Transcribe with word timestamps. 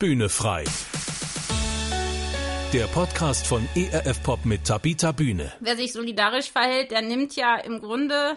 Bühne 0.00 0.28
frei. 0.28 0.62
Der 2.72 2.86
Podcast 2.86 3.48
von 3.48 3.68
ERF 3.74 4.22
Pop 4.22 4.44
mit 4.44 4.64
Tabita 4.64 5.10
Bühne. 5.10 5.52
Wer 5.58 5.76
sich 5.76 5.92
solidarisch 5.92 6.52
verhält, 6.52 6.92
der 6.92 7.02
nimmt 7.02 7.34
ja 7.34 7.56
im 7.56 7.80
Grunde 7.80 8.36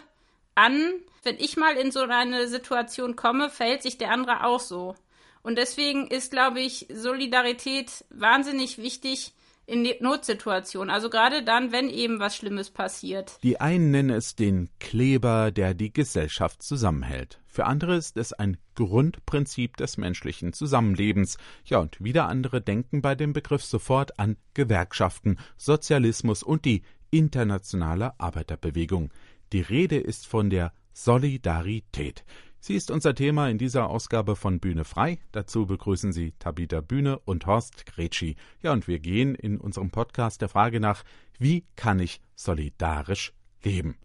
an, 0.55 0.91
wenn 1.21 1.35
ich 1.37 1.57
mal 1.57 1.77
in 1.77 1.91
so 1.91 1.99
eine 1.99 2.47
Situation 2.47 3.15
komme, 3.15 3.51
verhält 3.51 3.83
sich 3.83 3.99
der 3.99 4.09
andere 4.09 4.43
auch 4.43 4.59
so. 4.59 4.95
Und 5.43 5.59
deswegen 5.59 6.07
ist, 6.07 6.31
glaube 6.31 6.61
ich, 6.61 6.87
Solidarität 6.91 8.05
wahnsinnig 8.09 8.79
wichtig 8.79 9.31
in 9.65 9.87
Notsituationen. 9.99 10.89
Also 10.89 11.09
gerade 11.09 11.43
dann, 11.43 11.71
wenn 11.71 11.89
eben 11.89 12.19
was 12.19 12.35
Schlimmes 12.35 12.69
passiert. 12.69 13.37
Die 13.43 13.61
einen 13.61 13.91
nennen 13.91 14.09
es 14.09 14.35
den 14.35 14.69
Kleber, 14.79 15.51
der 15.51 15.73
die 15.73 15.93
Gesellschaft 15.93 16.61
zusammenhält. 16.61 17.39
Für 17.47 17.65
andere 17.65 17.95
ist 17.95 18.17
es 18.17 18.33
ein 18.33 18.57
Grundprinzip 18.75 19.77
des 19.77 19.97
menschlichen 19.97 20.53
Zusammenlebens. 20.53 21.37
Ja, 21.65 21.79
und 21.79 22.01
wieder 22.01 22.27
andere 22.27 22.61
denken 22.61 23.01
bei 23.01 23.15
dem 23.15 23.33
Begriff 23.33 23.63
sofort 23.63 24.19
an 24.19 24.37
Gewerkschaften, 24.53 25.37
Sozialismus 25.57 26.43
und 26.43 26.65
die 26.65 26.83
internationale 27.09 28.19
Arbeiterbewegung. 28.19 29.11
Die 29.51 29.61
Rede 29.61 29.97
ist 29.97 30.27
von 30.27 30.49
der 30.49 30.71
Solidarität. 30.93 32.23
Sie 32.63 32.75
ist 32.75 32.91
unser 32.91 33.15
Thema 33.15 33.49
in 33.49 33.57
dieser 33.57 33.89
Ausgabe 33.89 34.35
von 34.35 34.59
Bühne 34.59 34.85
frei. 34.85 35.17
Dazu 35.31 35.65
begrüßen 35.65 36.13
Sie 36.13 36.33
Tabita 36.37 36.81
Bühne 36.81 37.17
und 37.17 37.47
Horst 37.47 37.87
Gretschi. 37.87 38.35
Ja, 38.61 38.71
und 38.71 38.87
wir 38.87 38.99
gehen 38.99 39.33
in 39.33 39.59
unserem 39.59 39.89
Podcast 39.89 40.41
der 40.41 40.49
Frage 40.49 40.79
nach, 40.79 41.03
wie 41.39 41.65
kann 41.75 41.99
ich 41.99 42.21
solidarisch 42.35 43.33
leben? 43.63 43.97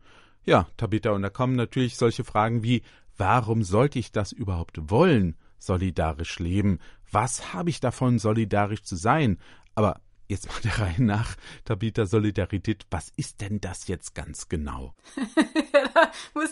Ja, 0.47 0.69
Tabita, 0.78 1.11
und 1.11 1.20
da 1.20 1.28
kommen 1.28 1.55
natürlich 1.55 1.98
solche 1.98 2.24
Fragen 2.24 2.62
wie, 2.62 2.80
warum 3.19 3.62
sollte 3.62 3.98
ich 3.98 4.11
das 4.11 4.33
überhaupt 4.33 4.91
wollen, 4.91 5.36
solidarisch 5.59 6.38
leben? 6.38 6.78
Was 7.12 7.52
habe 7.52 7.69
ich 7.69 7.80
davon, 7.80 8.19
solidarisch 8.19 8.84
zu 8.84 8.97
sein? 8.97 9.36
Aber 9.75 10.00
jetzt 10.28 10.48
mal 10.48 10.62
der 10.64 10.78
Reihe 10.78 11.03
nach, 11.03 11.36
Tabita 11.66 12.06
Solidarität, 12.06 12.86
was 12.91 13.12
ist 13.16 13.42
denn 13.42 13.61
das 13.61 13.86
jetzt 13.86 14.14
ganz 14.14 14.48
genau? 14.48 14.94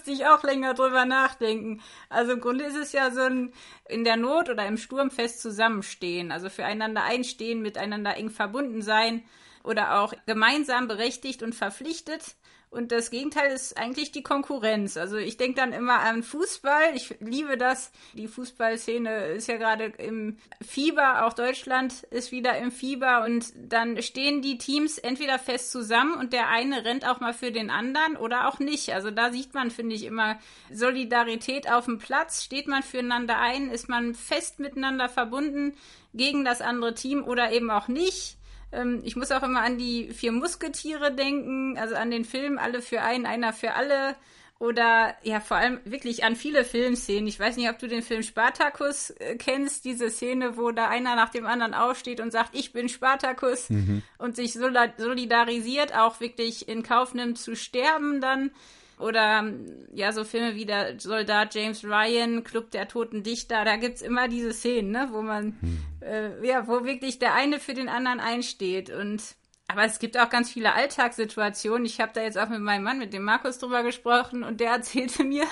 da 0.04 0.10
musste 0.10 0.22
ich 0.22 0.28
auch 0.28 0.42
länger 0.42 0.74
drüber 0.74 1.06
nachdenken. 1.06 1.80
Also 2.10 2.32
im 2.32 2.40
Grunde 2.40 2.64
ist 2.64 2.76
es 2.76 2.92
ja 2.92 3.10
so 3.10 3.22
ein 3.22 3.52
in 3.88 4.04
der 4.04 4.16
Not 4.16 4.50
oder 4.50 4.66
im 4.66 4.76
Sturm 4.76 5.10
fest 5.10 5.40
zusammenstehen, 5.40 6.30
also 6.30 6.50
füreinander 6.50 7.04
einstehen, 7.04 7.62
miteinander 7.62 8.16
eng 8.16 8.28
verbunden 8.28 8.82
sein 8.82 9.24
oder 9.62 10.00
auch 10.00 10.12
gemeinsam 10.26 10.88
berechtigt 10.88 11.42
und 11.42 11.54
verpflichtet 11.54 12.36
und 12.74 12.90
das 12.90 13.10
Gegenteil 13.10 13.52
ist 13.52 13.78
eigentlich 13.78 14.10
die 14.10 14.22
Konkurrenz. 14.22 14.96
Also 14.96 15.16
ich 15.16 15.36
denke 15.36 15.56
dann 15.56 15.72
immer 15.72 16.00
an 16.00 16.22
Fußball. 16.22 16.94
Ich 16.94 17.14
liebe 17.20 17.56
das. 17.56 17.92
Die 18.14 18.26
Fußballszene 18.26 19.26
ist 19.26 19.46
ja 19.46 19.56
gerade 19.56 19.84
im 19.84 20.38
Fieber. 20.60 21.24
Auch 21.24 21.32
Deutschland 21.32 22.02
ist 22.10 22.32
wieder 22.32 22.58
im 22.58 22.72
Fieber. 22.72 23.24
Und 23.24 23.52
dann 23.56 24.02
stehen 24.02 24.42
die 24.42 24.58
Teams 24.58 24.98
entweder 24.98 25.38
fest 25.38 25.70
zusammen 25.70 26.14
und 26.14 26.32
der 26.32 26.48
eine 26.48 26.84
rennt 26.84 27.06
auch 27.06 27.20
mal 27.20 27.32
für 27.32 27.52
den 27.52 27.70
anderen 27.70 28.16
oder 28.16 28.48
auch 28.48 28.58
nicht. 28.58 28.92
Also 28.92 29.10
da 29.10 29.30
sieht 29.30 29.54
man, 29.54 29.70
finde 29.70 29.94
ich, 29.94 30.04
immer 30.04 30.38
Solidarität 30.72 31.70
auf 31.70 31.84
dem 31.84 31.98
Platz. 31.98 32.42
Steht 32.42 32.66
man 32.66 32.82
füreinander 32.82 33.38
ein? 33.38 33.70
Ist 33.70 33.88
man 33.88 34.14
fest 34.14 34.58
miteinander 34.58 35.08
verbunden 35.08 35.74
gegen 36.12 36.44
das 36.44 36.60
andere 36.60 36.94
Team 36.94 37.22
oder 37.22 37.52
eben 37.52 37.70
auch 37.70 37.86
nicht? 37.88 38.36
Ähm, 38.74 39.00
ich 39.04 39.16
muss 39.16 39.32
auch 39.32 39.42
immer 39.42 39.62
an 39.62 39.78
die 39.78 40.12
vier 40.12 40.32
Musketiere 40.32 41.12
denken, 41.14 41.78
also 41.78 41.94
an 41.94 42.10
den 42.10 42.24
Film 42.24 42.58
Alle 42.58 42.82
für 42.82 43.02
einen, 43.02 43.26
einer 43.26 43.52
für 43.52 43.74
alle. 43.74 44.16
Oder 44.60 45.14
ja, 45.22 45.40
vor 45.40 45.56
allem 45.56 45.80
wirklich 45.84 46.24
an 46.24 46.36
viele 46.36 46.64
Filmszenen. 46.64 47.26
Ich 47.26 47.40
weiß 47.40 47.56
nicht, 47.56 47.68
ob 47.68 47.78
du 47.78 47.88
den 47.88 48.02
Film 48.02 48.22
Spartacus 48.22 49.10
äh, 49.10 49.36
kennst, 49.36 49.84
diese 49.84 50.10
Szene, 50.10 50.56
wo 50.56 50.70
da 50.70 50.88
einer 50.88 51.16
nach 51.16 51.30
dem 51.30 51.44
anderen 51.44 51.74
aufsteht 51.74 52.20
und 52.20 52.30
sagt, 52.30 52.50
ich 52.54 52.72
bin 52.72 52.88
Spartacus 52.88 53.68
mhm. 53.68 54.02
und 54.16 54.36
sich 54.36 54.52
solidarisiert, 54.54 55.94
auch 55.96 56.20
wirklich 56.20 56.68
in 56.68 56.82
Kauf 56.82 57.14
nimmt 57.14 57.38
zu 57.38 57.56
sterben 57.56 58.20
dann. 58.20 58.52
Oder 58.98 59.44
ja, 59.92 60.12
so 60.12 60.24
Filme 60.24 60.54
wie 60.54 60.66
der 60.66 61.00
Soldat 61.00 61.54
James 61.54 61.84
Ryan, 61.84 62.44
Club 62.44 62.70
der 62.70 62.88
Toten 62.88 63.22
Dichter, 63.22 63.64
da 63.64 63.76
gibt 63.76 63.96
es 63.96 64.02
immer 64.02 64.28
diese 64.28 64.52
Szenen, 64.52 64.92
ne, 64.92 65.08
wo 65.10 65.22
man, 65.22 65.56
hm. 65.60 65.78
äh, 66.00 66.46
ja, 66.46 66.66
wo 66.68 66.84
wirklich 66.84 67.18
der 67.18 67.34
eine 67.34 67.58
für 67.58 67.74
den 67.74 67.88
anderen 67.88 68.20
einsteht. 68.20 68.90
Und 68.90 69.22
aber 69.66 69.84
es 69.84 69.98
gibt 69.98 70.18
auch 70.18 70.28
ganz 70.28 70.52
viele 70.52 70.74
Alltagssituationen. 70.74 71.86
Ich 71.86 72.00
habe 72.00 72.12
da 72.14 72.22
jetzt 72.22 72.38
auch 72.38 72.48
mit 72.48 72.60
meinem 72.60 72.84
Mann, 72.84 72.98
mit 72.98 73.12
dem 73.12 73.24
Markus, 73.24 73.58
drüber 73.58 73.82
gesprochen 73.82 74.42
und 74.44 74.60
der 74.60 74.70
erzählte 74.72 75.24
mir, 75.24 75.46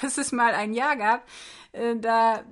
dass 0.00 0.16
es 0.18 0.32
mal 0.32 0.54
ein 0.54 0.72
Jahr 0.72 0.96
gab. 0.96 1.26
Äh, 1.72 1.96
da, 1.96 2.44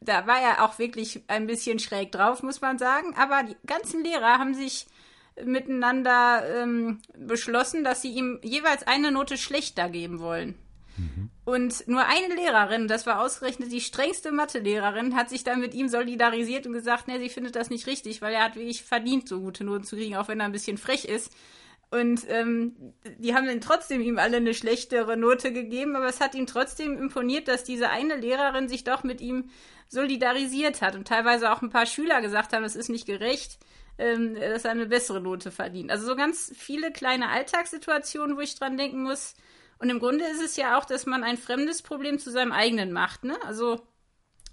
da 0.00 0.26
war 0.26 0.40
er 0.40 0.64
auch 0.64 0.78
wirklich 0.78 1.22
ein 1.28 1.46
bisschen 1.46 1.78
schräg 1.78 2.12
drauf, 2.12 2.42
muss 2.42 2.60
man 2.60 2.78
sagen. 2.78 3.14
Aber 3.16 3.42
die 3.42 3.56
ganzen 3.66 4.02
Lehrer 4.02 4.38
haben 4.38 4.54
sich 4.54 4.86
miteinander 5.44 6.42
ähm, 6.62 7.00
beschlossen, 7.16 7.84
dass 7.84 8.02
sie 8.02 8.12
ihm 8.12 8.38
jeweils 8.42 8.86
eine 8.86 9.10
Note 9.10 9.36
schlechter 9.36 9.88
geben 9.88 10.20
wollen. 10.20 10.54
Mhm. 10.96 11.30
Und 11.44 11.88
nur 11.88 12.04
eine 12.06 12.34
Lehrerin, 12.34 12.86
das 12.86 13.06
war 13.06 13.20
ausgerechnet 13.20 13.72
die 13.72 13.80
strengste 13.80 14.30
Mathelehrerin, 14.30 15.16
hat 15.16 15.30
sich 15.30 15.42
dann 15.42 15.60
mit 15.60 15.74
ihm 15.74 15.88
solidarisiert 15.88 16.66
und 16.66 16.72
gesagt, 16.72 17.08
ne, 17.08 17.18
sie 17.18 17.30
findet 17.30 17.56
das 17.56 17.70
nicht 17.70 17.86
richtig, 17.86 18.20
weil 18.22 18.34
er 18.34 18.44
hat 18.44 18.56
wirklich 18.56 18.82
verdient, 18.82 19.28
so 19.28 19.40
gute 19.40 19.64
Noten 19.64 19.84
zu 19.84 19.96
kriegen, 19.96 20.16
auch 20.16 20.28
wenn 20.28 20.40
er 20.40 20.46
ein 20.46 20.52
bisschen 20.52 20.78
frech 20.78 21.04
ist. 21.04 21.32
Und 21.90 22.22
ähm, 22.28 22.94
die 23.18 23.34
haben 23.34 23.46
dann 23.46 23.60
trotzdem 23.60 24.00
ihm 24.00 24.18
alle 24.18 24.38
eine 24.38 24.54
schlechtere 24.54 25.16
Note 25.16 25.52
gegeben, 25.52 25.94
aber 25.94 26.06
es 26.06 26.20
hat 26.20 26.34
ihm 26.34 26.46
trotzdem 26.46 26.96
imponiert, 26.96 27.48
dass 27.48 27.64
diese 27.64 27.90
eine 27.90 28.16
Lehrerin 28.16 28.68
sich 28.68 28.84
doch 28.84 29.02
mit 29.02 29.20
ihm 29.20 29.50
solidarisiert 29.88 30.80
hat 30.80 30.94
und 30.94 31.06
teilweise 31.06 31.52
auch 31.52 31.60
ein 31.60 31.68
paar 31.68 31.84
Schüler 31.84 32.22
gesagt 32.22 32.54
haben, 32.54 32.64
es 32.64 32.76
ist 32.76 32.88
nicht 32.88 33.04
gerecht 33.04 33.58
ähm, 33.98 34.34
dass 34.34 34.64
er 34.64 34.70
eine 34.72 34.86
bessere 34.86 35.20
Note 35.20 35.50
verdient. 35.50 35.90
Also 35.90 36.06
so 36.06 36.16
ganz 36.16 36.52
viele 36.56 36.92
kleine 36.92 37.28
Alltagssituationen, 37.28 38.36
wo 38.36 38.40
ich 38.40 38.54
dran 38.54 38.76
denken 38.76 39.02
muss. 39.02 39.34
Und 39.78 39.90
im 39.90 39.98
Grunde 39.98 40.24
ist 40.24 40.42
es 40.42 40.56
ja 40.56 40.78
auch, 40.78 40.84
dass 40.84 41.06
man 41.06 41.24
ein 41.24 41.36
fremdes 41.36 41.82
Problem 41.82 42.18
zu 42.18 42.30
seinem 42.30 42.52
eigenen 42.52 42.92
macht. 42.92 43.24
Ne? 43.24 43.36
Also 43.44 43.80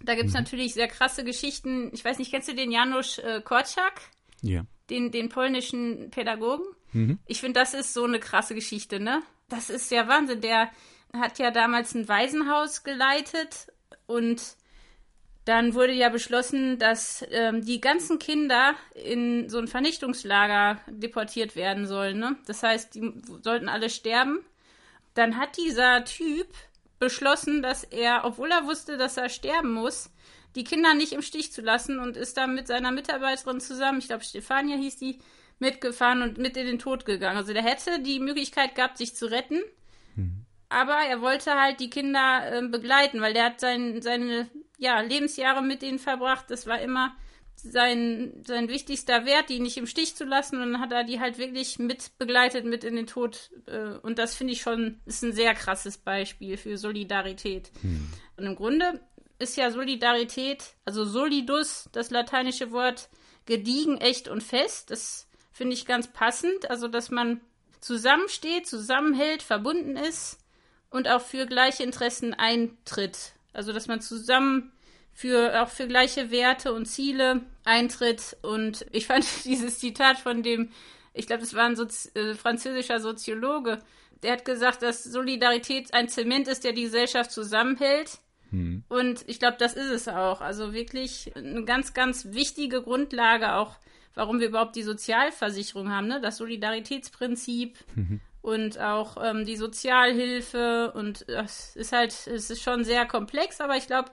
da 0.01 0.15
gibt 0.15 0.27
es 0.27 0.33
mhm. 0.33 0.41
natürlich 0.41 0.73
sehr 0.73 0.87
krasse 0.87 1.23
Geschichten. 1.23 1.91
Ich 1.93 2.03
weiß 2.03 2.19
nicht, 2.19 2.31
kennst 2.31 2.47
du 2.47 2.55
den 2.55 2.71
Janusz 2.71 3.17
äh, 3.19 3.41
Korczak? 3.41 4.01
Ja. 4.41 4.65
Den, 4.89 5.11
den 5.11 5.29
polnischen 5.29 6.09
Pädagogen? 6.09 6.65
Mhm. 6.93 7.19
Ich 7.25 7.41
finde, 7.41 7.59
das 7.59 7.73
ist 7.73 7.93
so 7.93 8.05
eine 8.05 8.19
krasse 8.19 8.55
Geschichte, 8.55 8.99
ne? 8.99 9.21
Das 9.49 9.69
ist 9.69 9.91
ja 9.91 10.07
Wahnsinn. 10.07 10.41
Der 10.41 10.71
hat 11.13 11.39
ja 11.39 11.51
damals 11.51 11.93
ein 11.95 12.07
Waisenhaus 12.07 12.83
geleitet 12.83 13.67
und 14.05 14.55
dann 15.49 15.73
wurde 15.73 15.93
ja 15.93 16.09
beschlossen, 16.09 16.77
dass 16.77 17.25
ähm, 17.31 17.65
die 17.65 17.81
ganzen 17.81 18.19
Kinder 18.19 18.75
in 18.93 19.49
so 19.49 19.57
ein 19.57 19.67
Vernichtungslager 19.67 20.79
deportiert 20.87 21.55
werden 21.55 21.87
sollen. 21.87 22.19
Ne? 22.19 22.35
Das 22.45 22.61
heißt, 22.61 22.93
die 22.93 23.11
sollten 23.41 23.67
alle 23.67 23.89
sterben. 23.89 24.45
Dann 25.15 25.37
hat 25.37 25.57
dieser 25.57 26.05
Typ 26.05 26.47
beschlossen, 26.99 27.63
dass 27.63 27.83
er, 27.83 28.25
obwohl 28.25 28.51
er 28.51 28.67
wusste, 28.67 28.97
dass 28.97 29.17
er 29.17 29.29
sterben 29.29 29.71
muss, 29.71 30.11
die 30.53 30.63
Kinder 30.63 30.93
nicht 30.93 31.13
im 31.13 31.23
Stich 31.23 31.51
zu 31.51 31.61
lassen 31.61 31.97
und 31.97 32.15
ist 32.15 32.37
dann 32.37 32.53
mit 32.53 32.67
seiner 32.67 32.91
Mitarbeiterin 32.91 33.59
zusammen, 33.59 33.97
ich 33.97 34.07
glaube 34.07 34.23
Stefania 34.23 34.77
hieß 34.77 34.97
die, 34.97 35.17
mitgefahren 35.57 36.21
und 36.21 36.37
mit 36.37 36.57
in 36.57 36.67
den 36.67 36.79
Tod 36.79 37.05
gegangen. 37.05 37.37
Also 37.37 37.53
der 37.53 37.63
hätte 37.63 37.99
die 37.99 38.19
Möglichkeit 38.19 38.75
gehabt, 38.75 38.99
sich 38.99 39.15
zu 39.15 39.25
retten. 39.25 39.61
Mhm. 40.15 40.45
Aber 40.69 40.97
er 41.09 41.21
wollte 41.21 41.59
halt 41.59 41.79
die 41.79 41.89
Kinder 41.89 42.41
äh, 42.51 42.67
begleiten, 42.67 43.19
weil 43.19 43.33
der 43.33 43.45
hat 43.45 43.59
sein, 43.59 44.01
seine 44.03 44.47
ja, 44.79 44.99
Lebensjahre 45.01 45.61
mit 45.61 45.81
denen 45.81 45.99
verbracht. 45.99 46.45
Das 46.49 46.65
war 46.65 46.81
immer 46.81 47.15
sein, 47.55 48.41
sein 48.45 48.69
wichtigster 48.69 49.25
Wert, 49.25 49.49
die 49.49 49.59
nicht 49.59 49.77
im 49.77 49.85
Stich 49.85 50.15
zu 50.15 50.23
lassen. 50.23 50.61
Und 50.61 50.73
dann 50.73 50.81
hat 50.81 50.91
er 50.91 51.03
die 51.03 51.19
halt 51.19 51.37
wirklich 51.37 51.77
mit 51.77 52.17
begleitet, 52.17 52.65
mit 52.65 52.83
in 52.83 52.95
den 52.95 53.05
Tod. 53.05 53.51
Äh, 53.67 53.97
und 54.01 54.17
das 54.17 54.35
finde 54.35 54.53
ich 54.53 54.61
schon, 54.61 54.99
ist 55.05 55.23
ein 55.23 55.33
sehr 55.33 55.53
krasses 55.53 55.97
Beispiel 55.97 56.57
für 56.57 56.77
Solidarität. 56.77 57.71
Hm. 57.81 58.09
Und 58.37 58.45
im 58.45 58.55
Grunde 58.55 59.01
ist 59.37 59.57
ja 59.57 59.69
Solidarität, 59.69 60.63
also 60.85 61.05
solidus, 61.05 61.89
das 61.91 62.09
lateinische 62.09 62.71
Wort, 62.71 63.09
gediegen, 63.45 63.97
echt 63.97 64.27
und 64.27 64.43
fest. 64.43 64.91
Das 64.91 65.27
finde 65.51 65.73
ich 65.73 65.85
ganz 65.85 66.07
passend. 66.07 66.69
Also, 66.69 66.87
dass 66.87 67.11
man 67.11 67.41
zusammensteht, 67.81 68.67
zusammenhält, 68.67 69.41
verbunden 69.41 69.97
ist 69.97 70.39
und 70.89 71.07
auch 71.09 71.21
für 71.21 71.45
gleiche 71.45 71.83
Interessen 71.83 72.33
eintritt. 72.33 73.33
Also, 73.53 73.73
dass 73.73 73.87
man 73.87 74.01
zusammen 74.01 74.71
für, 75.13 75.61
auch 75.61 75.69
für 75.69 75.87
gleiche 75.87 76.31
Werte 76.31 76.73
und 76.73 76.85
Ziele 76.85 77.41
eintritt. 77.65 78.37
Und 78.41 78.85
ich 78.91 79.07
fand 79.07 79.25
dieses 79.45 79.79
Zitat 79.79 80.17
von 80.17 80.43
dem, 80.43 80.69
ich 81.13 81.27
glaube, 81.27 81.41
das 81.41 81.53
war 81.53 81.65
ein 81.65 81.75
Sozi 81.75 82.09
äh, 82.13 82.35
französischer 82.35 82.99
Soziologe, 82.99 83.79
der 84.23 84.33
hat 84.33 84.45
gesagt, 84.45 84.81
dass 84.81 85.03
Solidarität 85.03 85.93
ein 85.93 86.09
Zement 86.09 86.47
ist, 86.47 86.63
der 86.63 86.73
die 86.73 86.83
Gesellschaft 86.83 87.31
zusammenhält. 87.31 88.19
Hm. 88.51 88.83
Und 88.89 89.23
ich 89.27 89.39
glaube, 89.39 89.57
das 89.57 89.73
ist 89.73 89.89
es 89.89 90.07
auch. 90.07 90.41
Also 90.41 90.73
wirklich 90.73 91.31
eine 91.35 91.63
ganz, 91.63 91.93
ganz 91.93 92.27
wichtige 92.31 92.81
Grundlage 92.81 93.55
auch, 93.55 93.77
warum 94.15 94.39
wir 94.39 94.47
überhaupt 94.47 94.75
die 94.75 94.83
Sozialversicherung 94.83 95.89
haben, 95.89 96.07
ne? 96.07 96.19
Das 96.19 96.37
Solidaritätsprinzip. 96.37 97.77
Mhm 97.95 98.21
und 98.41 98.79
auch 98.79 99.17
ähm, 99.21 99.45
die 99.45 99.57
Sozialhilfe 99.57 100.91
und 100.93 101.27
es 101.27 101.75
ist 101.75 101.91
halt, 101.91 102.11
es 102.27 102.49
ist 102.49 102.61
schon 102.61 102.83
sehr 102.83 103.05
komplex, 103.05 103.59
aber 103.59 103.75
ich 103.75 103.87
glaube, 103.87 104.11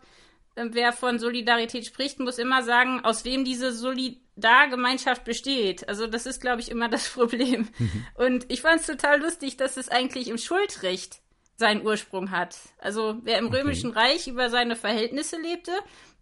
äh, 0.57 0.67
wer 0.73 0.93
von 0.93 1.19
Solidarität 1.19 1.87
spricht, 1.87 2.19
muss 2.19 2.39
immer 2.39 2.63
sagen, 2.63 3.05
aus 3.05 3.25
wem 3.25 3.45
diese 3.45 3.73
Solidargemeinschaft 3.73 5.25
besteht. 5.25 5.89
Also 5.89 6.07
das 6.07 6.27
ist, 6.27 6.41
glaube 6.41 6.61
ich, 6.61 6.71
immer 6.71 6.89
das 6.91 7.09
Problem. 7.09 7.69
Mhm. 7.79 8.07
Und 8.15 8.47
ich 8.49 8.63
fand 8.63 8.81
es 8.81 8.87
total 8.87 9.21
lustig, 9.21 9.57
dass 9.57 9.77
es 9.77 9.89
eigentlich 9.89 10.29
im 10.29 10.39
Schuldrecht 10.39 11.21
seinen 11.57 11.87
Ursprung 11.87 12.31
hat. 12.31 12.57
Also 12.79 13.17
wer 13.23 13.39
im 13.39 13.47
okay. 13.47 13.59
Römischen 13.59 13.91
Reich 13.93 14.27
über 14.27 14.51
seine 14.51 14.77
Verhältnisse 14.77 15.41
lebte, 15.41 15.73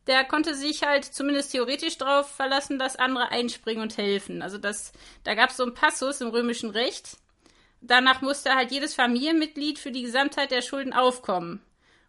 der 0.06 0.25
konnte 0.25 0.55
sich 0.55 0.83
halt 0.83 1.05
zumindest 1.05 1.53
theoretisch 1.53 1.97
darauf 1.99 2.31
verlassen, 2.31 2.79
dass 2.79 2.97
andere 2.97 3.31
einspringen 3.31 3.83
und 3.83 3.97
helfen. 3.97 4.43
Also 4.43 4.59
das, 4.59 4.93
da 5.25 5.35
gab 5.35 5.51
es 5.51 5.56
so 5.56 5.62
einen 5.65 5.75
Passus 5.75 6.21
im 6.21 6.29
römischen 6.29 6.71
Recht. 6.71 7.17
Danach 7.86 8.22
musste 8.22 8.54
halt 8.54 8.72
jedes 8.72 8.94
Familienmitglied 8.94 9.78
für 9.78 9.90
die 9.90 10.02
Gesamtheit 10.02 10.50
der 10.50 10.62
Schulden 10.62 10.92
aufkommen. 10.92 11.60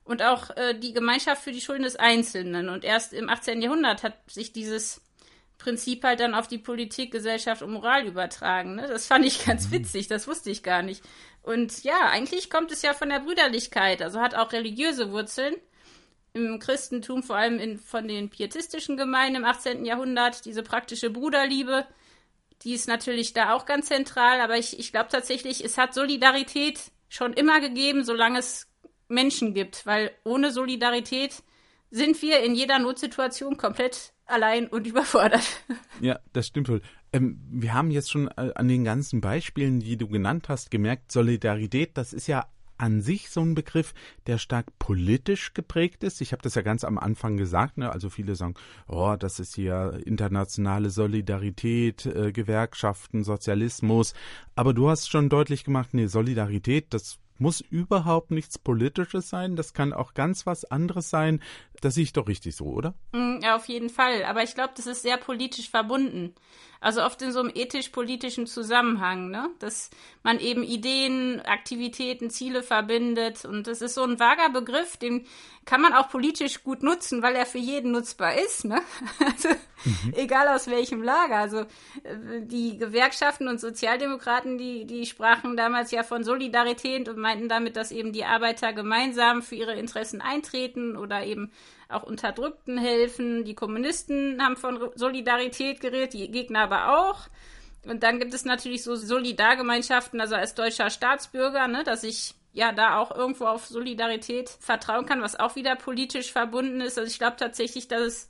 Und 0.03 0.21
auch 0.21 0.55
äh, 0.55 0.77
die 0.77 0.93
Gemeinschaft 0.93 1.43
für 1.43 1.51
die 1.51 1.61
Schulden 1.61 1.83
des 1.83 1.95
Einzelnen. 1.95 2.69
Und 2.69 2.83
erst 2.83 3.11
im 3.11 3.27
18. 3.27 3.61
Jahrhundert 3.61 4.03
hat 4.03 4.13
sich 4.29 4.53
dieses 4.53 5.01
Prinzip 5.57 6.03
halt 6.03 6.19
dann 6.19 6.35
auf 6.35 6.47
die 6.47 6.57
Politik, 6.57 7.11
Gesellschaft 7.11 7.61
und 7.61 7.71
Moral 7.71 8.05
übertragen. 8.05 8.75
Ne? 8.75 8.87
Das 8.87 9.07
fand 9.07 9.25
ich 9.25 9.45
ganz 9.45 9.67
mhm. 9.67 9.71
witzig, 9.71 10.07
das 10.07 10.27
wusste 10.27 10.49
ich 10.49 10.63
gar 10.63 10.81
nicht. 10.81 11.03
Und 11.41 11.83
ja, 11.83 12.09
eigentlich 12.09 12.49
kommt 12.49 12.71
es 12.71 12.81
ja 12.81 12.93
von 12.93 13.09
der 13.09 13.19
Brüderlichkeit, 13.19 14.01
also 14.01 14.19
hat 14.19 14.35
auch 14.35 14.51
religiöse 14.51 15.11
Wurzeln 15.11 15.55
im 16.33 16.59
Christentum, 16.59 17.23
vor 17.23 17.37
allem 17.37 17.59
in, 17.59 17.79
von 17.79 18.07
den 18.07 18.29
pietistischen 18.29 18.97
Gemeinden 18.97 19.37
im 19.37 19.45
18. 19.45 19.85
Jahrhundert, 19.85 20.45
diese 20.45 20.63
praktische 20.63 21.09
Bruderliebe, 21.09 21.87
die 22.63 22.73
ist 22.73 22.87
natürlich 22.87 23.33
da 23.33 23.53
auch 23.53 23.65
ganz 23.65 23.87
zentral, 23.87 24.41
aber 24.41 24.57
ich, 24.57 24.79
ich 24.79 24.91
glaube 24.91 25.09
tatsächlich, 25.09 25.63
es 25.63 25.77
hat 25.77 25.93
Solidarität 25.93 26.79
schon 27.09 27.33
immer 27.33 27.59
gegeben, 27.59 28.03
solange 28.03 28.39
es 28.39 28.67
Menschen 29.07 29.53
gibt, 29.53 29.85
weil 29.85 30.11
ohne 30.23 30.51
Solidarität 30.51 31.43
sind 31.91 32.21
wir 32.21 32.41
in 32.43 32.55
jeder 32.55 32.79
Notsituation 32.79 33.57
komplett 33.57 34.13
allein 34.25 34.67
und 34.67 34.87
überfordert. 34.87 35.45
Ja, 36.01 36.19
das 36.33 36.47
stimmt 36.47 36.69
wohl. 36.69 36.81
Ähm, 37.13 37.39
wir 37.49 37.73
haben 37.73 37.91
jetzt 37.91 38.11
schon 38.11 38.27
äh, 38.29 38.51
an 38.55 38.67
den 38.67 38.83
ganzen 38.83 39.21
Beispielen, 39.21 39.79
die 39.79 39.97
du 39.97 40.07
genannt 40.07 40.49
hast, 40.49 40.71
gemerkt, 40.71 41.11
Solidarität, 41.11 41.97
das 41.97 42.13
ist 42.13 42.27
ja 42.27 42.47
an 42.77 43.01
sich 43.01 43.29
so 43.29 43.41
ein 43.41 43.55
Begriff, 43.55 43.93
der 44.27 44.37
stark 44.37 44.67
politisch 44.79 45.53
geprägt 45.53 46.03
ist. 46.03 46.21
Ich 46.21 46.31
habe 46.31 46.41
das 46.41 46.55
ja 46.55 46.61
ganz 46.61 46.83
am 46.83 46.97
Anfang 46.97 47.37
gesagt, 47.37 47.77
ne? 47.77 47.91
also 47.91 48.09
viele 48.09 48.35
sagen, 48.35 48.55
oh, 48.87 49.15
das 49.17 49.39
ist 49.39 49.55
hier 49.55 49.99
internationale 50.05 50.89
Solidarität, 50.89 52.05
äh, 52.05 52.31
Gewerkschaften, 52.31 53.23
Sozialismus. 53.23 54.13
Aber 54.55 54.73
du 54.73 54.89
hast 54.89 55.09
schon 55.09 55.29
deutlich 55.29 55.63
gemacht, 55.63 55.93
nee, 55.93 56.07
Solidarität, 56.07 56.93
das 56.93 57.19
muss 57.37 57.61
überhaupt 57.61 58.31
nichts 58.31 58.57
Politisches 58.57 59.29
sein. 59.29 59.55
Das 59.55 59.73
kann 59.73 59.93
auch 59.93 60.13
ganz 60.13 60.45
was 60.45 60.65
anderes 60.65 61.09
sein. 61.09 61.41
Das 61.81 61.95
sehe 61.95 62.03
ich 62.03 62.13
doch 62.13 62.27
richtig 62.27 62.55
so, 62.55 62.65
oder? 62.65 62.93
Mm, 63.11 63.39
ja, 63.41 63.55
auf 63.55 63.67
jeden 63.67 63.89
Fall. 63.89 64.23
Aber 64.25 64.43
ich 64.43 64.55
glaube, 64.55 64.73
das 64.75 64.87
ist 64.87 65.01
sehr 65.01 65.17
politisch 65.17 65.69
verbunden. 65.69 66.33
Also 66.85 67.03
oft 67.03 67.19
in 67.23 67.31
so 67.31 67.39
einem 67.39 67.51
ethisch-politischen 67.53 68.45
Zusammenhang, 68.45 69.31
ne? 69.31 69.49
Dass 69.57 69.89
man 70.21 70.39
eben 70.39 70.61
Ideen, 70.61 71.41
Aktivitäten, 71.41 72.29
Ziele 72.29 72.61
verbindet. 72.61 73.43
Und 73.43 73.65
das 73.65 73.81
ist 73.81 73.95
so 73.95 74.03
ein 74.03 74.19
vager 74.19 74.49
Begriff, 74.49 74.95
den 74.97 75.25
kann 75.65 75.81
man 75.81 75.93
auch 75.93 76.09
politisch 76.09 76.63
gut 76.63 76.83
nutzen, 76.83 77.23
weil 77.23 77.35
er 77.35 77.47
für 77.47 77.57
jeden 77.57 77.91
nutzbar 77.91 78.35
ist, 78.37 78.65
ne? 78.65 78.81
Also, 79.25 79.49
mhm. 79.83 80.13
egal 80.15 80.47
aus 80.49 80.67
welchem 80.67 81.01
Lager. 81.01 81.37
Also 81.37 81.61
äh, 81.61 82.41
die 82.41 82.77
Gewerkschaften 82.77 83.47
und 83.47 83.59
Sozialdemokraten, 83.59 84.59
die, 84.59 84.85
die 84.85 85.07
sprachen 85.07 85.57
damals 85.57 85.89
ja 85.89 86.03
von 86.03 86.23
Solidarität 86.23 87.09
und 87.09 87.17
meinten 87.17 87.49
damit, 87.49 87.77
dass 87.77 87.91
eben 87.91 88.13
die 88.13 88.25
Arbeiter 88.25 88.73
gemeinsam 88.73 89.41
für 89.41 89.55
ihre 89.55 89.73
Interessen 89.73 90.21
eintreten 90.21 90.95
oder 90.97 91.25
eben 91.25 91.51
auch 91.89 92.03
Unterdrückten 92.03 92.77
helfen. 92.77 93.45
Die 93.45 93.55
Kommunisten 93.55 94.41
haben 94.41 94.57
von 94.57 94.91
Solidarität 94.95 95.79
geredet, 95.79 96.13
die 96.13 96.29
Gegner 96.31 96.61
aber 96.61 96.97
auch. 96.99 97.27
Und 97.85 98.03
dann 98.03 98.19
gibt 98.19 98.33
es 98.33 98.45
natürlich 98.45 98.83
so 98.83 98.95
Solidargemeinschaften, 98.95 100.19
also 100.19 100.35
als 100.35 100.55
deutscher 100.55 100.89
Staatsbürger, 100.89 101.67
ne, 101.67 101.83
dass 101.83 102.03
ich 102.03 102.33
ja 102.53 102.71
da 102.71 102.97
auch 102.97 103.15
irgendwo 103.15 103.45
auf 103.45 103.67
Solidarität 103.67 104.49
vertrauen 104.49 105.05
kann, 105.05 105.21
was 105.21 105.39
auch 105.39 105.55
wieder 105.55 105.75
politisch 105.75 106.31
verbunden 106.31 106.81
ist. 106.81 106.97
Also 106.97 107.11
ich 107.11 107.19
glaube 107.19 107.35
tatsächlich, 107.37 107.87
dass 107.87 108.01
es 108.01 108.29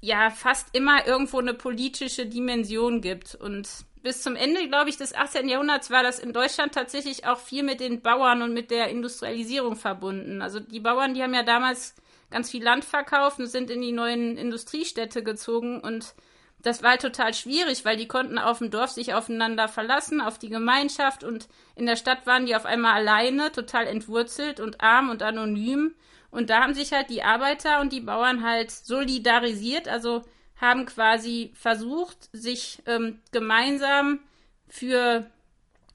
ja 0.00 0.30
fast 0.30 0.74
immer 0.74 1.06
irgendwo 1.06 1.38
eine 1.38 1.54
politische 1.54 2.26
Dimension 2.26 3.00
gibt. 3.00 3.34
Und 3.34 3.68
bis 4.02 4.22
zum 4.22 4.34
Ende, 4.34 4.66
glaube 4.68 4.90
ich, 4.90 4.96
des 4.96 5.14
18. 5.14 5.48
Jahrhunderts 5.48 5.90
war 5.90 6.02
das 6.02 6.18
in 6.18 6.32
Deutschland 6.32 6.72
tatsächlich 6.72 7.26
auch 7.26 7.38
viel 7.38 7.62
mit 7.62 7.80
den 7.80 8.00
Bauern 8.00 8.42
und 8.42 8.54
mit 8.54 8.70
der 8.70 8.88
Industrialisierung 8.88 9.76
verbunden. 9.76 10.40
Also 10.40 10.60
die 10.60 10.80
Bauern, 10.80 11.14
die 11.14 11.22
haben 11.22 11.34
ja 11.34 11.42
damals 11.42 11.94
ganz 12.30 12.50
viel 12.50 12.62
Land 12.62 12.84
verkauft 12.84 13.38
und 13.38 13.46
sind 13.46 13.70
in 13.70 13.80
die 13.80 13.92
neuen 13.92 14.36
Industriestädte 14.36 15.22
gezogen 15.22 15.80
und 15.80 16.14
das 16.60 16.82
war 16.82 16.90
halt 16.90 17.02
total 17.02 17.34
schwierig, 17.34 17.84
weil 17.84 17.96
die 17.96 18.08
konnten 18.08 18.38
auf 18.38 18.58
dem 18.58 18.70
Dorf 18.70 18.90
sich 18.90 19.14
aufeinander 19.14 19.68
verlassen, 19.68 20.20
auf 20.20 20.38
die 20.38 20.48
Gemeinschaft 20.48 21.22
und 21.22 21.48
in 21.76 21.86
der 21.86 21.96
Stadt 21.96 22.26
waren 22.26 22.46
die 22.46 22.56
auf 22.56 22.66
einmal 22.66 22.94
alleine, 22.94 23.52
total 23.52 23.86
entwurzelt 23.86 24.58
und 24.58 24.80
arm 24.80 25.08
und 25.08 25.22
anonym. 25.22 25.94
Und 26.30 26.50
da 26.50 26.60
haben 26.60 26.74
sich 26.74 26.92
halt 26.92 27.10
die 27.10 27.22
Arbeiter 27.22 27.80
und 27.80 27.92
die 27.92 28.00
Bauern 28.00 28.44
halt 28.44 28.70
solidarisiert, 28.70 29.88
also 29.88 30.24
haben 30.60 30.84
quasi 30.84 31.52
versucht, 31.54 32.28
sich 32.32 32.82
ähm, 32.86 33.20
gemeinsam 33.30 34.20
für 34.68 35.30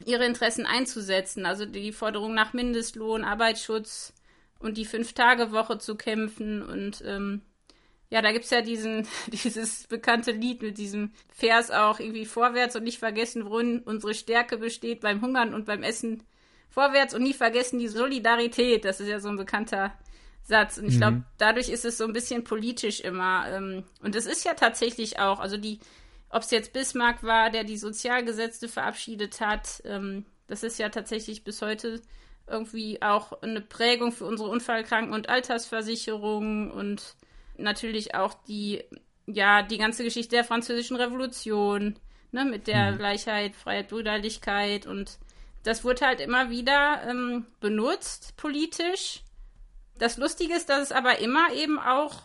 ihre 0.06 0.26
Interessen 0.26 0.66
einzusetzen. 0.66 1.46
Also 1.46 1.66
die 1.66 1.92
Forderung 1.92 2.34
nach 2.34 2.54
Mindestlohn, 2.54 3.26
Arbeitsschutz, 3.26 4.14
und 4.64 4.78
die 4.78 4.86
Fünf-Tage-Woche 4.86 5.78
zu 5.78 5.96
kämpfen. 5.96 6.62
Und 6.62 7.04
ähm, 7.06 7.42
ja, 8.10 8.22
da 8.22 8.32
gibt 8.32 8.46
es 8.46 8.52
ja 8.52 8.62
diesen, 8.62 9.08
dieses 9.28 9.88
bekannte 9.88 10.32
Lied 10.32 10.62
mit 10.62 10.78
diesem 10.78 11.12
Vers 11.30 11.72
auch 11.72 12.00
irgendwie 12.00 12.26
vorwärts 12.26 12.76
und 12.76 12.84
nicht 12.84 13.00
vergessen, 13.00 13.46
worin 13.46 13.80
unsere 13.80 14.14
Stärke 14.14 14.58
besteht 14.58 15.02
beim 15.02 15.22
Hungern 15.22 15.54
und 15.54 15.66
beim 15.66 15.84
Essen. 15.84 16.24
Vorwärts 16.70 17.14
und 17.14 17.22
nie 17.22 17.34
vergessen 17.34 17.78
die 17.78 17.88
Solidarität. 17.88 18.84
Das 18.84 19.00
ist 19.00 19.08
ja 19.08 19.20
so 19.20 19.30
ein 19.30 19.38
bekannter 19.38 19.94
Satz. 20.44 20.78
Und 20.78 20.88
ich 20.88 20.98
glaube, 20.98 21.18
mhm. 21.18 21.26
dadurch 21.38 21.70
ist 21.70 21.86
es 21.86 21.98
so 21.98 22.04
ein 22.06 22.14
bisschen 22.14 22.44
politisch 22.44 23.00
immer. 23.00 23.46
Ähm, 23.50 23.84
und 24.02 24.16
es 24.16 24.26
ist 24.26 24.44
ja 24.44 24.56
tatsächlich 24.56 25.20
auch, 25.20 25.40
also 25.40 25.58
die, 25.58 25.80
ob 26.30 26.42
es 26.42 26.52
jetzt 26.52 26.74
Bismarck 26.74 27.24
war, 27.24 27.52
der 27.52 27.64
die 27.64 27.78
Sozialgesetze 27.78 28.68
verabschiedet 28.68 29.40
hat, 29.40 29.84
ähm, 29.86 30.26
das 30.48 30.64
ist 30.64 30.80
ja 30.80 30.90
tatsächlich 30.90 31.44
bis 31.44 31.62
heute 31.62 32.02
irgendwie 32.48 33.02
auch 33.02 33.42
eine 33.42 33.62
Prägung 33.62 34.12
für 34.12 34.26
unsere 34.26 34.50
Unfallkranken- 34.50 35.14
und 35.14 35.30
Altersversicherung 35.30 36.72
und 36.72 37.16
natürlich 37.58 38.16
auch 38.16 38.34
die, 38.48 38.84
ja, 39.26 39.62
die 39.62 39.78
ganze 39.78 40.04
Geschichte 40.04 40.36
der 40.36 40.44
Französischen 40.44 40.98
Revolution, 40.98 41.96
ne, 42.32 42.46
mit 42.46 42.68
der 42.68 42.92
mhm. 42.92 42.98
Gleichheit, 42.98 43.56
Freiheit, 43.56 43.90
Brüderlichkeit 43.90 44.86
und 44.88 45.20
das 45.64 45.86
wurde 45.86 46.06
halt 46.06 46.20
immer 46.20 46.50
wieder 46.50 47.02
ähm, 47.08 47.46
benutzt 47.62 48.36
politisch. 48.36 49.22
Das 49.98 50.18
Lustige 50.18 50.56
ist, 50.56 50.70
dass 50.70 50.82
es 50.82 50.92
aber 50.92 51.20
immer 51.20 51.54
eben 51.54 51.80
auch 51.80 52.24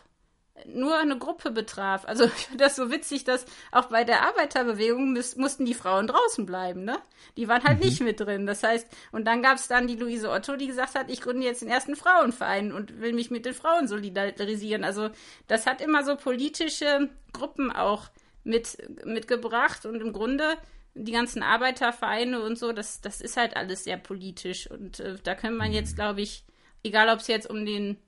nur 0.67 0.97
eine 0.99 1.19
Gruppe 1.19 1.50
betraf. 1.50 2.05
Also 2.05 2.25
ich 2.37 2.47
finde 2.47 2.65
das 2.65 2.77
so 2.77 2.91
witzig, 2.91 3.25
dass 3.25 3.45
auch 3.73 3.87
bei 3.87 4.05
der 4.05 4.23
Arbeiterbewegung 4.23 5.12
müß, 5.12 5.37
mussten 5.37 5.65
die 5.65 5.75
Frauen 5.75 6.07
draußen 6.07 6.47
bleiben, 6.47 6.85
ne? 6.85 6.99
Die 7.37 7.49
waren 7.49 7.62
halt 7.65 7.79
mhm. 7.81 7.87
nicht 7.87 8.00
mit 8.00 8.21
drin. 8.21 8.47
Das 8.47 8.62
heißt, 8.62 8.88
und 9.12 9.27
dann 9.27 9.43
gab 9.43 9.57
es 9.57 9.69
dann 9.69 9.87
die 9.87 9.97
Luise 9.97 10.31
Otto, 10.31 10.57
die 10.57 10.67
gesagt 10.67 10.95
hat, 10.95 11.11
ich 11.11 11.21
gründe 11.21 11.47
jetzt 11.47 11.62
den 11.62 11.69
ersten 11.69 11.97
Frauenverein 11.97 12.73
und 12.73 13.00
will 13.00 13.12
mich 13.12 13.31
mit 13.31 13.47
den 13.47 13.55
Frauen 13.55 13.87
solidarisieren. 13.88 14.85
Also 14.85 15.11
das 15.47 15.67
hat 15.67 15.81
immer 15.81 16.05
so 16.05 16.17
politische 16.17 17.11
Gruppen 17.33 17.71
auch 17.71 18.09
mit, 18.45 18.79
mitgebracht 19.05 19.87
und 19.87 20.00
im 20.00 20.12
Grunde 20.12 20.57
die 20.95 21.12
ganzen 21.12 21.43
Arbeitervereine 21.43 22.43
und 22.43 22.59
so, 22.59 22.73
das, 22.73 23.00
das 23.00 23.21
ist 23.21 23.37
halt 23.37 23.57
alles 23.57 23.85
sehr 23.85 23.97
politisch. 23.97 24.71
Und 24.71 25.00
äh, 25.00 25.17
da 25.23 25.35
kann 25.35 25.57
man 25.57 25.73
jetzt, 25.73 25.97
glaube 25.97 26.21
ich, 26.21 26.45
egal 26.83 27.09
ob 27.09 27.21
es 27.21 27.29
jetzt 27.29 27.49
um 27.49 27.65
den 27.65 27.99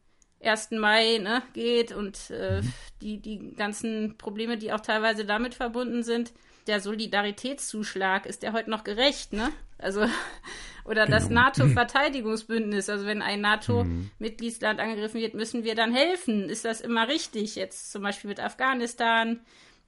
1. 0.43 0.73
Mai 0.73 1.19
ne, 1.19 1.43
geht 1.53 1.93
und 1.93 2.31
äh, 2.31 2.63
mhm. 2.63 2.73
die, 3.03 3.21
die 3.21 3.55
ganzen 3.55 4.17
Probleme, 4.17 4.57
die 4.57 4.73
auch 4.73 4.81
teilweise 4.81 5.25
damit 5.25 5.55
verbunden 5.55 6.03
sind. 6.03 6.33
Der 6.67 6.81
Solidaritätszuschlag, 6.81 8.27
ist 8.27 8.43
der 8.43 8.53
heute 8.53 8.71
noch 8.71 8.85
gerecht, 8.85 9.33
ne? 9.33 9.51
Also, 9.79 10.03
oder 10.85 11.07
genau. 11.07 11.17
das 11.17 11.31
NATO-Verteidigungsbündnis, 11.31 12.89
also 12.89 13.07
wenn 13.07 13.23
ein 13.23 13.41
NATO-Mitgliedsland 13.41 14.79
mhm. 14.79 14.85
angegriffen 14.85 15.21
wird, 15.21 15.35
müssen 15.35 15.65
wir 15.65 15.75
dann 15.75 15.93
helfen. 15.93 16.49
Ist 16.49 16.65
das 16.65 16.81
immer 16.81 17.09
richtig? 17.09 17.57
Jetzt 17.57 17.93
zum 17.93 18.03
Beispiel 18.03 18.29
mit 18.29 18.41
Afghanistan. 18.41 19.41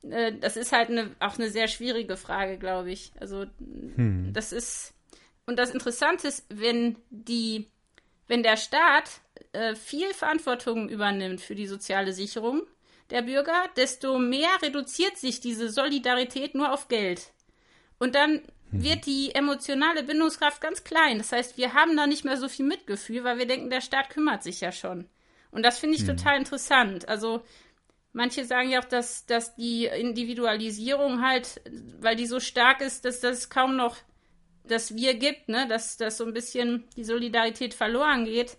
Äh, 0.03 0.33
das 0.39 0.57
ist 0.57 0.73
halt 0.73 0.91
eine, 0.91 1.11
auch 1.21 1.39
eine 1.39 1.51
sehr 1.51 1.69
schwierige 1.69 2.17
Frage, 2.17 2.59
glaube 2.59 2.91
ich. 2.91 3.13
Also, 3.21 3.47
mhm. 3.59 4.33
das 4.33 4.53
ist, 4.53 4.95
und 5.47 5.59
das 5.59 5.71
Interessante 5.71 6.29
ist, 6.29 6.47
wenn 6.49 6.97
die, 7.11 7.69
wenn 8.29 8.43
der 8.43 8.57
Staat 8.57 9.21
äh, 9.53 9.75
viel 9.75 10.13
Verantwortung 10.15 10.89
übernimmt 10.89 11.41
für 11.41 11.55
die 11.55 11.67
soziale 11.67 12.13
Sicherung 12.13 12.63
der 13.11 13.23
Bürger, 13.23 13.69
desto 13.77 14.19
mehr 14.19 14.51
reduziert 14.63 15.19
sich 15.19 15.41
diese 15.41 15.71
Solidarität 15.71 16.55
nur 16.55 16.73
auf 16.73 16.89
Geld. 16.89 17.33
Und 17.99 18.15
dann 18.15 18.43
mhm. 18.71 18.83
wird 18.83 19.07
die 19.07 19.35
emotionale 19.35 20.03
Bindungskraft 20.03 20.61
ganz 20.61 20.83
klein. 20.85 21.19
Das 21.19 21.33
heißt, 21.33 21.59
wir 21.59 21.75
haben 21.75 21.97
da 21.97 22.07
nicht 22.07 22.25
mehr 22.25 22.37
so 22.37 22.49
viel 22.49 22.67
Mitgefühl, 22.67 23.23
weil 23.25 23.39
wir 23.39 23.47
denken, 23.47 23.71
der 23.71 23.81
Staat 23.81 24.11
kümmert 24.11 24.43
sich 24.43 24.61
ja 24.61 24.73
schon. 24.73 25.09
Und 25.51 25.63
das 25.63 25.79
finde 25.79 25.97
ich 25.97 26.09
hm. 26.09 26.17
total 26.17 26.39
interessant. 26.39 27.07
Also 27.09 27.43
manche 28.13 28.45
sagen 28.45 28.71
ja 28.71 28.81
auch, 28.81 28.87
dass, 28.87 29.27
dass 29.27 29.55
die 29.55 29.85
Individualisierung 29.85 31.23
halt, 31.23 31.61
weil 32.01 32.17
die 32.17 32.27
so 32.27 32.41
stark 32.41 32.81
ist, 32.81 33.05
dass 33.05 33.21
das 33.21 33.51
kaum 33.51 33.77
noch 33.77 33.97
das 34.65 34.95
Wir 34.95 35.15
gibt, 35.15 35.49
ne, 35.49 35.67
dass, 35.69 35.97
dass 35.97 36.17
so 36.17 36.25
ein 36.25 36.33
bisschen 36.33 36.85
die 36.97 37.05
Solidarität 37.05 37.75
verloren 37.75 38.25
geht. 38.25 38.57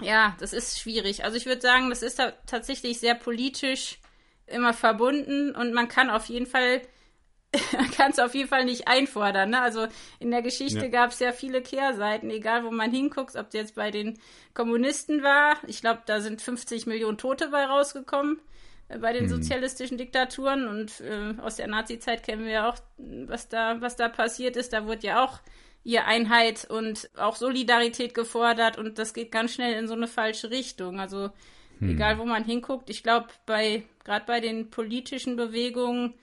Ja, 0.00 0.36
das 0.40 0.52
ist 0.52 0.80
schwierig. 0.80 1.24
Also 1.24 1.36
ich 1.36 1.46
würde 1.46 1.60
sagen, 1.60 1.90
das 1.90 2.02
ist 2.02 2.18
da 2.18 2.32
tatsächlich 2.46 2.98
sehr 2.98 3.14
politisch 3.14 3.98
immer 4.46 4.72
verbunden 4.72 5.54
und 5.54 5.72
man 5.72 5.88
kann 5.88 6.10
auf 6.10 6.26
jeden 6.26 6.46
Fall 6.46 6.82
kann 7.96 8.10
es 8.10 8.18
auf 8.18 8.34
jeden 8.34 8.48
Fall 8.48 8.64
nicht 8.64 8.88
einfordern. 8.88 9.50
Ne? 9.50 9.60
Also 9.60 9.86
in 10.18 10.30
der 10.30 10.42
Geschichte 10.42 10.84
ja. 10.84 10.88
gab 10.88 11.10
es 11.10 11.18
ja 11.18 11.32
viele 11.32 11.60
Kehrseiten, 11.60 12.30
egal 12.30 12.64
wo 12.64 12.70
man 12.70 12.90
hinguckt, 12.90 13.36
ob 13.36 13.48
es 13.48 13.52
jetzt 13.52 13.74
bei 13.74 13.90
den 13.90 14.18
Kommunisten 14.54 15.22
war. 15.22 15.56
Ich 15.66 15.80
glaube, 15.80 16.02
da 16.06 16.20
sind 16.20 16.40
50 16.40 16.86
Millionen 16.86 17.18
Tote 17.18 17.48
bei 17.48 17.66
rausgekommen 17.66 18.40
äh, 18.88 18.98
bei 18.98 19.12
den 19.12 19.24
hm. 19.24 19.28
sozialistischen 19.28 19.98
Diktaturen 19.98 20.66
und 20.66 21.00
äh, 21.00 21.34
aus 21.42 21.56
der 21.56 21.66
Nazi-Zeit 21.66 22.22
kennen 22.22 22.44
wir 22.44 22.52
ja 22.52 22.70
auch, 22.70 22.76
was 22.96 23.48
da, 23.48 23.80
was 23.80 23.96
da 23.96 24.08
passiert 24.08 24.56
ist. 24.56 24.72
Da 24.72 24.86
wurde 24.86 25.06
ja 25.06 25.22
auch 25.22 25.40
ihr 25.84 26.06
Einheit 26.06 26.64
und 26.70 27.10
auch 27.16 27.36
Solidarität 27.36 28.14
gefordert 28.14 28.78
und 28.78 28.98
das 28.98 29.14
geht 29.14 29.32
ganz 29.32 29.54
schnell 29.54 29.74
in 29.74 29.88
so 29.88 29.94
eine 29.94 30.08
falsche 30.08 30.50
Richtung. 30.50 31.00
Also 31.00 31.30
hm. 31.78 31.90
egal 31.90 32.18
wo 32.18 32.24
man 32.24 32.44
hinguckt, 32.44 32.90
ich 32.90 33.02
glaube, 33.02 33.28
bei 33.46 33.84
gerade 34.04 34.24
bei 34.26 34.40
den 34.40 34.70
politischen 34.70 35.36
Bewegungen 35.36 36.14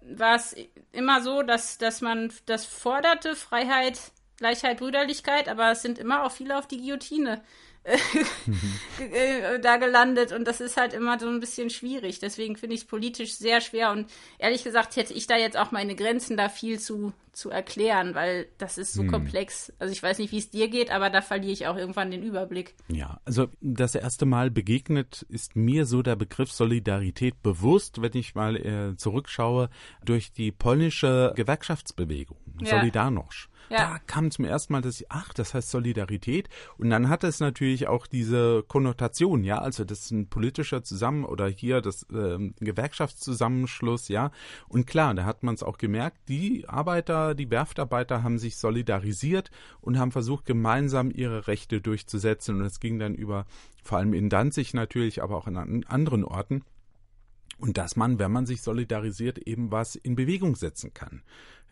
war 0.00 0.36
es 0.36 0.56
immer 0.92 1.22
so, 1.22 1.42
dass, 1.42 1.78
dass 1.78 2.00
man 2.00 2.32
das 2.46 2.64
forderte, 2.66 3.36
Freiheit, 3.36 4.00
Gleichheit, 4.36 4.78
Brüderlichkeit, 4.78 5.48
aber 5.48 5.70
es 5.70 5.82
sind 5.82 5.98
immer 5.98 6.24
auch 6.24 6.32
viele 6.32 6.58
auf 6.58 6.66
die 6.66 6.78
Guillotine 6.78 7.42
da 9.62 9.76
gelandet 9.76 10.32
und 10.32 10.46
das 10.46 10.60
ist 10.60 10.76
halt 10.76 10.92
immer 10.92 11.18
so 11.18 11.28
ein 11.28 11.40
bisschen 11.40 11.70
schwierig. 11.70 12.20
Deswegen 12.20 12.56
finde 12.56 12.74
ich 12.74 12.82
es 12.82 12.86
politisch 12.86 13.34
sehr 13.34 13.60
schwer 13.60 13.90
und 13.90 14.06
ehrlich 14.38 14.64
gesagt 14.64 14.96
hätte 14.96 15.12
ich 15.12 15.26
da 15.26 15.36
jetzt 15.36 15.56
auch 15.56 15.72
meine 15.72 15.94
Grenzen 15.94 16.36
da 16.36 16.48
viel 16.48 16.78
zu, 16.78 17.12
zu 17.32 17.50
erklären, 17.50 18.14
weil 18.14 18.46
das 18.58 18.78
ist 18.78 18.92
so 18.92 19.02
hm. 19.02 19.10
komplex. 19.10 19.72
Also 19.78 19.92
ich 19.92 20.02
weiß 20.02 20.18
nicht, 20.18 20.32
wie 20.32 20.38
es 20.38 20.50
dir 20.50 20.68
geht, 20.68 20.90
aber 20.90 21.10
da 21.10 21.22
verliere 21.22 21.52
ich 21.52 21.66
auch 21.66 21.76
irgendwann 21.76 22.10
den 22.10 22.22
Überblick. 22.22 22.74
Ja, 22.88 23.20
also 23.24 23.48
das 23.60 23.94
erste 23.94 24.26
Mal 24.26 24.50
begegnet 24.50 25.26
ist 25.28 25.56
mir 25.56 25.86
so 25.86 26.02
der 26.02 26.16
Begriff 26.16 26.52
Solidarität 26.52 27.42
bewusst, 27.42 28.00
wenn 28.00 28.14
ich 28.14 28.34
mal 28.34 28.56
äh, 28.56 28.96
zurückschaue, 28.96 29.70
durch 30.04 30.32
die 30.32 30.52
polnische 30.52 31.32
Gewerkschaftsbewegung, 31.34 32.38
ja. 32.60 32.78
Solidarność. 32.78 33.48
Ja. 33.72 33.92
Da 33.92 33.98
kam 34.06 34.30
zum 34.30 34.44
ersten 34.44 34.74
Mal, 34.74 34.82
dass 34.82 35.00
ich, 35.00 35.10
ach, 35.10 35.32
das 35.32 35.54
heißt 35.54 35.70
Solidarität. 35.70 36.50
Und 36.76 36.90
dann 36.90 37.08
hat 37.08 37.24
es 37.24 37.40
natürlich 37.40 37.88
auch 37.88 38.06
diese 38.06 38.62
Konnotation, 38.68 39.44
ja, 39.44 39.58
also 39.58 39.84
das 39.84 40.00
ist 40.00 40.10
ein 40.10 40.28
politischer 40.28 40.82
Zusammen- 40.82 41.24
oder 41.24 41.48
hier 41.48 41.80
das 41.80 42.02
äh, 42.10 42.52
Gewerkschaftszusammenschluss, 42.60 44.08
ja. 44.08 44.30
Und 44.68 44.86
klar, 44.86 45.14
da 45.14 45.24
hat 45.24 45.42
man 45.42 45.54
es 45.54 45.62
auch 45.62 45.78
gemerkt, 45.78 46.28
die 46.28 46.68
Arbeiter, 46.68 47.34
die 47.34 47.50
Werftarbeiter 47.50 48.22
haben 48.22 48.38
sich 48.38 48.58
solidarisiert 48.58 49.50
und 49.80 49.98
haben 49.98 50.12
versucht, 50.12 50.44
gemeinsam 50.44 51.10
ihre 51.10 51.46
Rechte 51.46 51.80
durchzusetzen. 51.80 52.60
Und 52.60 52.66
es 52.66 52.78
ging 52.78 52.98
dann 52.98 53.14
über, 53.14 53.46
vor 53.82 53.96
allem 53.96 54.12
in 54.12 54.28
Danzig 54.28 54.74
natürlich, 54.74 55.22
aber 55.22 55.38
auch 55.38 55.46
in 55.46 55.56
anderen 55.86 56.24
Orten. 56.24 56.62
Und 57.58 57.78
dass 57.78 57.96
man, 57.96 58.18
wenn 58.18 58.32
man 58.32 58.44
sich 58.44 58.60
solidarisiert, 58.60 59.38
eben 59.38 59.70
was 59.70 59.94
in 59.94 60.16
Bewegung 60.16 60.56
setzen 60.56 60.92
kann. 60.92 61.22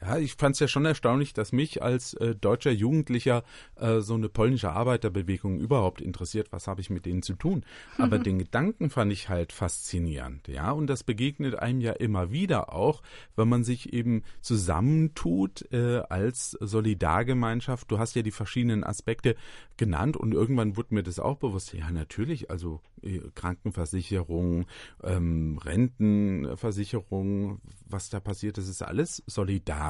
Ja, 0.02 0.16
ich 0.16 0.34
fand 0.36 0.54
es 0.54 0.60
ja 0.60 0.68
schon 0.68 0.86
erstaunlich, 0.86 1.34
dass 1.34 1.52
mich 1.52 1.82
als 1.82 2.14
äh, 2.14 2.34
deutscher 2.34 2.70
Jugendlicher 2.70 3.44
äh, 3.76 4.00
so 4.00 4.14
eine 4.14 4.30
polnische 4.30 4.72
Arbeiterbewegung 4.72 5.60
überhaupt 5.60 6.00
interessiert. 6.00 6.52
Was 6.52 6.66
habe 6.68 6.80
ich 6.80 6.88
mit 6.88 7.04
denen 7.04 7.22
zu 7.22 7.34
tun? 7.34 7.64
Aber 7.98 8.18
den 8.18 8.38
Gedanken 8.38 8.88
fand 8.88 9.12
ich 9.12 9.28
halt 9.28 9.52
faszinierend. 9.52 10.48
Ja, 10.48 10.70
und 10.70 10.86
das 10.86 11.04
begegnet 11.04 11.58
einem 11.58 11.82
ja 11.82 11.92
immer 11.92 12.30
wieder 12.30 12.72
auch, 12.72 13.02
wenn 13.36 13.48
man 13.48 13.62
sich 13.62 13.92
eben 13.92 14.22
zusammentut 14.40 15.70
äh, 15.70 15.98
als 16.08 16.52
Solidargemeinschaft. 16.60 17.90
Du 17.90 17.98
hast 17.98 18.14
ja 18.16 18.22
die 18.22 18.30
verschiedenen 18.30 18.84
Aspekte 18.84 19.36
genannt 19.76 20.16
und 20.16 20.32
irgendwann 20.32 20.78
wurde 20.78 20.94
mir 20.94 21.02
das 21.02 21.18
auch 21.18 21.36
bewusst. 21.36 21.74
Ja, 21.74 21.90
natürlich, 21.90 22.50
also 22.50 22.80
äh, 23.02 23.20
Krankenversicherung, 23.34 24.64
ähm, 25.02 25.58
Rentenversicherung, 25.62 27.60
was 27.86 28.08
da 28.08 28.18
passiert, 28.18 28.56
das 28.56 28.66
ist 28.66 28.82
alles 28.82 29.22
solidarisch 29.26 29.89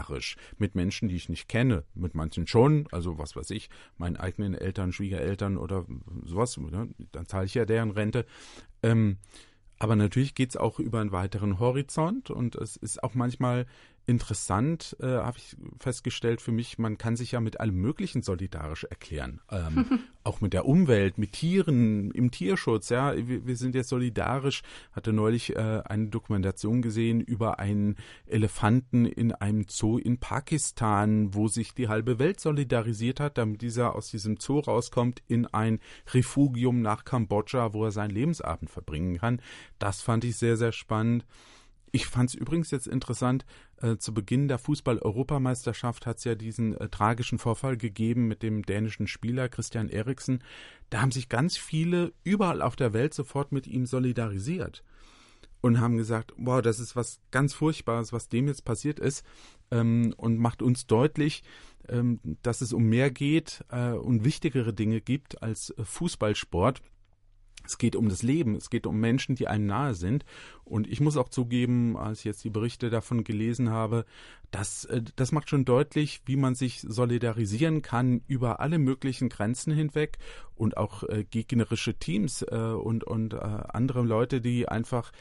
mit 0.59 0.75
Menschen, 0.75 1.09
die 1.09 1.17
ich 1.17 1.29
nicht 1.29 1.49
kenne. 1.49 1.85
Mit 1.95 2.15
manchen 2.15 2.47
schon, 2.47 2.87
also 2.93 3.19
was 3.19 3.37
weiß 3.37 3.51
ich, 3.51 3.69
meinen 3.99 4.17
eigenen 4.17 4.55
Eltern, 4.55 4.93
Schwiegereltern 4.93 5.57
oder 5.57 5.87
sowas, 6.25 6.57
ne? 6.57 6.89
dann 7.13 7.27
zahle 7.27 7.47
ich 7.47 7.55
ja 7.55 7.65
deren 7.65 7.91
Rente. 7.91 8.25
Ähm, 8.83 9.19
aber 9.79 9.97
natürlich 9.97 10.35
geht 10.35 10.51
es 10.51 10.57
auch 10.57 10.79
über 10.79 11.01
einen 11.01 11.11
weiteren 11.13 11.59
Horizont 11.59 12.31
und 12.31 12.55
es 12.55 12.77
ist 12.77 13.03
auch 13.03 13.15
manchmal 13.15 13.67
interessant, 14.11 14.97
äh, 15.01 15.07
habe 15.07 15.39
ich 15.39 15.57
festgestellt 15.79 16.43
für 16.43 16.51
mich, 16.51 16.79
man 16.79 16.99
kann 16.99 17.17
sich 17.17 17.33
ja 17.33 17.41
mit 17.41 17.61
allem 17.61 17.77
Möglichen 17.77 18.23
solidarisch 18.23 18.85
erklären. 18.85 19.41
Ähm, 19.51 19.87
auch 20.25 20.41
mit 20.41 20.53
der 20.53 20.67
Umwelt, 20.67 21.17
mit 21.17 21.33
Tieren, 21.33 22.11
im 22.11 22.31
Tierschutz, 22.31 22.89
ja. 22.89 23.15
Wir, 23.17 23.47
wir 23.47 23.57
sind 23.57 23.75
jetzt 23.75 23.89
solidarisch. 23.89 24.63
Hatte 24.93 25.13
neulich 25.13 25.55
äh, 25.57 25.83
eine 25.85 26.09
Dokumentation 26.09 26.83
gesehen 26.83 27.21
über 27.21 27.61
einen 27.61 27.97
Elefanten 28.27 29.07
in 29.07 29.33
einem 29.33 29.67
Zoo 29.69 29.97
in 29.97 30.19
Pakistan, 30.19 31.33
wo 31.33 31.47
sich 31.47 31.73
die 31.73 31.89
halbe 31.89 32.19
Welt 32.19 32.41
solidarisiert 32.41 33.21
hat, 33.21 33.39
damit 33.39 33.63
dieser 33.63 33.95
aus 33.95 34.11
diesem 34.11 34.37
Zoo 34.39 34.59
rauskommt 34.59 35.23
in 35.29 35.47
ein 35.47 35.79
Refugium 36.13 36.83
nach 36.83 37.05
Kambodscha, 37.05 37.73
wo 37.73 37.85
er 37.85 37.93
seinen 37.93 38.11
Lebensabend 38.11 38.71
verbringen 38.71 39.19
kann. 39.19 39.41
Das 39.79 40.03
fand 40.03 40.25
ich 40.25 40.37
sehr, 40.37 40.57
sehr 40.57 40.73
spannend. 40.73 41.25
Ich 41.93 42.07
fand 42.07 42.31
es 42.31 42.35
übrigens 42.35 42.71
jetzt 42.71 42.87
interessant, 42.87 43.45
äh, 43.79 43.97
zu 43.97 44.15
Beginn 44.15 44.47
der 44.47 44.59
Fußball-Europameisterschaft 44.59 46.07
hat 46.07 46.19
es 46.19 46.25
ja 46.25 46.35
diesen 46.35 46.77
äh, 46.77 46.89
tragischen 46.89 47.39
Vorfall 47.39 47.77
gegeben 47.77 48.29
mit 48.29 48.43
dem 48.43 48.63
dänischen 48.63 49.09
Spieler 49.09 49.49
Christian 49.49 49.89
Eriksen. 49.89 50.43
Da 50.91 51.01
haben 51.01 51.11
sich 51.11 51.29
ganz 51.29 51.57
viele 51.57 52.13
überall 52.23 52.63
auf 52.63 52.77
der 52.77 52.93
Welt 52.93 53.13
sofort 53.15 53.51
mit 53.51 53.67
ihm 53.67 53.87
solidarisiert 53.87 54.85
und 55.61 55.81
haben 55.81 55.97
gesagt, 55.97 56.33
wow, 56.37 56.63
das 56.63 56.79
ist 56.79 56.97
was 56.97 57.21
ganz 57.31 57.55
Furchtbares, 57.55 58.13
was 58.13 58.29
dem 58.29 58.47
jetzt 58.47 58.65
passiert 58.65 58.99
ist 58.99 59.25
ähm, 59.71 60.15
und 60.17 60.39
macht 60.39 60.63
uns 60.63 60.87
deutlich, 60.87 61.43
ähm, 61.89 62.21
dass 62.43 62.61
es 62.61 62.73
um 62.73 62.85
mehr 62.85 63.11
geht 63.11 63.65
äh, 63.71 63.91
und 63.91 64.25
wichtigere 64.25 64.73
Dinge 64.73 65.01
gibt 65.01 65.43
als 65.43 65.71
äh, 65.71 65.85
Fußballsport. 65.85 66.83
Es 67.71 67.79
geht 67.79 67.95
um 67.95 68.09
das 68.09 68.23
Leben, 68.23 68.57
es 68.57 68.69
geht 68.69 68.87
um 68.87 68.99
Menschen, 68.99 69.37
die 69.37 69.47
einem 69.47 69.67
nahe 69.67 69.95
sind. 69.95 70.25
Und 70.65 70.89
ich 70.89 71.01
muss 71.01 71.17
auch 71.17 71.29
zugeben, 71.29 71.97
als 71.97 72.21
ich 72.21 72.25
jetzt 72.25 72.43
die 72.43 72.51
Berichte 72.51 72.91
davon 72.91 73.23
gelesen 73.23 73.71
habe, 73.71 74.05
dass, 74.51 74.87
äh, 74.87 75.03
das 75.15 75.31
macht 75.31 75.49
schon 75.49 75.65
deutlich, 75.65 76.23
wie 76.27 76.37
man 76.37 76.57
sich 76.57 76.81
solidarisieren 76.81 77.81
kann 77.81 78.23
über 78.27 78.59
alle 78.59 78.79
möglichen 78.79 79.29
Grenzen 79.29 79.73
hinweg 79.73 80.19
und 80.57 80.77
auch 80.77 81.05
äh, 81.05 81.25
gegnerische 81.25 81.95
Teams 81.95 82.43
äh, 82.43 82.57
und, 82.57 83.05
und 83.05 83.35
äh, 83.35 83.37
andere 83.37 84.03
Leute, 84.03 84.41
die 84.41 84.69
einfach 84.69 85.13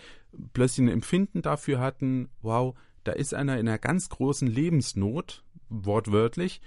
plötzlich 0.54 0.88
ein 0.88 0.92
Empfinden 0.92 1.44
dafür 1.44 1.80
hatten, 1.80 2.30
wow, 2.42 2.76
da 3.04 3.12
ist 3.12 3.36
einer 3.36 3.60
in 3.60 3.68
einer 3.68 3.78
ganz 3.78 4.10
großen 4.10 4.48
Lebensnot, 4.48 5.44
wortwörtlich, 5.70 6.62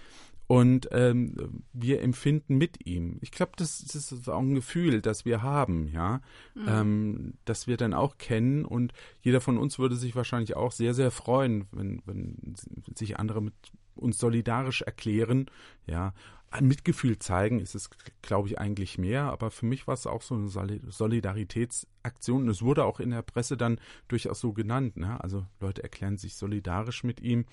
und 0.53 0.91
ähm, 0.93 1.65
wir 1.73 2.03
empfinden 2.03 2.59
mit 2.59 2.85
ihm. 2.85 3.17
Ich 3.23 3.31
glaube, 3.31 3.53
das, 3.57 3.87
das, 3.87 4.13
ist 4.13 4.29
auch 4.29 4.39
ein 4.39 4.55
Gefühl, 4.55 5.01
das 5.01 5.25
wir 5.25 5.41
haben, 5.41 5.89
ja, 5.89 6.21
mhm. 6.55 6.69
ähm, 6.69 7.35
das 7.47 7.69
wir 7.69 7.79
dann 7.79 7.95
auch 7.95 8.19
kennen. 8.19 8.67
Und 8.67 8.93
jeder 9.23 9.41
von 9.41 9.57
uns 9.57 9.79
würde 9.79 9.97
sich 9.97 10.15
wahrscheinlich 10.15 10.55
auch 10.55 10.71
sehr, 10.71 10.93
sehr 10.93 11.11
freuen, 11.11 11.69
wenn, 11.73 12.03
wenn 12.05 12.55
sich 12.95 13.19
andere 13.19 13.41
mit 13.41 13.55
uns 13.95 14.19
solidarisch 14.19 14.83
erklären, 14.83 15.47
ja. 15.87 16.13
Ein 16.51 16.69
Mitgefühl 16.69 17.19
zeigen 17.19 17.59
ist 17.59 17.75
es, 17.75 17.89
glaube 18.21 18.49
ich, 18.49 18.59
eigentlich 18.59 18.99
mehr, 18.99 19.23
aber 19.33 19.51
für 19.51 19.65
mich 19.65 19.87
war 19.87 19.95
es 19.95 20.07
auch 20.07 20.21
so 20.21 20.35
eine 20.35 20.49
Solidaritätsaktion. 20.87 22.43
Und 22.43 22.51
es 22.51 22.61
wurde 22.61 22.85
auch 22.85 23.01
in 23.01 23.09
der 23.09 23.23
Presse 23.23 23.57
dann 23.57 23.81
durchaus 24.09 24.41
so 24.41 24.53
genannt. 24.53 24.99
Ne? 24.99 25.19
Also 25.19 25.47
Leute 25.61 25.83
erklären 25.83 26.19
sich 26.19 26.37
solidarisch 26.37 27.05
mit 27.05 27.23
ihm. 27.23 27.47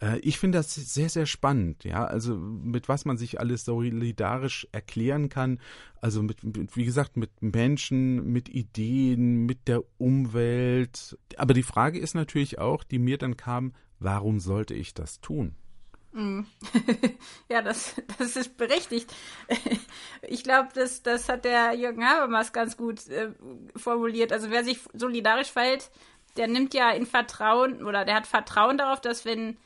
Äh, 0.00 0.18
ich 0.20 0.38
finde 0.38 0.58
das 0.58 0.74
sehr, 0.74 1.08
sehr 1.08 1.26
spannend, 1.26 1.84
ja. 1.84 2.04
Also 2.04 2.36
mit 2.36 2.88
was 2.88 3.04
man 3.04 3.16
sich 3.16 3.40
alles 3.40 3.64
solidarisch 3.64 4.66
erklären 4.72 5.28
kann. 5.28 5.60
Also 6.00 6.22
mit, 6.22 6.44
mit, 6.44 6.76
wie 6.76 6.84
gesagt, 6.84 7.16
mit 7.16 7.42
Menschen, 7.42 8.32
mit 8.32 8.48
Ideen, 8.48 9.46
mit 9.46 9.68
der 9.68 9.82
Umwelt. 9.98 11.18
Aber 11.36 11.54
die 11.54 11.62
Frage 11.62 11.98
ist 11.98 12.14
natürlich 12.14 12.58
auch, 12.58 12.84
die 12.84 12.98
mir 12.98 13.18
dann 13.18 13.36
kam, 13.36 13.72
warum 13.98 14.40
sollte 14.40 14.74
ich 14.74 14.94
das 14.94 15.20
tun? 15.20 15.54
Mm. 16.12 16.40
ja, 17.48 17.62
das, 17.62 17.96
das 18.18 18.36
ist 18.36 18.56
berechtigt. 18.56 19.12
Ich 20.22 20.42
glaube, 20.42 20.68
das, 20.74 21.02
das 21.02 21.28
hat 21.28 21.44
der 21.44 21.74
Jürgen 21.74 22.04
Habermas 22.04 22.52
ganz 22.52 22.76
gut 22.76 23.06
äh, 23.08 23.30
formuliert. 23.76 24.32
Also 24.32 24.50
wer 24.50 24.64
sich 24.64 24.80
solidarisch 24.92 25.50
verhält, 25.50 25.90
der 26.36 26.48
nimmt 26.48 26.74
ja 26.74 26.90
in 26.90 27.06
Vertrauen 27.06 27.82
oder 27.84 28.04
der 28.04 28.16
hat 28.16 28.26
Vertrauen 28.26 28.76
darauf, 28.76 29.00
dass 29.00 29.24
wenn 29.24 29.56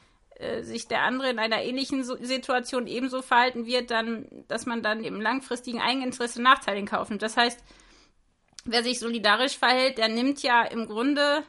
äh, 0.42 0.62
sich 0.62 0.88
der 0.88 1.02
andere 1.02 1.30
in 1.30 1.38
einer 1.38 1.62
ähnlichen 1.62 2.04
Situation 2.04 2.86
ebenso 2.86 3.22
verhalten 3.22 3.64
wird, 3.66 3.90
dann, 3.90 4.26
dass 4.48 4.66
man 4.66 4.82
dann 4.82 5.04
im 5.04 5.20
langfristigen 5.20 5.80
Eigeninteresse 5.80 6.42
Nachteile 6.42 6.84
kauft. 6.84 7.10
Das 7.22 7.36
heißt, 7.36 7.62
wer 8.64 8.82
sich 8.82 8.98
solidarisch 8.98 9.56
verhält, 9.56 9.98
der 9.98 10.08
nimmt 10.08 10.42
ja 10.42 10.62
im 10.62 10.86
Grunde 10.86 11.44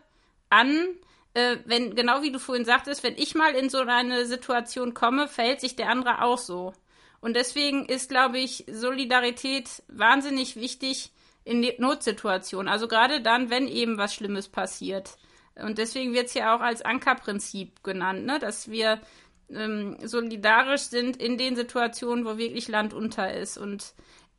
an, 0.50 0.88
äh, 1.34 1.58
wenn, 1.66 1.96
genau 1.96 2.22
wie 2.22 2.32
du 2.32 2.40
vorhin 2.40 2.66
sagtest, 2.66 3.04
wenn 3.04 3.18
ich 3.18 3.36
mal 3.36 3.54
in 3.56 3.70
so 3.70 3.80
eine 3.80 4.26
Situation 4.26 4.94
komme, 4.94 5.28
verhält 5.28 5.62
sich 5.62 5.76
der 5.76 5.90
andere 5.90 6.22
auch 6.22 6.38
so. 6.38 6.74
Und 7.22 7.36
deswegen 7.36 7.86
ist, 7.86 8.10
glaube 8.10 8.38
ich, 8.38 8.66
Solidarität 8.70 9.70
wahnsinnig 9.88 10.56
wichtig 10.56 11.12
in 11.46 11.66
Notsituationen. 11.78 12.72
Also 12.72 12.88
gerade 12.88 13.22
dann, 13.22 13.50
wenn 13.50 13.68
eben 13.68 13.98
was 13.98 14.14
Schlimmes 14.14 14.50
passiert. 14.50 15.18
Und 15.56 15.78
deswegen 15.78 16.14
wird 16.14 16.28
es 16.28 16.34
ja 16.34 16.56
auch 16.56 16.62
als 16.62 16.82
Ankerprinzip 16.82 17.84
genannt, 17.84 18.26
ne? 18.26 18.40
dass 18.40 18.70
wir 18.70 19.00
ähm, 19.50 19.98
solidarisch 20.04 20.82
sind 20.82 21.18
in 21.18 21.38
den 21.38 21.56
Situationen, 21.56 22.26
wo 22.26 22.38
wirklich 22.38 22.68
Land 22.68 22.94
unter 22.94 23.34
ist. 23.34 23.58
Und 23.58 23.94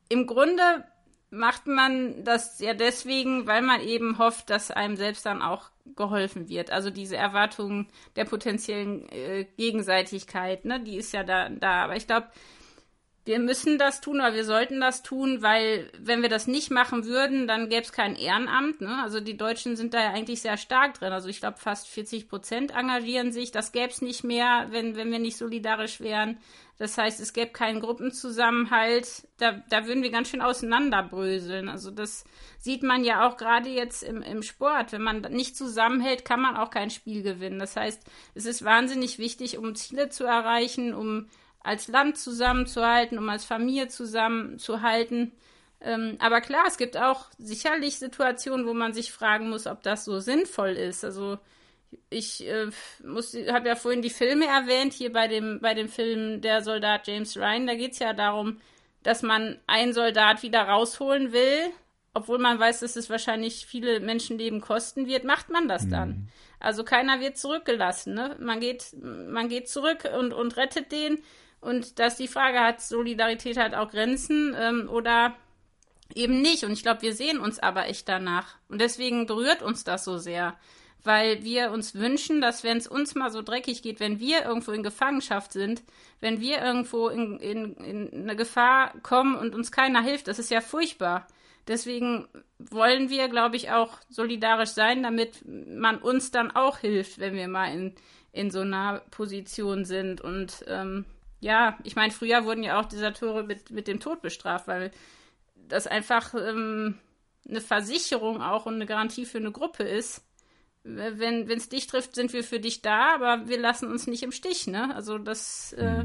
im 0.09 0.27
Grunde 0.27 0.85
macht 1.31 1.67
man 1.67 2.25
das 2.25 2.61
ja 2.61 2.75
deswegen, 2.75 3.47
weil 3.47 3.63
man 3.63 3.81
eben 3.81 4.19
hofft, 4.19 4.51
dass 4.51 4.71
einem 4.71 4.97
selbst 4.97 5.27
dann 5.27 5.43
auch 5.43 5.71
geholfen 5.97 6.49
wird. 6.49 6.71
Also 6.71 6.91
diese 6.91 7.17
Erwartung 7.17 7.87
der 8.17 8.25
potenziellen 8.25 9.09
äh, 9.11 9.47
Gegenseitigkeit, 9.57 10.65
ne, 10.65 10.81
die 10.81 10.97
ist 10.97 11.13
ja 11.13 11.25
da, 11.25 11.49
da. 11.49 11.85
Aber 11.85 11.97
ich 11.97 12.07
glaube, 12.07 12.29
wir 13.27 13.39
müssen 13.39 13.79
das 13.79 14.03
tun 14.03 14.17
oder 14.17 14.35
wir 14.35 14.45
sollten 14.45 14.81
das 14.81 15.03
tun, 15.03 15.41
weil 15.41 15.91
wenn 15.99 16.21
wir 16.21 16.29
das 16.29 16.47
nicht 16.47 16.71
machen 16.71 17.07
würden, 17.07 17.47
dann 17.47 17.71
gäbe 17.71 17.83
es 17.83 17.93
kein 17.93 18.17
Ehrenamt. 18.17 18.83
Ne? 18.83 19.03
Also 19.03 19.21
die 19.21 19.37
Deutschen 19.37 19.77
sind 19.77 19.95
da 19.95 20.03
ja 20.03 20.11
eigentlich 20.11 20.43
sehr 20.43 20.59
stark 20.59 20.99
drin. 20.99 21.13
Also 21.13 21.29
ich 21.29 21.41
glaube, 21.41 21.57
fast 21.59 21.89
40 21.89 22.29
Prozent 22.29 22.73
engagieren 22.73 23.33
sich. 23.33 23.51
Das 23.51 23.73
gäbe 23.73 23.89
es 23.89 24.03
nicht 24.03 24.25
mehr, 24.25 24.67
wenn, 24.71 24.95
wenn 24.97 25.11
wir 25.11 25.19
nicht 25.19 25.39
solidarisch 25.39 26.01
wären. 26.01 26.39
Das 26.77 26.99
heißt, 26.99 27.19
es 27.21 27.33
gäbe 27.33 27.53
keinen 27.53 27.81
Gruppenzusammenhalt. 27.81 29.27
Da, 29.39 29.63
da 29.71 29.87
würden 29.87 30.03
wir 30.03 30.11
ganz 30.11 30.29
schön 30.29 30.43
auseinanderbröseln. 30.43 31.71
Also 31.71 31.91
das 31.91 32.25
sieht 32.59 32.83
man 32.83 33.05
ja 33.05 33.27
auch 33.27 33.39
gerade 33.39 33.71
jetzt 33.71 34.03
im, 34.03 34.21
im 34.21 34.43
Sport. 34.43 34.93
Wenn 34.93 35.03
man 35.03 35.23
nicht 35.31 35.57
zusammenhält, 35.57 36.27
kann 36.27 36.43
man 36.43 36.57
auch 36.57 36.69
kein 36.69 36.91
Spiel 36.91 37.23
gewinnen. 37.23 37.59
Das 37.59 37.75
heißt, 37.75 38.03
es 38.35 38.45
ist 38.45 38.67
wahnsinnig 38.67 39.19
wichtig, 39.19 39.57
um 39.57 39.75
Ziele 39.75 40.11
zu 40.11 40.25
erreichen, 40.25 40.93
um 40.93 41.29
als 41.65 41.89
Land 41.89 42.19
zusammenzuhalten, 42.19 43.19
um 43.19 43.29
als 43.29 43.45
Familie 43.45 43.89
zusammenzuhalten. 43.89 45.33
Ähm, 45.81 46.17
aber 46.21 46.41
klar, 46.41 46.65
es 46.69 46.77
gibt 46.77 46.97
auch 46.97 47.27
sicherlich 47.39 47.99
Situationen, 47.99 48.67
wo 48.67 48.75
man 48.75 48.93
sich 48.93 49.11
fragen 49.11 49.51
muss, 49.51 49.67
ob 49.67 49.83
das 49.83 50.05
so 50.05 50.21
sinnvoll 50.21 50.71
ist. 50.71 51.05
Also 51.05 51.39
ich 52.11 52.47
äh, 52.47 52.71
habe 53.51 53.69
ja 53.69 53.77
vorhin 53.77 54.03
die 54.03 54.11
Filme 54.11 54.47
erwähnt, 54.47 54.93
hier 54.93 55.13
bei 55.13 55.27
dem, 55.27 55.61
bei 55.61 55.75
dem 55.75 55.89
Film 55.89 56.43
Der 56.43 56.63
Soldat 56.63 57.09
James 57.09 57.37
Ryan, 57.37 57.67
da 57.67 57.75
geht 57.75 57.93
es 57.93 57.99
ja 57.99 58.13
darum, 58.13 58.61
dass 59.03 59.23
man 59.23 59.59
einen 59.67 59.95
Soldat 59.95 60.43
wieder 60.43 60.63
rausholen 60.63 61.33
will, 61.33 61.71
obwohl 62.13 62.39
man 62.39 62.59
weiß, 62.59 62.81
dass 62.81 62.97
es 62.97 63.09
wahrscheinlich 63.09 63.67
viele 63.67 64.01
Menschenleben 64.01 64.61
kosten 64.61 65.07
wird, 65.07 65.25
macht 65.25 65.51
man 65.51 65.67
das 65.67 65.89
dann. 65.89 66.09
Mhm. 66.09 66.29
Also 66.61 66.85
keiner 66.85 67.21
wird 67.21 67.37
zurückgelassen. 67.37 68.15
Ne? 68.15 68.37
Man, 68.39 68.61
geht, 68.61 68.95
man 69.03 69.49
geht 69.49 69.69
zurück 69.69 70.09
und, 70.19 70.33
und 70.33 70.57
rettet 70.57 70.93
den. 70.93 71.23
Und 71.65 71.99
dass 71.99 72.17
die 72.17 72.29
Frage 72.29 72.61
hat, 72.61 72.83
Solidarität 72.83 73.57
hat 73.57 73.75
auch 73.75 73.91
Grenzen 73.91 74.55
ähm, 74.59 74.89
oder 74.91 75.35
eben 76.15 76.43
nicht. 76.43 76.63
Und 76.65 76.73
ich 76.73 76.83
glaube, 76.83 77.01
wir 77.01 77.15
sehen 77.15 77.39
uns 77.39 77.59
aber 77.59 77.87
echt 77.87 78.07
danach. 78.07 78.57
Und 78.69 78.83
deswegen 78.83 79.27
berührt 79.27 79.63
uns 79.63 79.83
das 79.83 80.05
so 80.05 80.19
sehr. 80.19 80.57
Weil 81.03 81.43
wir 81.43 81.71
uns 81.71 81.95
wünschen, 81.95 82.43
dass 82.43 82.65
wenn 82.65 82.77
es 82.77 82.87
uns 82.87 83.15
mal 83.15 83.31
so 83.31 83.41
dreckig 83.41 83.83
geht, 83.83 83.99
wenn 83.99 84.21
wir 84.21 84.45
irgendwo 84.45 84.73
in 84.73 84.83
Gefangenschaft 84.83 85.53
sind, 85.53 85.83
wenn 86.21 86.41
wir 86.41 86.63
irgendwo 86.63 87.09
in, 87.09 87.39
in, 87.39 87.75
in 87.77 88.23
eine 88.23 88.37
Gefahr 88.37 88.93
kommen 89.03 89.35
und 89.35 89.55
uns 89.55 89.73
keiner 89.73 90.03
hilft, 90.03 90.29
das 90.29 90.39
ist 90.39 90.51
ja 90.51 90.61
furchtbar. 90.61 91.27
Deswegen 91.67 92.29
wollen 92.59 93.09
wir, 93.09 93.29
glaube 93.29 93.57
ich, 93.57 93.71
auch 93.71 93.99
solidarisch 94.11 94.71
sein, 94.71 95.03
damit 95.03 95.43
man 95.47 95.97
uns 95.97 96.31
dann 96.31 96.51
auch 96.51 96.79
hilft, 96.79 97.19
wenn 97.21 97.35
wir 97.35 97.49
mal 97.49 97.73
in, 97.73 97.95
in 98.33 98.51
so 98.51 98.61
einer 98.61 99.01
Position 99.11 99.87
sind. 99.87 100.21
Und 100.21 100.65
ähm, 100.69 101.07
ja, 101.45 101.79
ich 101.85 101.95
meine, 101.95 102.11
früher 102.11 102.47
wurden 102.47 102.63
ja 102.63 102.81
auch 102.81 102.87
Deserteure 102.87 103.43
mit, 103.43 103.71
mit 103.71 103.87
dem 103.87 104.01
Tod 104.01 104.23
bestraft, 104.23 104.67
weil 104.67 104.91
das 105.69 105.87
einfach 105.87 106.33
ähm, 106.33 106.99
eine 107.47 107.61
Versicherung 107.61 108.41
auch 108.41 108.65
und 108.65 108.77
eine 108.77 108.87
Garantie 108.87 109.27
für 109.27 109.37
eine 109.37 109.53
Gruppe 109.53 109.83
ist. 109.83 110.25
Wenn 110.85 111.51
es 111.51 111.69
dich 111.69 111.87
trifft, 111.87 112.15
sind 112.15 112.33
wir 112.33 112.45
für 112.45 112.61
dich 112.61 112.81
da, 112.81 113.15
aber 113.15 113.47
wir 113.47 113.59
lassen 113.59 113.91
uns 113.91 114.07
nicht 114.07 114.23
im 114.23 114.33
Stich, 114.33 114.67
ne? 114.67 114.95
Also 114.95 115.19
das, 115.19 115.75
äh, 115.75 116.05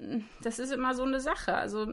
mhm. 0.00 0.24
das 0.42 0.58
ist 0.58 0.72
immer 0.72 0.94
so 0.94 1.04
eine 1.04 1.20
Sache. 1.20 1.54
Also 1.54 1.92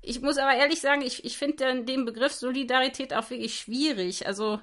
ich 0.00 0.20
muss 0.20 0.38
aber 0.38 0.54
ehrlich 0.54 0.80
sagen, 0.80 1.02
ich, 1.02 1.24
ich 1.24 1.36
finde 1.36 1.82
den 1.82 2.04
Begriff 2.04 2.34
Solidarität 2.34 3.14
auch 3.14 3.30
wirklich 3.30 3.58
schwierig. 3.58 4.28
Also 4.28 4.60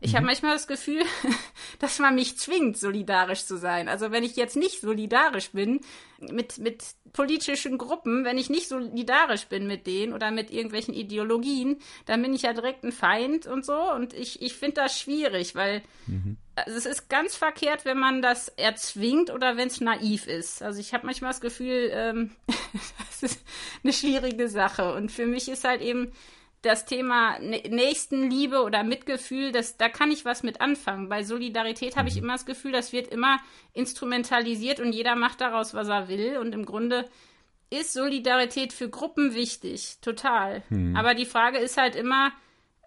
ich 0.00 0.12
mhm. 0.12 0.16
habe 0.16 0.26
manchmal 0.26 0.54
das 0.54 0.66
Gefühl, 0.66 1.02
dass 1.78 1.98
man 1.98 2.14
mich 2.14 2.38
zwingt, 2.38 2.78
solidarisch 2.78 3.44
zu 3.44 3.56
sein. 3.56 3.88
Also 3.88 4.10
wenn 4.10 4.24
ich 4.24 4.36
jetzt 4.36 4.56
nicht 4.56 4.80
solidarisch 4.80 5.50
bin 5.50 5.80
mit, 6.18 6.58
mit 6.58 6.84
politischen 7.12 7.78
Gruppen, 7.78 8.24
wenn 8.24 8.38
ich 8.38 8.50
nicht 8.50 8.68
solidarisch 8.68 9.46
bin 9.46 9.66
mit 9.66 9.86
denen 9.86 10.12
oder 10.12 10.30
mit 10.30 10.50
irgendwelchen 10.50 10.94
Ideologien, 10.94 11.78
dann 12.06 12.22
bin 12.22 12.34
ich 12.34 12.42
ja 12.42 12.52
direkt 12.52 12.84
ein 12.84 12.92
Feind 12.92 13.46
und 13.46 13.64
so. 13.64 13.78
Und 13.92 14.14
ich, 14.14 14.40
ich 14.42 14.54
finde 14.54 14.82
das 14.82 14.98
schwierig, 14.98 15.54
weil 15.54 15.82
mhm. 16.06 16.36
also 16.54 16.76
es 16.76 16.86
ist 16.86 17.08
ganz 17.08 17.36
verkehrt, 17.36 17.84
wenn 17.84 17.98
man 17.98 18.22
das 18.22 18.48
erzwingt 18.48 19.30
oder 19.30 19.56
wenn 19.56 19.68
es 19.68 19.80
naiv 19.80 20.26
ist. 20.26 20.62
Also 20.62 20.80
ich 20.80 20.94
habe 20.94 21.06
manchmal 21.06 21.32
das 21.32 21.40
Gefühl, 21.40 21.90
ähm, 21.92 22.30
das 23.10 23.22
ist 23.22 23.40
eine 23.82 23.92
schwierige 23.92 24.48
Sache. 24.48 24.94
Und 24.94 25.12
für 25.12 25.26
mich 25.26 25.48
ist 25.48 25.64
halt 25.64 25.82
eben 25.82 26.12
das 26.62 26.84
Thema 26.84 27.38
Nächstenliebe 27.38 28.62
oder 28.62 28.82
Mitgefühl, 28.82 29.50
das, 29.50 29.78
da 29.78 29.88
kann 29.88 30.10
ich 30.10 30.24
was 30.24 30.42
mit 30.42 30.60
anfangen. 30.60 31.08
Bei 31.08 31.22
Solidarität 31.22 31.96
habe 31.96 32.08
ich 32.08 32.16
mhm. 32.16 32.24
immer 32.24 32.32
das 32.34 32.44
Gefühl, 32.44 32.72
das 32.72 32.92
wird 32.92 33.08
immer 33.08 33.38
instrumentalisiert 33.72 34.78
und 34.78 34.92
jeder 34.92 35.14
macht 35.14 35.40
daraus, 35.40 35.72
was 35.72 35.88
er 35.88 36.08
will. 36.08 36.36
Und 36.38 36.54
im 36.54 36.66
Grunde 36.66 37.08
ist 37.70 37.92
Solidarität 37.92 38.72
für 38.72 38.90
Gruppen 38.90 39.34
wichtig, 39.34 39.98
total. 40.02 40.62
Hm. 40.68 40.96
Aber 40.96 41.14
die 41.14 41.24
Frage 41.24 41.58
ist 41.58 41.76
halt 41.76 41.94
immer, 41.94 42.32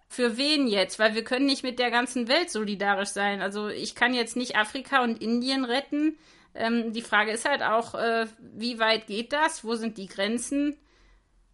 für 0.10 0.38
wen 0.38 0.68
jetzt? 0.68 1.00
Weil 1.00 1.16
wir 1.16 1.24
können 1.24 1.46
nicht 1.46 1.64
mit 1.64 1.80
der 1.80 1.90
ganzen 1.90 2.28
Welt 2.28 2.52
solidarisch 2.52 3.10
sein. 3.10 3.42
Also 3.42 3.70
ich 3.70 3.96
kann 3.96 4.14
jetzt 4.14 4.36
nicht 4.36 4.56
Afrika 4.56 5.04
und 5.04 5.22
Indien 5.22 5.66
retten. 5.66 6.18
Ähm, 6.54 6.94
die 6.94 7.02
Frage 7.02 7.32
ist 7.32 7.50
halt 7.50 7.64
auch, 7.64 7.96
äh, 7.96 8.28
wie 8.40 8.78
weit 8.78 9.08
geht 9.08 9.34
das? 9.34 9.64
Wo 9.64 9.74
sind 9.76 9.98
die 9.98 10.08
Grenzen? 10.08 10.78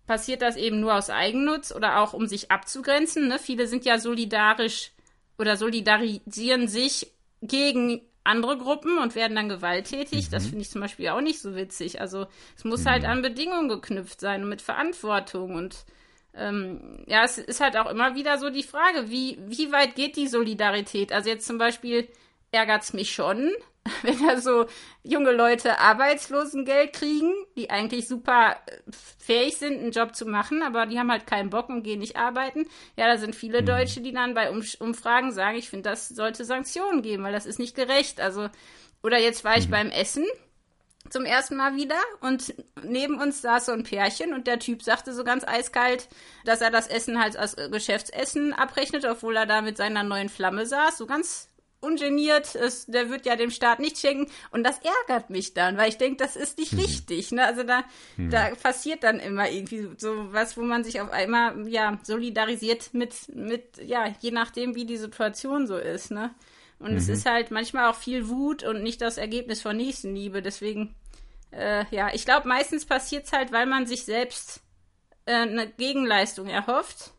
Passiert 0.10 0.42
das 0.42 0.58
eben 0.58 0.80
nur 0.80 0.96
aus 0.96 1.12
Eigennutz 1.12 1.72
oder 1.72 2.00
auch 2.00 2.14
um 2.14 2.26
sich 2.26 2.50
abzugrenzen. 2.50 3.28
Ne? 3.28 3.38
Viele 3.38 3.68
sind 3.68 3.86
ja 3.86 4.00
solidarisch 4.00 4.92
oder 5.38 5.56
solidarisieren 5.56 6.68
sich 6.68 7.14
gegen 7.44 8.02
andere 8.24 8.58
Gruppen 8.58 8.98
und 8.98 9.14
werden 9.14 9.36
dann 9.36 9.50
gewalttätig. 9.50 10.26
Mhm. 10.26 10.32
Das 10.32 10.48
finde 10.48 10.62
ich 10.62 10.72
zum 10.72 10.82
Beispiel 10.82 11.10
auch 11.10 11.22
nicht 11.22 11.40
so 11.40 11.56
witzig. 11.56 12.02
Also 12.02 12.26
es 12.58 12.64
muss 12.64 12.88
halt 12.88 13.04
mhm. 13.04 13.08
halt 13.08 13.18
an 13.18 13.22
Bedingungen 13.22 13.70
geknüpft 13.70 14.20
sein 14.20 14.42
und 14.42 14.50
mit 14.50 14.64
Verantwortung. 14.64 15.54
Und 15.54 15.86
ähm, 16.34 17.04
ja, 17.06 17.24
es 17.24 17.38
ist 17.38 17.62
halt 17.62 17.78
auch 17.78 17.92
immer 17.92 18.16
wieder 18.16 18.40
so 18.40 18.50
die 18.50 18.64
Frage, 18.64 19.12
wie, 19.12 19.38
wie 19.46 19.72
weit 19.72 19.94
geht 19.94 20.16
die 20.16 20.28
Solidarität? 20.28 21.14
Also 21.14 21.30
jetzt 21.30 21.46
zum 21.46 21.60
Beispiel 21.60 22.08
ärgert 22.50 22.82
es 22.82 22.94
mich 22.94 23.14
schon, 23.14 23.52
wenn 24.02 24.26
da 24.26 24.40
so 24.40 24.66
junge 25.04 25.32
Leute 25.32 25.80
Arbeitslosengeld 25.80 26.94
kriegen, 26.94 27.34
die 27.56 27.70
eigentlich 27.70 28.08
super 28.08 28.58
äh, 28.66 28.80
fähig 29.18 29.58
sind, 29.58 29.80
einen 29.80 29.92
Job 29.92 30.16
zu 30.16 30.26
machen, 30.26 30.62
aber 30.64 30.86
die 30.86 31.00
haben 31.00 31.12
halt 31.12 31.28
keinen 31.28 31.50
Bock 31.50 31.70
und 31.70 31.84
gehen 31.84 32.00
nicht 32.00 32.18
arbeiten. 32.18 32.68
Ja, 32.96 33.08
da 33.08 33.18
sind 33.18 33.36
viele 33.36 33.62
mhm. 33.62 33.68
Deutsche, 33.68 34.02
die 34.02 34.12
dann 34.12 34.34
bei 34.34 34.50
Umfragen 34.52 35.32
sagen, 35.32 35.58
ich 35.58 35.70
finde, 35.70 35.90
das 35.90 36.10
sollte 36.10 36.46
Sanktionen 36.46 37.02
geben, 37.02 37.24
weil 37.24 37.34
das 37.34 37.46
ist 37.46 37.60
nicht 37.60 37.76
gerecht. 37.76 38.20
Also, 38.22 38.50
oder 39.02 39.20
jetzt 39.20 39.44
war 39.44 39.58
ich 39.58 39.68
mhm. 39.68 39.72
beim 39.72 39.90
Essen 39.92 40.26
zum 41.10 41.26
ersten 41.26 41.56
Mal 41.56 41.76
wieder 41.76 41.98
und 42.22 42.54
neben 42.84 43.20
uns 43.20 43.42
saß 43.42 43.68
so 43.68 43.72
ein 43.72 43.84
Pärchen 43.84 44.34
und 44.34 44.46
der 44.46 44.60
Typ 44.60 44.84
sagte 44.84 45.14
so 45.14 45.24
ganz 45.24 45.44
eiskalt, 45.44 46.08
dass 46.46 46.62
er 46.62 46.70
das 46.70 46.88
Essen 46.88 47.20
halt 47.20 47.36
als 47.36 47.56
Geschäftsessen 47.56 48.54
abrechnet, 48.54 49.06
obwohl 49.06 49.36
er 49.36 49.48
da 49.48 49.62
mit 49.62 49.78
seiner 49.78 50.04
neuen 50.04 50.30
Flamme 50.30 50.68
saß. 50.68 50.98
So 50.98 51.08
ganz 51.08 51.49
ungeniert, 51.82 52.56
es, 52.56 52.86
der 52.88 53.10
wird 53.10 53.26
ja 53.26 53.36
dem 53.36 53.52
Staat 53.52 53.80
nichts 53.80 54.02
schenken 54.02 54.32
und 54.52 54.64
das 54.64 54.80
ärgert 54.80 55.30
mich 55.30 55.54
dann, 55.54 55.78
weil 55.78 55.90
ich 55.90 55.98
denke, 55.98 56.18
das 56.18 56.36
ist 56.36 56.58
nicht 56.58 56.74
mhm. 56.74 56.80
richtig. 56.80 57.32
Ne? 57.32 57.46
Also 57.46 57.64
da, 57.64 57.84
mhm. 58.18 58.30
da 58.30 58.50
passiert 58.56 59.04
dann 59.04 59.20
immer 59.20 59.50
irgendwie 59.50 59.90
so 59.98 60.32
was, 60.34 60.58
wo 60.58 60.62
man 60.62 60.84
sich 60.84 61.00
auf 61.00 61.12
einmal 61.12 61.68
ja 61.68 61.98
solidarisiert 62.04 62.94
mit, 62.94 63.14
mit, 63.34 63.78
ja, 63.78 64.14
je 64.20 64.32
nachdem, 64.32 64.76
wie 64.76 64.86
die 64.86 64.98
Situation 64.98 65.68
so 65.68 65.78
ist. 65.78 66.12
Ne? 66.12 66.34
Und 66.80 66.92
mhm. 66.92 66.98
es 66.98 67.08
ist 67.08 67.26
halt 67.26 67.52
manchmal 67.52 67.90
auch 67.90 67.96
viel 67.96 68.28
Wut 68.28 68.64
und 68.64 68.84
nicht 68.84 69.02
das 69.02 69.18
Ergebnis 69.18 69.62
von 69.62 69.78
Nächstenliebe. 69.78 70.42
Deswegen, 70.42 70.96
äh, 71.52 71.86
ja, 71.92 72.14
ich 72.14 72.26
glaube, 72.26 72.48
meistens 72.48 72.86
passiert 72.86 73.26
es 73.26 73.34
halt, 73.34 73.52
weil 73.54 73.66
man 73.66 73.86
sich 73.86 74.04
selbst 74.04 74.62
äh, 75.26 75.34
eine 75.34 75.68
Gegenleistung 75.68 76.48
erhofft. 76.48 77.12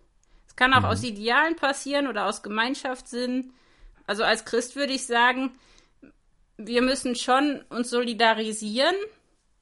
Es 0.46 0.56
kann 0.56 0.74
auch 0.74 0.80
mhm. 0.80 0.86
aus 0.86 1.02
Idealen 1.02 1.56
passieren 1.56 2.08
oder 2.08 2.26
aus 2.26 2.42
Gemeinschaftssinn 2.42 3.54
also 4.10 4.24
als 4.24 4.44
Christ 4.44 4.74
würde 4.74 4.92
ich 4.92 5.06
sagen, 5.06 5.52
wir 6.56 6.82
müssen 6.82 7.14
schon 7.14 7.64
uns 7.68 7.90
solidarisieren 7.90 8.96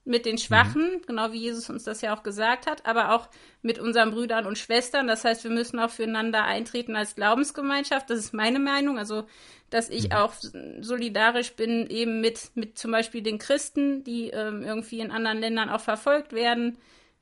mit 0.06 0.24
den 0.24 0.38
Schwachen, 0.38 0.94
mhm. 0.94 1.02
genau 1.06 1.32
wie 1.32 1.40
Jesus 1.40 1.68
uns 1.68 1.84
das 1.84 2.00
ja 2.00 2.16
auch 2.16 2.22
gesagt 2.22 2.66
hat, 2.66 2.86
aber 2.86 3.14
auch 3.14 3.28
mit 3.60 3.78
unseren 3.78 4.10
Brüdern 4.10 4.46
und 4.46 4.56
Schwestern. 4.56 5.06
Das 5.06 5.22
heißt, 5.22 5.44
wir 5.44 5.50
müssen 5.50 5.78
auch 5.78 5.90
füreinander 5.90 6.44
eintreten 6.44 6.96
als 6.96 7.14
Glaubensgemeinschaft. 7.14 8.08
Das 8.08 8.18
ist 8.18 8.32
meine 8.32 8.58
Meinung. 8.58 8.98
Also, 8.98 9.26
dass 9.68 9.90
ich 9.90 10.04
mhm. 10.04 10.12
auch 10.12 10.32
solidarisch 10.80 11.52
bin 11.52 11.86
eben 11.90 12.22
mit, 12.22 12.52
mit 12.54 12.78
zum 12.78 12.90
Beispiel 12.90 13.20
den 13.20 13.38
Christen, 13.38 14.02
die 14.02 14.30
ähm, 14.30 14.62
irgendwie 14.62 15.00
in 15.00 15.10
anderen 15.10 15.40
Ländern 15.40 15.68
auch 15.68 15.82
verfolgt 15.82 16.32
werden. 16.32 16.78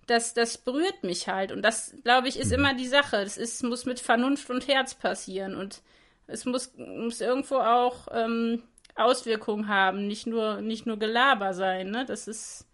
Das, 0.07 0.33
das 0.33 0.59
berührt 0.59 1.03
mich 1.03 1.27
halt. 1.27 1.51
Und 1.51 1.63
das, 1.63 1.93
glaube 2.05 2.29
ich, 2.29 2.39
ist 2.39 2.53
mhm. 2.53 2.59
immer 2.61 2.75
die 2.75 2.87
Sache. 2.87 3.17
Das 3.25 3.37
ist, 3.37 3.65
muss 3.65 3.85
mit 3.85 3.99
Vernunft 3.99 4.49
und 4.49 4.69
Herz 4.69 4.95
passieren. 4.95 5.57
Und 5.57 5.83
es 6.27 6.45
muss, 6.45 6.73
muss 6.77 7.21
irgendwo 7.21 7.57
auch 7.57 8.09
ähm, 8.13 8.63
Auswirkungen 8.95 9.69
haben, 9.69 10.07
nicht 10.07 10.27
nur, 10.27 10.61
nicht 10.61 10.87
nur 10.87 10.99
Gelaber 10.99 11.55
sein. 11.55 11.91
Ne? 11.91 12.05
Das 12.07 12.27
ist 12.29 12.67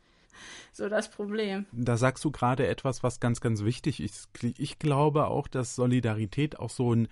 so 0.72 0.88
das 0.88 1.10
Problem. 1.10 1.66
Da 1.72 1.96
sagst 1.96 2.24
du 2.24 2.30
gerade 2.30 2.66
etwas, 2.66 3.02
was 3.02 3.20
ganz, 3.20 3.40
ganz 3.40 3.62
wichtig 3.64 4.00
ist. 4.00 4.28
Ich 4.56 4.78
glaube 4.78 5.26
auch, 5.26 5.48
dass 5.48 5.74
Solidarität 5.74 6.58
auch 6.58 6.70
so 6.70 6.94
ein 6.94 7.08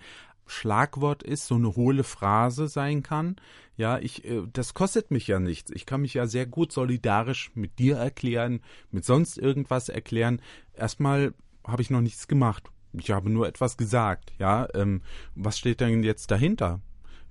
Schlagwort 0.47 1.23
ist, 1.23 1.47
so 1.47 1.55
eine 1.55 1.75
hohle 1.75 2.03
Phrase 2.03 2.67
sein 2.67 3.03
kann. 3.03 3.35
Ja, 3.77 3.99
ich, 3.99 4.25
äh, 4.25 4.41
das 4.51 4.73
kostet 4.73 5.11
mich 5.11 5.27
ja 5.27 5.39
nichts. 5.39 5.71
Ich 5.71 5.85
kann 5.85 6.01
mich 6.01 6.13
ja 6.13 6.27
sehr 6.27 6.45
gut 6.45 6.71
solidarisch 6.71 7.51
mit 7.53 7.79
dir 7.79 7.97
erklären, 7.97 8.61
mit 8.89 9.05
sonst 9.05 9.37
irgendwas 9.37 9.89
erklären. 9.89 10.41
Erstmal 10.73 11.33
habe 11.65 11.81
ich 11.81 11.89
noch 11.89 12.01
nichts 12.01 12.27
gemacht. 12.27 12.69
Ich 12.93 13.11
habe 13.11 13.29
nur 13.29 13.47
etwas 13.47 13.77
gesagt. 13.77 14.33
Ja, 14.39 14.67
ähm, 14.73 15.01
was 15.35 15.57
steht 15.57 15.79
denn 15.79 16.03
jetzt 16.03 16.31
dahinter? 16.31 16.81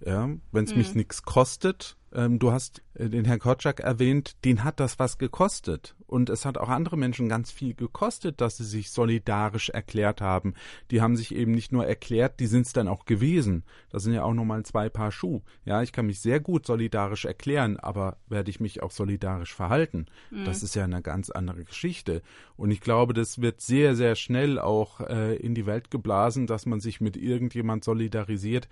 Ja, 0.05 0.29
wenn 0.53 0.65
es 0.65 0.73
mhm. 0.73 0.79
mich 0.79 0.95
nichts 0.95 1.23
kostet, 1.23 1.97
ähm, 2.13 2.39
du 2.39 2.53
hast 2.53 2.83
äh, 2.95 3.09
den 3.09 3.25
Herrn 3.25 3.39
Kotschak 3.39 3.81
erwähnt, 3.81 4.37
den 4.45 4.65
hat 4.65 4.81
das 4.81 4.99
was 4.99 5.19
gekostet. 5.19 5.95
Und 6.07 6.29
es 6.29 6.45
hat 6.45 6.59
auch 6.59 6.69
andere 6.69 6.97
Menschen 6.97 7.29
ganz 7.29 7.53
viel 7.53 7.75
gekostet, 7.75 8.41
dass 8.41 8.57
sie 8.57 8.65
sich 8.65 8.91
solidarisch 8.91 9.69
erklärt 9.71 10.21
haben. 10.21 10.55
Die 10.91 11.01
haben 11.01 11.17
sich 11.17 11.33
eben 11.33 11.53
nicht 11.53 11.71
nur 11.71 11.87
erklärt, 11.87 12.41
die 12.41 12.49
sind 12.49 12.67
es 12.67 12.73
dann 12.73 12.89
auch 12.89 13.05
gewesen. 13.05 13.63
Das 13.91 14.03
sind 14.03 14.15
ja 14.15 14.25
auch 14.25 14.35
nochmal 14.35 14.65
zwei 14.65 14.89
Paar 14.89 15.13
Schuh. 15.13 15.43
Ja, 15.65 15.83
ich 15.83 15.93
kann 15.93 16.07
mich 16.07 16.21
sehr 16.21 16.41
gut 16.41 16.67
solidarisch 16.67 17.27
erklären, 17.27 17.77
aber 17.77 18.17
werde 18.27 18.51
ich 18.51 18.59
mich 18.59 18.83
auch 18.83 18.91
solidarisch 18.91 19.55
verhalten? 19.55 20.07
Mhm. 20.31 20.45
Das 20.45 20.65
ist 20.65 20.75
ja 20.75 20.83
eine 20.83 21.01
ganz 21.01 21.31
andere 21.31 21.65
Geschichte. 21.65 22.23
Und 22.57 22.73
ich 22.73 22.81
glaube, 22.81 23.15
das 23.15 23.41
wird 23.41 23.61
sehr, 23.61 23.95
sehr 23.95 24.17
schnell 24.17 24.59
auch 24.59 25.01
äh, 25.01 25.37
in 25.37 25.55
die 25.55 25.67
Welt 25.67 25.93
geblasen, 25.93 26.49
dass 26.49 26.67
man 26.67 26.81
sich 26.81 27.01
mit 27.01 27.17
irgendjemand 27.17 27.85
solidarisiert, 27.85 28.69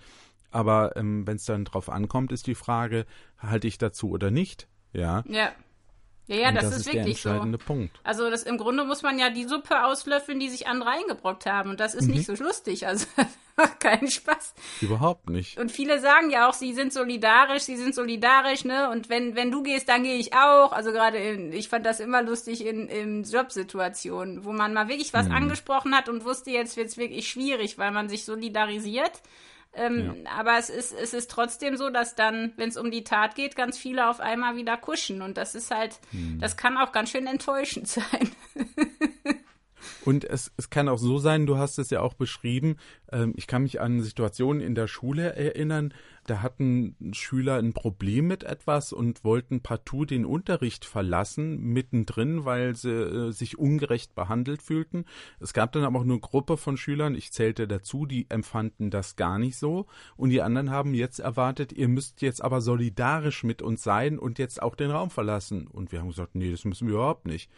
aber 0.51 0.95
ähm, 0.95 1.25
wenn 1.27 1.37
es 1.37 1.45
dann 1.45 1.65
drauf 1.65 1.89
ankommt, 1.89 2.31
ist 2.31 2.47
die 2.47 2.55
Frage, 2.55 3.05
halte 3.37 3.67
ich 3.67 3.77
dazu 3.77 4.09
oder 4.09 4.31
nicht? 4.31 4.67
Ja. 4.93 5.23
Ja. 5.27 5.51
Ja, 6.29 6.35
ja, 6.35 6.51
das, 6.51 6.65
das, 6.65 6.73
ist, 6.73 6.79
ist 6.81 6.93
wirklich 6.93 7.23
der 7.23 7.31
entscheidende 7.31 7.57
so. 7.59 7.65
Punkt. 7.65 7.99
Also 8.03 8.29
das 8.29 8.43
im 8.43 8.59
Grunde 8.59 8.85
muss 8.85 9.01
man 9.01 9.17
ja 9.17 9.31
die 9.31 9.45
Suppe 9.45 9.83
auslöffeln, 9.83 10.39
die 10.39 10.49
sich 10.49 10.67
andere 10.67 10.91
eingebrockt 10.91 11.47
haben. 11.47 11.71
Und 11.71 11.79
das 11.79 11.95
ist 11.95 12.07
mhm. 12.07 12.13
nicht 12.13 12.27
so 12.27 12.35
lustig. 12.35 12.85
Also 12.85 13.07
macht 13.57 13.79
keinen 13.79 14.11
Spaß. 14.11 14.53
Überhaupt 14.81 15.27
nicht. 15.31 15.57
Und 15.57 15.71
viele 15.71 15.99
sagen 15.99 16.29
ja 16.29 16.47
auch, 16.47 16.53
sie 16.53 16.73
sind 16.73 16.93
solidarisch, 16.93 17.63
sie 17.63 17.77
sind 17.77 17.95
solidarisch, 17.95 18.63
ne? 18.63 18.91
Und 18.91 19.09
wenn, 19.09 19.35
wenn 19.35 19.49
du 19.49 19.63
gehst, 19.63 19.89
dann 19.89 20.03
gehe 20.03 20.17
ich 20.17 20.33
auch. 20.33 20.71
Also 20.71 20.91
gerade 20.91 21.17
in, 21.17 21.51
ich 21.51 21.67
fand 21.67 21.83
das 21.83 21.99
immer 21.99 22.21
lustig 22.21 22.63
in, 22.63 22.87
in 22.89 23.23
Jobsituationen, 23.23 24.45
wo 24.45 24.51
man 24.51 24.71
mal 24.71 24.87
wirklich 24.87 25.13
was 25.15 25.27
mhm. 25.27 25.33
angesprochen 25.33 25.95
hat 25.95 26.09
und 26.09 26.25
wusste, 26.25 26.51
jetzt 26.51 26.77
wird 26.77 26.89
es 26.89 26.97
wirklich 26.97 27.27
schwierig, 27.27 27.79
weil 27.79 27.89
man 27.89 28.07
sich 28.07 28.23
solidarisiert. 28.23 29.23
Ähm, 29.73 30.23
ja. 30.23 30.31
Aber 30.31 30.57
es 30.57 30.69
ist, 30.69 30.93
es 30.93 31.13
ist 31.13 31.29
trotzdem 31.29 31.77
so, 31.77 31.89
dass 31.89 32.15
dann, 32.15 32.53
wenn 32.57 32.69
es 32.69 32.77
um 32.77 32.89
die 32.89 33.03
Tat 33.03 33.35
geht, 33.35 33.55
ganz 33.55 33.77
viele 33.77 34.09
auf 34.09 34.19
einmal 34.19 34.55
wieder 34.55 34.77
kuschen. 34.77 35.21
Und 35.21 35.37
das 35.37 35.55
ist 35.55 35.71
halt, 35.71 35.99
hm. 36.11 36.39
das 36.39 36.57
kann 36.57 36.77
auch 36.77 36.91
ganz 36.91 37.11
schön 37.11 37.27
enttäuschend 37.27 37.87
sein. 37.87 38.31
Und 40.05 40.23
es, 40.23 40.51
es 40.57 40.69
kann 40.69 40.87
auch 40.87 40.97
so 40.97 41.17
sein, 41.17 41.45
du 41.45 41.57
hast 41.57 41.77
es 41.77 41.89
ja 41.89 42.01
auch 42.01 42.13
beschrieben, 42.13 42.77
ähm, 43.11 43.33
ich 43.35 43.47
kann 43.47 43.63
mich 43.63 43.81
an 43.81 44.01
Situationen 44.01 44.61
in 44.61 44.75
der 44.75 44.87
Schule 44.87 45.35
erinnern, 45.35 45.93
da 46.25 46.41
hatten 46.41 46.95
Schüler 47.11 47.57
ein 47.57 47.73
Problem 47.73 48.27
mit 48.27 48.43
etwas 48.43 48.93
und 48.93 49.23
wollten 49.23 49.61
partout 49.61 50.05
den 50.05 50.25
Unterricht 50.25 50.85
verlassen, 50.85 51.59
mittendrin, 51.59 52.45
weil 52.45 52.75
sie 52.75 52.91
äh, 52.91 53.31
sich 53.31 53.57
ungerecht 53.57 54.15
behandelt 54.15 54.61
fühlten. 54.61 55.05
Es 55.39 55.53
gab 55.53 55.71
dann 55.71 55.83
aber 55.83 55.99
auch 55.99 56.03
eine 56.03 56.19
Gruppe 56.19 56.57
von 56.57 56.77
Schülern, 56.77 57.15
ich 57.15 57.31
zählte 57.31 57.67
dazu, 57.67 58.05
die 58.05 58.29
empfanden 58.29 58.91
das 58.91 59.15
gar 59.15 59.39
nicht 59.39 59.57
so. 59.57 59.87
Und 60.17 60.29
die 60.29 60.41
anderen 60.41 60.69
haben 60.69 60.93
jetzt 60.93 61.19
erwartet, 61.19 61.73
ihr 61.73 61.87
müsst 61.87 62.21
jetzt 62.21 62.43
aber 62.43 62.61
solidarisch 62.61 63.43
mit 63.43 63.61
uns 63.61 63.83
sein 63.83 64.19
und 64.19 64.39
jetzt 64.39 64.61
auch 64.61 64.75
den 64.75 64.91
Raum 64.91 65.09
verlassen. 65.09 65.67
Und 65.67 65.91
wir 65.91 65.99
haben 65.99 66.09
gesagt, 66.09 66.35
nee, 66.35 66.51
das 66.51 66.63
müssen 66.63 66.87
wir 66.87 66.95
überhaupt 66.95 67.25
nicht. 67.25 67.49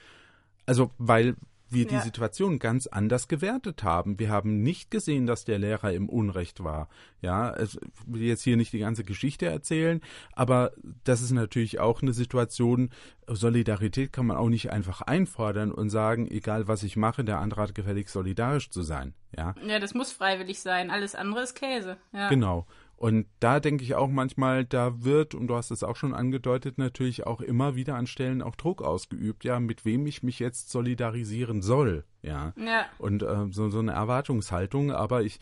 Also, 0.65 0.91
weil 0.97 1.35
wir 1.71 1.87
die 1.87 1.99
Situation 1.99 2.59
ganz 2.59 2.87
anders 2.87 3.27
gewertet 3.27 3.83
haben. 3.83 4.19
Wir 4.19 4.29
haben 4.29 4.61
nicht 4.61 4.91
gesehen, 4.91 5.25
dass 5.25 5.45
der 5.45 5.59
Lehrer 5.59 5.93
im 5.93 6.09
Unrecht 6.09 6.63
war. 6.63 6.89
Ja, 7.21 7.59
ich 7.59 7.77
will 8.05 8.23
jetzt 8.23 8.43
hier 8.43 8.57
nicht 8.57 8.73
die 8.73 8.79
ganze 8.79 9.03
Geschichte 9.03 9.45
erzählen, 9.45 10.01
aber 10.33 10.71
das 11.03 11.21
ist 11.21 11.31
natürlich 11.31 11.79
auch 11.79 12.01
eine 12.01 12.13
Situation, 12.13 12.89
Solidarität 13.27 14.11
kann 14.11 14.25
man 14.25 14.37
auch 14.37 14.49
nicht 14.49 14.71
einfach 14.71 15.01
einfordern 15.01 15.71
und 15.71 15.89
sagen, 15.89 16.29
egal 16.29 16.67
was 16.67 16.83
ich 16.83 16.97
mache, 16.97 17.23
der 17.23 17.39
andere 17.39 17.61
hat 17.61 17.75
gefälligst 17.75 18.13
solidarisch 18.13 18.69
zu 18.69 18.81
sein. 18.81 19.13
Ja, 19.37 19.55
ja 19.65 19.79
das 19.79 19.93
muss 19.93 20.11
freiwillig 20.11 20.59
sein. 20.59 20.89
Alles 20.89 21.15
andere 21.15 21.43
ist 21.43 21.55
Käse. 21.55 21.97
Ja. 22.13 22.29
Genau. 22.29 22.65
Und 23.01 23.25
da 23.39 23.59
denke 23.59 23.83
ich 23.83 23.95
auch 23.95 24.09
manchmal, 24.09 24.63
da 24.63 25.03
wird, 25.03 25.33
und 25.33 25.47
du 25.47 25.55
hast 25.55 25.71
es 25.71 25.83
auch 25.83 25.95
schon 25.95 26.13
angedeutet, 26.13 26.77
natürlich 26.77 27.25
auch 27.25 27.41
immer 27.41 27.75
wieder 27.75 27.95
an 27.95 28.05
Stellen 28.05 28.43
auch 28.43 28.55
Druck 28.55 28.83
ausgeübt, 28.83 29.43
ja, 29.43 29.59
mit 29.59 29.85
wem 29.85 30.05
ich 30.05 30.21
mich 30.21 30.37
jetzt 30.37 30.69
solidarisieren 30.69 31.63
soll, 31.63 32.03
ja. 32.21 32.53
ja. 32.55 32.85
Und 32.99 33.23
äh, 33.23 33.47
so, 33.49 33.69
so 33.69 33.79
eine 33.79 33.93
Erwartungshaltung, 33.93 34.91
aber 34.91 35.23
ich, 35.23 35.39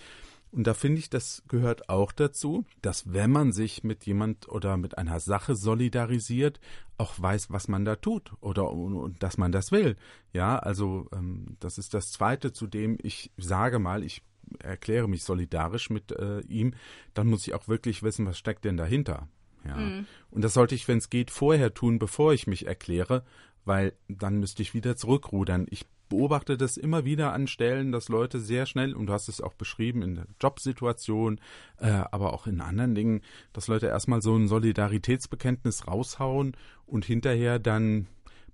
und 0.53 0.67
da 0.67 0.73
finde 0.73 0.99
ich, 0.99 1.09
das 1.09 1.43
gehört 1.49 1.89
auch 1.89 2.13
dazu, 2.13 2.63
dass 2.81 3.11
wenn 3.11 3.29
man 3.29 3.51
sich 3.51 3.83
mit 3.83 4.05
jemand 4.05 4.47
oder 4.47 4.77
mit 4.77 4.97
einer 4.97 5.19
Sache 5.19 5.53
solidarisiert, 5.53 6.61
auch 6.97 7.13
weiß, 7.17 7.51
was 7.51 7.67
man 7.67 7.83
da 7.83 7.97
tut 7.97 8.31
oder 8.39 8.71
und, 8.71 9.21
dass 9.21 9.37
man 9.37 9.51
das 9.51 9.73
will. 9.73 9.97
Ja, 10.31 10.59
also 10.59 11.07
ähm, 11.13 11.57
das 11.59 11.77
ist 11.77 11.93
das 11.93 12.13
Zweite, 12.13 12.53
zu 12.53 12.67
dem 12.67 12.97
ich 13.01 13.31
sage 13.37 13.79
mal, 13.79 14.01
ich 14.01 14.23
erkläre 14.59 15.07
mich 15.07 15.23
solidarisch 15.23 15.89
mit 15.89 16.11
äh, 16.11 16.41
ihm, 16.41 16.73
dann 17.13 17.27
muss 17.27 17.47
ich 17.47 17.53
auch 17.53 17.67
wirklich 17.67 18.03
wissen, 18.03 18.25
was 18.25 18.37
steckt 18.37 18.65
denn 18.65 18.77
dahinter. 18.77 19.27
Ja. 19.65 19.75
Mhm. 19.75 20.05
Und 20.31 20.43
das 20.43 20.53
sollte 20.53 20.75
ich, 20.75 20.87
wenn 20.87 20.97
es 20.97 21.09
geht, 21.09 21.31
vorher 21.31 21.73
tun, 21.73 21.99
bevor 21.99 22.33
ich 22.33 22.47
mich 22.47 22.67
erkläre, 22.67 23.23
weil 23.65 23.93
dann 24.07 24.39
müsste 24.39 24.61
ich 24.61 24.73
wieder 24.73 24.95
zurückrudern. 24.95 25.67
Ich 25.69 25.85
beobachte 26.09 26.57
das 26.57 26.75
immer 26.75 27.05
wieder 27.05 27.33
an 27.33 27.47
Stellen, 27.47 27.91
dass 27.91 28.09
Leute 28.09 28.39
sehr 28.39 28.65
schnell, 28.65 28.95
und 28.95 29.05
du 29.07 29.13
hast 29.13 29.29
es 29.29 29.41
auch 29.41 29.53
beschrieben 29.53 30.01
in 30.01 30.15
der 30.15 30.25
Jobsituation, 30.41 31.39
äh, 31.77 31.89
aber 31.89 32.33
auch 32.33 32.47
in 32.47 32.61
anderen 32.61 32.95
Dingen, 32.95 33.21
dass 33.53 33.67
Leute 33.67 33.87
erstmal 33.87 34.21
so 34.21 34.35
ein 34.35 34.47
Solidaritätsbekenntnis 34.47 35.87
raushauen 35.87 36.57
und 36.85 37.05
hinterher 37.05 37.59
dann 37.59 38.07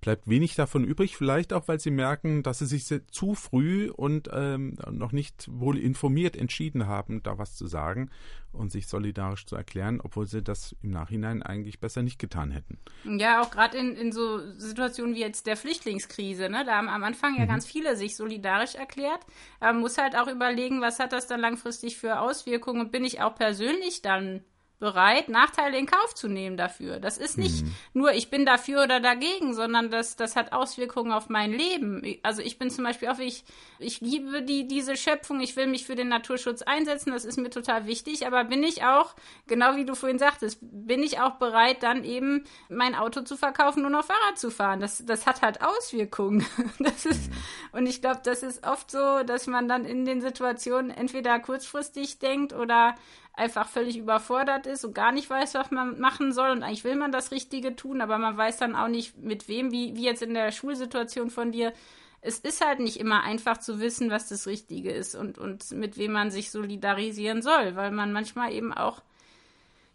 bleibt 0.05 0.29
wenig 0.29 0.53
davon 0.53 0.83
übrig, 0.83 1.17
vielleicht 1.17 1.51
auch, 1.51 1.67
weil 1.67 1.79
sie 1.79 1.89
merken, 1.89 2.43
dass 2.43 2.59
sie 2.59 2.67
sich 2.67 2.85
zu 3.09 3.33
früh 3.33 3.89
und 3.89 4.29
ähm, 4.31 4.77
noch 4.91 5.11
nicht 5.11 5.47
wohl 5.51 5.79
informiert 5.79 6.37
entschieden 6.37 6.85
haben, 6.85 7.23
da 7.23 7.39
was 7.39 7.55
zu 7.55 7.65
sagen 7.65 8.11
und 8.51 8.71
sich 8.71 8.85
solidarisch 8.85 9.47
zu 9.47 9.55
erklären, 9.55 9.99
obwohl 9.99 10.27
sie 10.27 10.43
das 10.43 10.75
im 10.83 10.91
Nachhinein 10.91 11.41
eigentlich 11.41 11.79
besser 11.79 12.03
nicht 12.03 12.19
getan 12.19 12.51
hätten. 12.51 12.77
Ja, 13.03 13.41
auch 13.41 13.49
gerade 13.49 13.79
in, 13.79 13.95
in 13.95 14.11
so 14.11 14.39
Situationen 14.59 15.15
wie 15.15 15.21
jetzt 15.21 15.47
der 15.47 15.57
Flüchtlingskrise, 15.57 16.49
ne? 16.49 16.63
da 16.65 16.75
haben 16.77 16.87
am 16.87 17.03
Anfang 17.03 17.35
ja 17.35 17.45
mhm. 17.45 17.49
ganz 17.49 17.65
viele 17.65 17.97
sich 17.97 18.15
solidarisch 18.15 18.75
erklärt. 18.75 19.25
Man 19.59 19.79
muss 19.79 19.97
halt 19.97 20.15
auch 20.15 20.27
überlegen, 20.27 20.81
was 20.81 20.99
hat 20.99 21.13
das 21.13 21.25
dann 21.25 21.39
langfristig 21.39 21.97
für 21.97 22.19
Auswirkungen? 22.19 22.91
Bin 22.91 23.05
ich 23.05 23.21
auch 23.21 23.33
persönlich 23.33 24.03
dann 24.03 24.43
bereit, 24.79 25.29
Nachteile 25.29 25.77
in 25.77 25.85
Kauf 25.85 26.15
zu 26.15 26.27
nehmen 26.27 26.57
dafür. 26.57 26.99
Das 26.99 27.17
ist 27.17 27.38
nicht 27.38 27.63
mhm. 27.63 27.75
nur, 27.93 28.13
ich 28.13 28.29
bin 28.29 28.45
dafür 28.45 28.83
oder 28.83 28.99
dagegen, 28.99 29.53
sondern 29.53 29.89
das, 29.89 30.15
das 30.17 30.35
hat 30.35 30.51
Auswirkungen 30.51 31.13
auf 31.13 31.29
mein 31.29 31.53
Leben. 31.53 32.01
Also 32.23 32.41
ich 32.41 32.59
bin 32.59 32.69
zum 32.69 32.83
Beispiel 32.83 33.07
auch, 33.07 33.19
ich, 33.19 33.45
ich 33.79 34.01
liebe 34.01 34.41
die, 34.41 34.67
diese 34.67 34.97
Schöpfung, 34.97 35.39
ich 35.39 35.55
will 35.55 35.67
mich 35.67 35.85
für 35.85 35.95
den 35.95 36.09
Naturschutz 36.09 36.61
einsetzen, 36.61 37.11
das 37.11 37.23
ist 37.23 37.38
mir 37.38 37.49
total 37.49 37.85
wichtig, 37.85 38.27
aber 38.27 38.43
bin 38.43 38.63
ich 38.63 38.83
auch, 38.83 39.15
genau 39.47 39.77
wie 39.77 39.85
du 39.85 39.95
vorhin 39.95 40.19
sagtest, 40.19 40.59
bin 40.61 41.03
ich 41.03 41.19
auch 41.19 41.35
bereit, 41.35 41.81
dann 41.81 42.03
eben 42.03 42.43
mein 42.67 42.95
Auto 42.95 43.21
zu 43.21 43.38
verkaufen 43.38 43.85
und 43.85 43.93
noch 43.93 44.05
Fahrrad 44.05 44.38
zu 44.38 44.51
fahren. 44.51 44.81
Das, 44.81 45.05
das 45.05 45.25
hat 45.25 45.41
halt 45.41 45.61
Auswirkungen. 45.61 46.45
Das 46.79 47.05
ist, 47.05 47.31
mhm. 47.31 47.35
und 47.71 47.88
ich 47.88 48.01
glaube, 48.01 48.21
das 48.23 48.43
ist 48.43 48.65
oft 48.65 48.91
so, 48.91 49.23
dass 49.23 49.47
man 49.47 49.67
dann 49.67 49.85
in 49.85 50.05
den 50.05 50.21
Situationen 50.21 50.91
entweder 50.91 51.39
kurzfristig 51.39 52.19
denkt 52.19 52.53
oder 52.53 52.95
einfach 53.37 53.67
völlig 53.67 53.97
überfordert 53.97 54.65
ist 54.65 54.85
und 54.85 54.93
gar 54.93 55.11
nicht 55.11 55.29
weiß, 55.29 55.53
was 55.55 55.71
man 55.71 55.99
machen 55.99 56.31
soll. 56.31 56.51
Und 56.51 56.63
eigentlich 56.63 56.83
will 56.83 56.95
man 56.95 57.11
das 57.11 57.31
Richtige 57.31 57.75
tun, 57.75 58.01
aber 58.01 58.17
man 58.17 58.37
weiß 58.37 58.57
dann 58.57 58.75
auch 58.75 58.87
nicht, 58.87 59.17
mit 59.17 59.47
wem, 59.47 59.71
wie, 59.71 59.95
wie 59.95 60.05
jetzt 60.05 60.21
in 60.21 60.33
der 60.33 60.51
Schulsituation 60.51 61.29
von 61.29 61.51
dir. 61.51 61.73
Es 62.21 62.39
ist 62.39 62.65
halt 62.65 62.79
nicht 62.79 62.99
immer 62.99 63.23
einfach 63.23 63.57
zu 63.57 63.79
wissen, 63.79 64.09
was 64.09 64.29
das 64.29 64.47
Richtige 64.47 64.91
ist 64.91 65.15
und, 65.15 65.37
und 65.37 65.71
mit 65.71 65.97
wem 65.97 66.13
man 66.13 66.31
sich 66.31 66.49
solidarisieren 66.49 67.41
soll, 67.41 67.75
weil 67.75 67.91
man 67.91 68.11
manchmal 68.11 68.51
eben 68.51 68.73
auch 68.73 69.01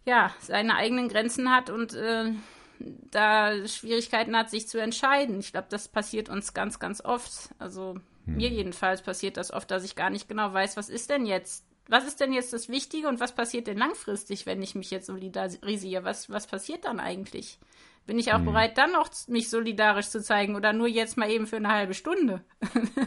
ja, 0.05 0.33
seine 0.39 0.75
eigenen 0.75 1.09
Grenzen 1.09 1.51
hat 1.53 1.69
und 1.69 1.93
äh, 1.93 2.31
da 2.79 3.67
Schwierigkeiten 3.67 4.35
hat, 4.35 4.49
sich 4.49 4.67
zu 4.67 4.79
entscheiden. 4.79 5.39
Ich 5.39 5.51
glaube, 5.51 5.67
das 5.69 5.87
passiert 5.87 6.29
uns 6.29 6.53
ganz, 6.53 6.79
ganz 6.79 7.03
oft. 7.03 7.49
Also 7.59 7.95
hm. 8.25 8.35
mir 8.35 8.49
jedenfalls 8.49 9.01
passiert 9.01 9.37
das 9.37 9.51
oft, 9.51 9.69
dass 9.69 9.83
ich 9.83 9.95
gar 9.95 10.09
nicht 10.09 10.27
genau 10.27 10.53
weiß, 10.53 10.77
was 10.77 10.89
ist 10.89 11.09
denn 11.09 11.25
jetzt 11.25 11.65
was 11.87 12.07
ist 12.07 12.19
denn 12.19 12.33
jetzt 12.33 12.53
das 12.53 12.69
Wichtige 12.69 13.07
und 13.07 13.19
was 13.19 13.33
passiert 13.33 13.67
denn 13.67 13.77
langfristig, 13.77 14.45
wenn 14.45 14.61
ich 14.61 14.75
mich 14.75 14.91
jetzt 14.91 15.07
solidarisiere? 15.07 16.03
Was, 16.03 16.29
was 16.29 16.47
passiert 16.47 16.85
dann 16.85 16.99
eigentlich? 16.99 17.59
Bin 18.05 18.17
ich 18.17 18.33
auch 18.33 18.39
hm. 18.39 18.45
bereit, 18.45 18.77
dann 18.77 18.93
noch 18.93 19.09
mich 19.27 19.49
solidarisch 19.49 20.09
zu 20.09 20.21
zeigen 20.21 20.55
oder 20.55 20.73
nur 20.73 20.87
jetzt 20.87 21.17
mal 21.17 21.29
eben 21.29 21.47
für 21.47 21.57
eine 21.57 21.69
halbe 21.69 21.93
Stunde? 21.93 22.43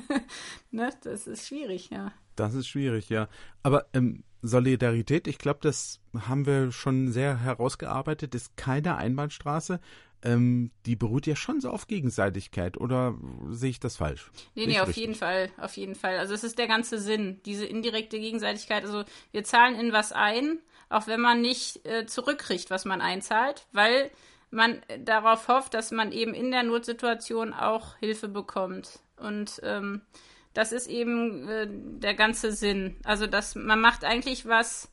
ne? 0.70 0.90
Das 1.02 1.26
ist 1.26 1.46
schwierig, 1.46 1.90
ja. 1.90 2.12
Das 2.36 2.54
ist 2.54 2.68
schwierig, 2.68 3.08
ja. 3.08 3.28
Aber 3.62 3.86
ähm, 3.92 4.22
Solidarität, 4.44 5.26
ich 5.26 5.38
glaube, 5.38 5.60
das 5.62 6.00
haben 6.28 6.44
wir 6.44 6.70
schon 6.70 7.10
sehr 7.10 7.40
herausgearbeitet, 7.40 8.34
ist 8.34 8.56
keine 8.58 8.96
Einbahnstraße. 8.96 9.80
Ähm, 10.22 10.70
die 10.84 10.96
beruht 10.96 11.26
ja 11.26 11.34
schon 11.34 11.62
so 11.62 11.70
auf 11.70 11.86
Gegenseitigkeit, 11.86 12.78
oder 12.78 13.14
sehe 13.50 13.70
ich 13.70 13.80
das 13.80 13.96
falsch? 13.96 14.30
Nee, 14.54 14.66
nee, 14.66 14.80
auf 14.80 14.88
richtig. 14.88 15.02
jeden 15.02 15.14
Fall, 15.14 15.50
auf 15.58 15.76
jeden 15.76 15.94
Fall. 15.94 16.18
Also 16.18 16.34
es 16.34 16.44
ist 16.44 16.58
der 16.58 16.66
ganze 16.66 16.98
Sinn, 16.98 17.40
diese 17.46 17.64
indirekte 17.64 18.18
Gegenseitigkeit. 18.18 18.84
Also 18.84 19.04
wir 19.32 19.44
zahlen 19.44 19.76
in 19.76 19.92
was 19.92 20.12
ein, 20.12 20.58
auch 20.90 21.06
wenn 21.06 21.20
man 21.20 21.40
nicht 21.40 21.86
äh, 21.86 22.06
zurückkriegt, 22.06 22.70
was 22.70 22.84
man 22.84 23.00
einzahlt, 23.00 23.66
weil 23.72 24.10
man 24.50 24.82
darauf 25.04 25.48
hofft, 25.48 25.74
dass 25.74 25.90
man 25.90 26.12
eben 26.12 26.34
in 26.34 26.50
der 26.50 26.62
Notsituation 26.64 27.54
auch 27.54 27.96
Hilfe 27.96 28.28
bekommt. 28.28 29.00
Und 29.16 29.60
ähm, 29.62 30.02
das 30.54 30.72
ist 30.72 30.88
eben 30.88 31.48
äh, 31.48 31.66
der 31.68 32.14
ganze 32.14 32.52
Sinn. 32.52 32.96
Also, 33.04 33.26
dass 33.26 33.54
man 33.54 33.80
macht 33.80 34.04
eigentlich 34.04 34.46
was, 34.46 34.90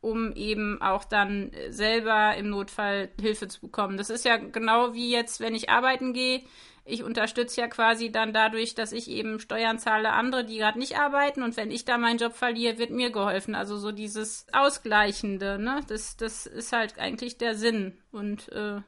um 0.00 0.32
eben 0.34 0.82
auch 0.82 1.04
dann 1.04 1.50
selber 1.70 2.36
im 2.36 2.50
Notfall 2.50 3.08
Hilfe 3.20 3.48
zu 3.48 3.60
bekommen. 3.60 3.96
Das 3.96 4.10
ist 4.10 4.24
ja 4.24 4.36
genau 4.36 4.92
wie 4.92 5.10
jetzt, 5.10 5.40
wenn 5.40 5.54
ich 5.54 5.70
arbeiten 5.70 6.12
gehe. 6.12 6.42
Ich 6.84 7.02
unterstütze 7.02 7.62
ja 7.62 7.68
quasi 7.68 8.12
dann 8.12 8.34
dadurch, 8.34 8.74
dass 8.74 8.92
ich 8.92 9.08
eben 9.08 9.40
Steuern 9.40 9.78
zahle 9.78 10.12
andere, 10.12 10.44
die 10.44 10.58
gerade 10.58 10.78
nicht 10.78 10.98
arbeiten. 10.98 11.42
Und 11.42 11.56
wenn 11.56 11.70
ich 11.70 11.86
da 11.86 11.96
meinen 11.96 12.18
Job 12.18 12.34
verliere, 12.34 12.76
wird 12.76 12.90
mir 12.90 13.10
geholfen. 13.10 13.54
Also 13.54 13.78
so 13.78 13.90
dieses 13.90 14.46
Ausgleichende, 14.52 15.58
ne? 15.58 15.80
Das, 15.88 16.18
das 16.18 16.44
ist 16.44 16.74
halt 16.74 16.98
eigentlich 16.98 17.38
der 17.38 17.54
Sinn. 17.54 17.96
Und 18.12 18.52
äh, 18.52 18.82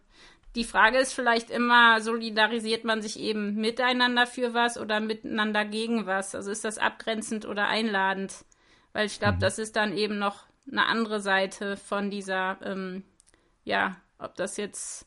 die 0.56 0.64
Frage 0.64 0.98
ist 0.98 1.12
vielleicht 1.12 1.50
immer, 1.50 2.00
solidarisiert 2.00 2.84
man 2.84 3.02
sich 3.02 3.20
eben 3.20 3.56
miteinander 3.56 4.26
für 4.26 4.54
was 4.54 4.78
oder 4.78 5.00
miteinander 5.00 5.66
gegen 5.66 6.06
was? 6.06 6.34
Also 6.34 6.50
ist 6.50 6.64
das 6.64 6.78
abgrenzend 6.78 7.44
oder 7.44 7.68
einladend? 7.68 8.34
Weil 8.94 9.06
ich 9.06 9.18
glaube, 9.18 9.36
mhm. 9.36 9.40
das 9.40 9.58
ist 9.58 9.76
dann 9.76 9.94
eben 9.94 10.18
noch 10.18 10.46
eine 10.70 10.86
andere 10.86 11.20
Seite 11.20 11.76
von 11.76 12.10
dieser, 12.10 12.58
ähm, 12.64 13.04
ja, 13.64 13.96
ob 14.18 14.34
das 14.36 14.56
jetzt 14.56 15.06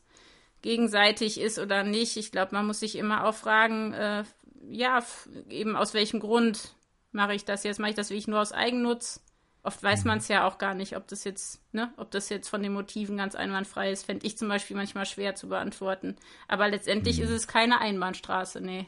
gegenseitig 0.62 1.40
ist 1.40 1.58
oder 1.58 1.82
nicht. 1.82 2.16
Ich 2.16 2.30
glaube, 2.30 2.54
man 2.54 2.66
muss 2.66 2.80
sich 2.80 2.96
immer 2.96 3.24
auch 3.24 3.34
fragen, 3.34 3.92
äh, 3.92 4.22
ja, 4.68 5.04
eben 5.48 5.74
aus 5.74 5.94
welchem 5.94 6.20
Grund 6.20 6.76
mache 7.10 7.34
ich 7.34 7.44
das 7.44 7.64
jetzt? 7.64 7.80
Mache 7.80 7.90
ich 7.90 7.96
das 7.96 8.10
wirklich 8.10 8.28
nur 8.28 8.40
aus 8.40 8.52
Eigennutz? 8.52 9.20
Oft 9.62 9.82
weiß 9.82 10.04
mhm. 10.04 10.08
man 10.08 10.18
es 10.18 10.28
ja 10.28 10.46
auch 10.46 10.58
gar 10.58 10.74
nicht, 10.74 10.96
ob 10.96 11.06
das 11.08 11.24
jetzt, 11.24 11.60
ne, 11.72 11.92
ob 11.96 12.10
das 12.10 12.28
jetzt 12.28 12.48
von 12.48 12.62
den 12.62 12.72
Motiven 12.72 13.16
ganz 13.16 13.34
einwandfrei 13.34 13.90
ist, 13.90 14.06
fände 14.06 14.26
ich 14.26 14.38
zum 14.38 14.48
Beispiel 14.48 14.76
manchmal 14.76 15.06
schwer 15.06 15.34
zu 15.34 15.48
beantworten. 15.48 16.16
Aber 16.48 16.68
letztendlich 16.68 17.18
mhm. 17.18 17.24
ist 17.24 17.30
es 17.30 17.46
keine 17.46 17.80
Einbahnstraße, 17.80 18.60
nee. 18.60 18.86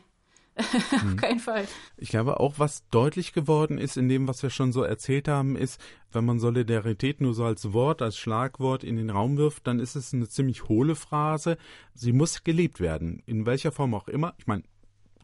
Auf 0.57 1.03
mhm. 1.03 1.17
keinen 1.17 1.41
Fall. 1.41 1.67
Ich 1.97 2.11
glaube 2.11 2.39
auch, 2.39 2.59
was 2.59 2.87
deutlich 2.89 3.33
geworden 3.33 3.79
ist 3.79 3.97
in 3.97 4.09
dem, 4.09 4.29
was 4.29 4.43
wir 4.43 4.51
schon 4.51 4.73
so 4.73 4.83
erzählt 4.83 5.27
haben, 5.27 5.57
ist, 5.57 5.81
wenn 6.11 6.27
man 6.27 6.41
Solidarität 6.41 7.23
nur 7.23 7.33
so 7.33 7.45
als 7.45 7.73
Wort, 7.73 8.03
als 8.03 8.19
Schlagwort 8.19 8.85
in 8.85 8.97
den 8.97 9.09
Raum 9.09 9.39
wirft, 9.39 9.67
dann 9.67 9.81
ist 9.81 9.97
es 9.97 10.13
eine 10.13 10.29
ziemlich 10.29 10.69
hohle 10.69 10.95
Phrase. 10.95 11.57
Sie 11.95 12.13
muss 12.13 12.45
gelebt 12.45 12.81
werden, 12.81 13.23
in 13.25 13.47
welcher 13.47 13.73
Form 13.73 13.95
auch 13.95 14.09
immer. 14.09 14.35
Ich 14.37 14.47
meine, 14.47 14.63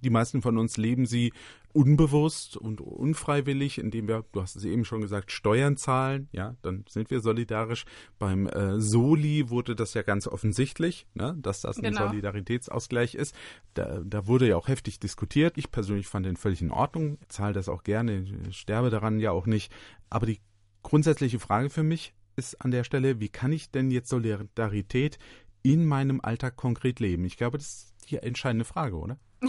die 0.02 0.10
meisten 0.10 0.42
von 0.42 0.58
uns 0.58 0.76
leben 0.76 1.06
sie 1.06 1.32
unbewusst 1.72 2.56
und 2.56 2.80
unfreiwillig, 2.80 3.78
indem 3.78 4.08
wir, 4.08 4.24
du 4.32 4.42
hast 4.42 4.56
es 4.56 4.64
eben 4.64 4.84
schon 4.84 5.00
gesagt, 5.00 5.30
Steuern 5.30 5.76
zahlen, 5.76 6.28
ja, 6.32 6.56
dann 6.62 6.84
sind 6.88 7.10
wir 7.10 7.20
solidarisch. 7.20 7.84
Beim 8.18 8.46
äh, 8.46 8.80
Soli 8.80 9.50
wurde 9.50 9.76
das 9.76 9.94
ja 9.94 10.02
ganz 10.02 10.26
offensichtlich, 10.26 11.06
ne, 11.14 11.36
dass 11.40 11.60
das 11.60 11.76
genau. 11.76 12.00
ein 12.00 12.08
Solidaritätsausgleich 12.08 13.14
ist. 13.14 13.34
Da, 13.74 14.00
da 14.04 14.26
wurde 14.26 14.48
ja 14.48 14.56
auch 14.56 14.68
heftig 14.68 14.98
diskutiert. 14.98 15.58
Ich 15.58 15.70
persönlich 15.70 16.08
fand 16.08 16.26
den 16.26 16.36
völlig 16.36 16.62
in 16.62 16.70
Ordnung, 16.70 17.18
zahle 17.28 17.52
das 17.52 17.68
auch 17.68 17.82
gerne, 17.82 18.24
sterbe 18.50 18.90
daran 18.90 19.20
ja 19.20 19.30
auch 19.30 19.46
nicht. 19.46 19.72
Aber 20.10 20.26
die 20.26 20.40
grundsätzliche 20.82 21.38
Frage 21.38 21.70
für 21.70 21.82
mich 21.82 22.14
ist 22.36 22.62
an 22.64 22.70
der 22.70 22.84
Stelle, 22.84 23.20
wie 23.20 23.28
kann 23.28 23.52
ich 23.52 23.70
denn 23.70 23.90
jetzt 23.90 24.08
Solidarität 24.08 25.18
in 25.62 25.84
meinem 25.84 26.20
Alltag 26.20 26.56
konkret 26.56 27.00
leben? 27.00 27.24
Ich 27.24 27.36
glaube, 27.36 27.58
das 27.58 27.92
die 28.10 28.18
entscheidende 28.18 28.64
Frage, 28.64 28.96
oder? 28.96 29.18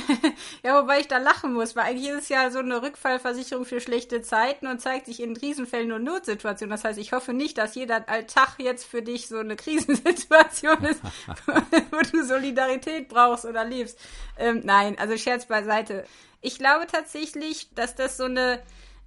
ja, 0.64 0.82
wobei 0.82 1.00
ich 1.00 1.08
da 1.08 1.18
lachen 1.18 1.54
muss, 1.54 1.76
weil 1.76 1.86
eigentlich 1.86 2.10
ist 2.10 2.24
es 2.24 2.30
ja 2.30 2.52
so 2.52 2.60
eine 2.60 2.82
Rückfallversicherung 2.82 3.66
für 3.66 3.82
schlechte 3.82 4.22
Zeiten 4.22 4.68
und 4.68 4.80
zeigt 4.80 5.08
sich 5.08 5.20
in 5.22 5.34
Krisenfällen 5.34 5.88
nur 5.88 5.98
Notsituationen. 5.98 6.72
Das 6.72 6.84
heißt, 6.84 7.00
ich 7.00 7.12
hoffe 7.12 7.34
nicht, 7.34 7.58
dass 7.58 7.74
jeder 7.74 8.08
Alltag 8.08 8.56
jetzt 8.60 8.86
für 8.86 9.02
dich 9.02 9.28
so 9.28 9.38
eine 9.38 9.56
Krisensituation 9.56 10.84
ist, 10.86 11.02
wo 11.92 12.02
du 12.12 12.24
Solidarität 12.24 13.08
brauchst 13.08 13.46
oder 13.46 13.66
lebst. 13.66 14.00
Ähm, 14.38 14.62
nein, 14.64 14.98
also 15.00 15.18
Scherz 15.18 15.48
beiseite. 15.48 16.06
Ich 16.42 16.60
glaube 16.60 16.86
tatsächlich, 16.86 17.74
dass 17.74 17.96
das 17.96 18.18
so 18.18 18.26
eine 18.26 18.62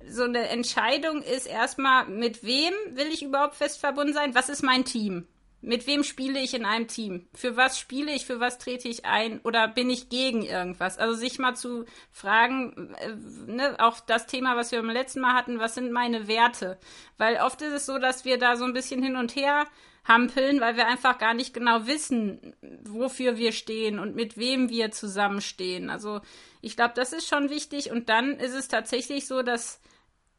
so 0.09 0.25
eine 0.25 0.49
Entscheidung 0.49 1.23
ist 1.23 1.47
erstmal, 1.47 2.07
mit 2.07 2.43
wem 2.43 2.73
will 2.91 3.07
ich 3.07 3.23
überhaupt 3.23 3.55
fest 3.55 3.79
verbunden 3.79 4.13
sein? 4.13 4.35
Was 4.35 4.49
ist 4.49 4.65
mein 4.65 4.85
Team? 4.85 5.29
Mit 5.65 5.87
wem 5.87 6.03
spiele 6.03 6.41
ich 6.41 6.55
in 6.55 6.65
einem 6.65 6.89
Team? 6.89 7.29
Für 7.35 7.57
was 7.57 7.79
spiele 7.79 8.13
ich? 8.13 8.27
Für 8.27 8.41
was 8.41 8.59
trete 8.59 8.89
ich 8.89 9.05
ein? 9.05 9.41
Oder 9.45 9.69
bin 9.69 9.91
ich 9.91 10.09
gegen 10.09 10.43
irgendwas? 10.43 10.99
Also 10.99 11.15
sich 11.15 11.39
mal 11.39 11.55
zu 11.55 11.85
fragen, 12.11 12.95
äh, 12.99 13.15
ne, 13.47 13.77
auch 13.79 14.01
das 14.01 14.27
Thema, 14.27 14.57
was 14.57 14.73
wir 14.73 14.81
beim 14.81 14.91
letzten 14.91 15.21
Mal 15.21 15.35
hatten, 15.35 15.61
was 15.61 15.77
sind 15.77 15.93
meine 15.93 16.27
Werte? 16.27 16.79
Weil 17.17 17.37
oft 17.37 17.63
ist 17.63 17.73
es 17.73 17.87
so, 17.87 17.99
dass 17.99 18.25
wir 18.25 18.39
da 18.39 18.57
so 18.57 18.65
ein 18.65 18.73
bisschen 18.73 19.05
hin 19.05 19.15
und 19.15 19.37
her 19.37 19.67
hampeln, 20.05 20.61
weil 20.61 20.77
wir 20.77 20.89
einfach 20.89 21.19
gar 21.19 21.33
nicht 21.33 21.55
genau 21.55 21.87
wissen, 21.87 22.57
wofür 22.83 23.37
wir 23.37 23.53
stehen 23.53 24.01
und 24.01 24.17
mit 24.17 24.37
wem 24.37 24.69
wir 24.69 24.91
zusammenstehen. 24.91 25.91
Also 25.91 26.23
ich 26.61 26.75
glaube, 26.75 26.95
das 26.97 27.13
ist 27.13 27.29
schon 27.29 27.51
wichtig. 27.51 27.93
Und 27.93 28.09
dann 28.09 28.33
ist 28.41 28.55
es 28.55 28.67
tatsächlich 28.67 29.29
so, 29.29 29.43
dass, 29.43 29.81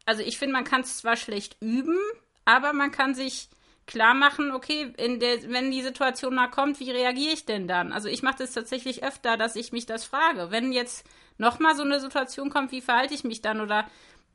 also 0.04 0.22
ich 0.22 0.38
finde, 0.38 0.52
man 0.52 0.64
kann 0.64 0.82
es 0.82 0.98
zwar 0.98 1.16
schlecht 1.16 1.56
üben, 1.60 1.98
aber 2.44 2.74
man 2.74 2.90
kann 2.90 3.14
sich 3.14 3.48
klar 3.86 4.14
machen, 4.14 4.52
okay, 4.52 4.92
der, 4.98 5.50
wenn 5.50 5.70
die 5.70 5.82
Situation 5.82 6.34
mal 6.34 6.48
kommt, 6.48 6.80
wie 6.80 6.90
reagiere 6.90 7.32
ich 7.32 7.46
denn 7.46 7.68
dann? 7.68 7.92
Also 7.92 8.08
ich 8.08 8.22
mache 8.22 8.38
das 8.38 8.52
tatsächlich 8.52 9.04
öfter, 9.04 9.36
dass 9.36 9.56
ich 9.56 9.72
mich 9.72 9.86
das 9.86 10.04
frage. 10.04 10.50
Wenn 10.50 10.72
jetzt 10.72 11.06
nochmal 11.38 11.74
so 11.74 11.82
eine 11.82 12.00
Situation 12.00 12.50
kommt, 12.50 12.72
wie 12.72 12.80
verhalte 12.80 13.14
ich 13.14 13.24
mich 13.24 13.42
dann? 13.42 13.60
Oder 13.60 13.86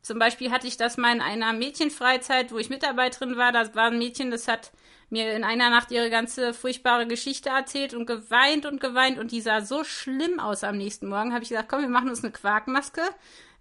zum 0.02 0.20
Beispiel 0.20 0.52
hatte 0.52 0.68
ich 0.68 0.78
das 0.78 0.98
mal 0.98 1.14
in 1.14 1.22
einer 1.22 1.54
Mädchenfreizeit, 1.54 2.52
wo 2.52 2.58
ich 2.58 2.70
Mitarbeiterin 2.70 3.38
war. 3.38 3.52
Das 3.52 3.76
war 3.76 3.88
ein 3.88 3.98
Mädchen, 3.98 4.32
das 4.32 4.48
hat 4.48 4.72
mir 5.10 5.34
in 5.34 5.44
einer 5.44 5.70
Nacht 5.70 5.92
ihre 5.92 6.10
ganze 6.10 6.54
furchtbare 6.54 7.08
Geschichte 7.08 7.50
erzählt 7.50 7.94
und 7.94 8.06
geweint 8.06 8.66
und 8.66 8.80
geweint 8.80 9.18
und 9.18 9.32
die 9.32 9.42
sah 9.42 9.62
so 9.62 9.84
schlimm 9.84 10.40
aus 10.40 10.64
am 10.64 10.78
nächsten 10.78 11.08
Morgen. 11.08 11.34
Habe 11.34 11.44
ich 11.44 11.50
gesagt, 11.50 11.70
komm, 11.70 11.82
wir 11.82 11.90
machen 11.90 12.10
uns 12.10 12.24
eine 12.24 12.32
Quarkmaske 12.32 13.02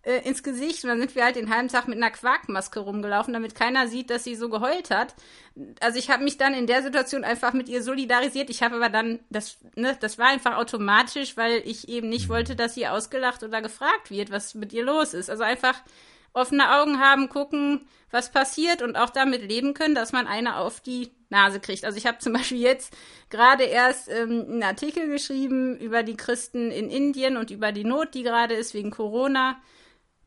äh, 0.02 0.26
ins 0.26 0.42
Gesicht 0.42 0.84
und 0.84 0.90
dann 0.90 1.00
sind 1.00 1.14
wir 1.14 1.24
halt 1.24 1.37
den 1.37 1.50
halben 1.50 1.68
Tag 1.68 1.88
mit 1.88 1.96
einer 1.96 2.11
Quarkmaske 2.11 2.80
rumgelaufen, 2.80 3.34
damit 3.34 3.54
keiner 3.54 3.88
sieht, 3.88 4.11
dass 4.11 4.24
sie 4.24 4.37
so 4.37 4.48
geheult 4.48 4.90
hat. 4.90 5.14
Also 5.80 5.98
ich 5.98 6.11
habe 6.11 6.24
mich 6.24 6.38
dann 6.38 6.54
in 6.54 6.66
der 6.66 6.82
Situation 6.82 7.24
einfach 7.24 7.52
mit 7.52 7.68
ihr 7.68 7.82
solidarisiert. 7.82 8.48
Ich 8.50 8.62
habe 8.62 8.76
aber 8.76 8.88
dann, 8.88 9.20
das, 9.28 9.58
ne, 9.74 9.96
das 10.00 10.18
war 10.18 10.28
einfach 10.28 10.56
automatisch, 10.56 11.37
weil 11.37 11.62
ich 11.64 11.88
eben 11.88 12.08
nicht 12.08 12.28
wollte, 12.28 12.56
dass 12.56 12.74
sie 12.74 12.87
ausgelacht 12.87 13.42
oder 13.42 13.61
gefragt 13.61 14.11
wird, 14.11 14.30
was 14.30 14.54
mit 14.54 14.72
ihr 14.72 14.84
los 14.84 15.14
ist. 15.14 15.30
Also 15.30 15.42
einfach 15.42 15.82
offene 16.32 16.78
Augen 16.78 17.00
haben, 17.00 17.28
gucken, 17.28 17.87
was 18.11 18.30
passiert 18.30 18.82
und 18.82 18.96
auch 18.96 19.11
damit 19.11 19.42
leben 19.42 19.74
können, 19.74 19.94
dass 19.94 20.12
man 20.12 20.26
eine 20.26 20.56
auf 20.56 20.80
die 20.80 21.11
Nase 21.30 21.61
kriegt. 21.61 21.84
Also 21.84 21.98
ich 21.98 22.06
habe 22.06 22.18
zum 22.18 22.32
Beispiel 22.32 22.58
jetzt 22.58 22.96
gerade 23.28 23.64
erst 23.64 24.08
ähm, 24.08 24.46
einen 24.48 24.62
Artikel 24.62 25.08
geschrieben 25.08 25.76
über 25.76 26.02
die 26.02 26.16
Christen 26.16 26.70
in 26.70 26.90
Indien 26.90 27.37
und 27.37 27.50
über 27.50 27.72
die 27.72 27.84
Not, 27.84 28.14
die 28.14 28.22
gerade 28.22 28.54
ist 28.54 28.74
wegen 28.74 28.90
Corona. 28.90 29.61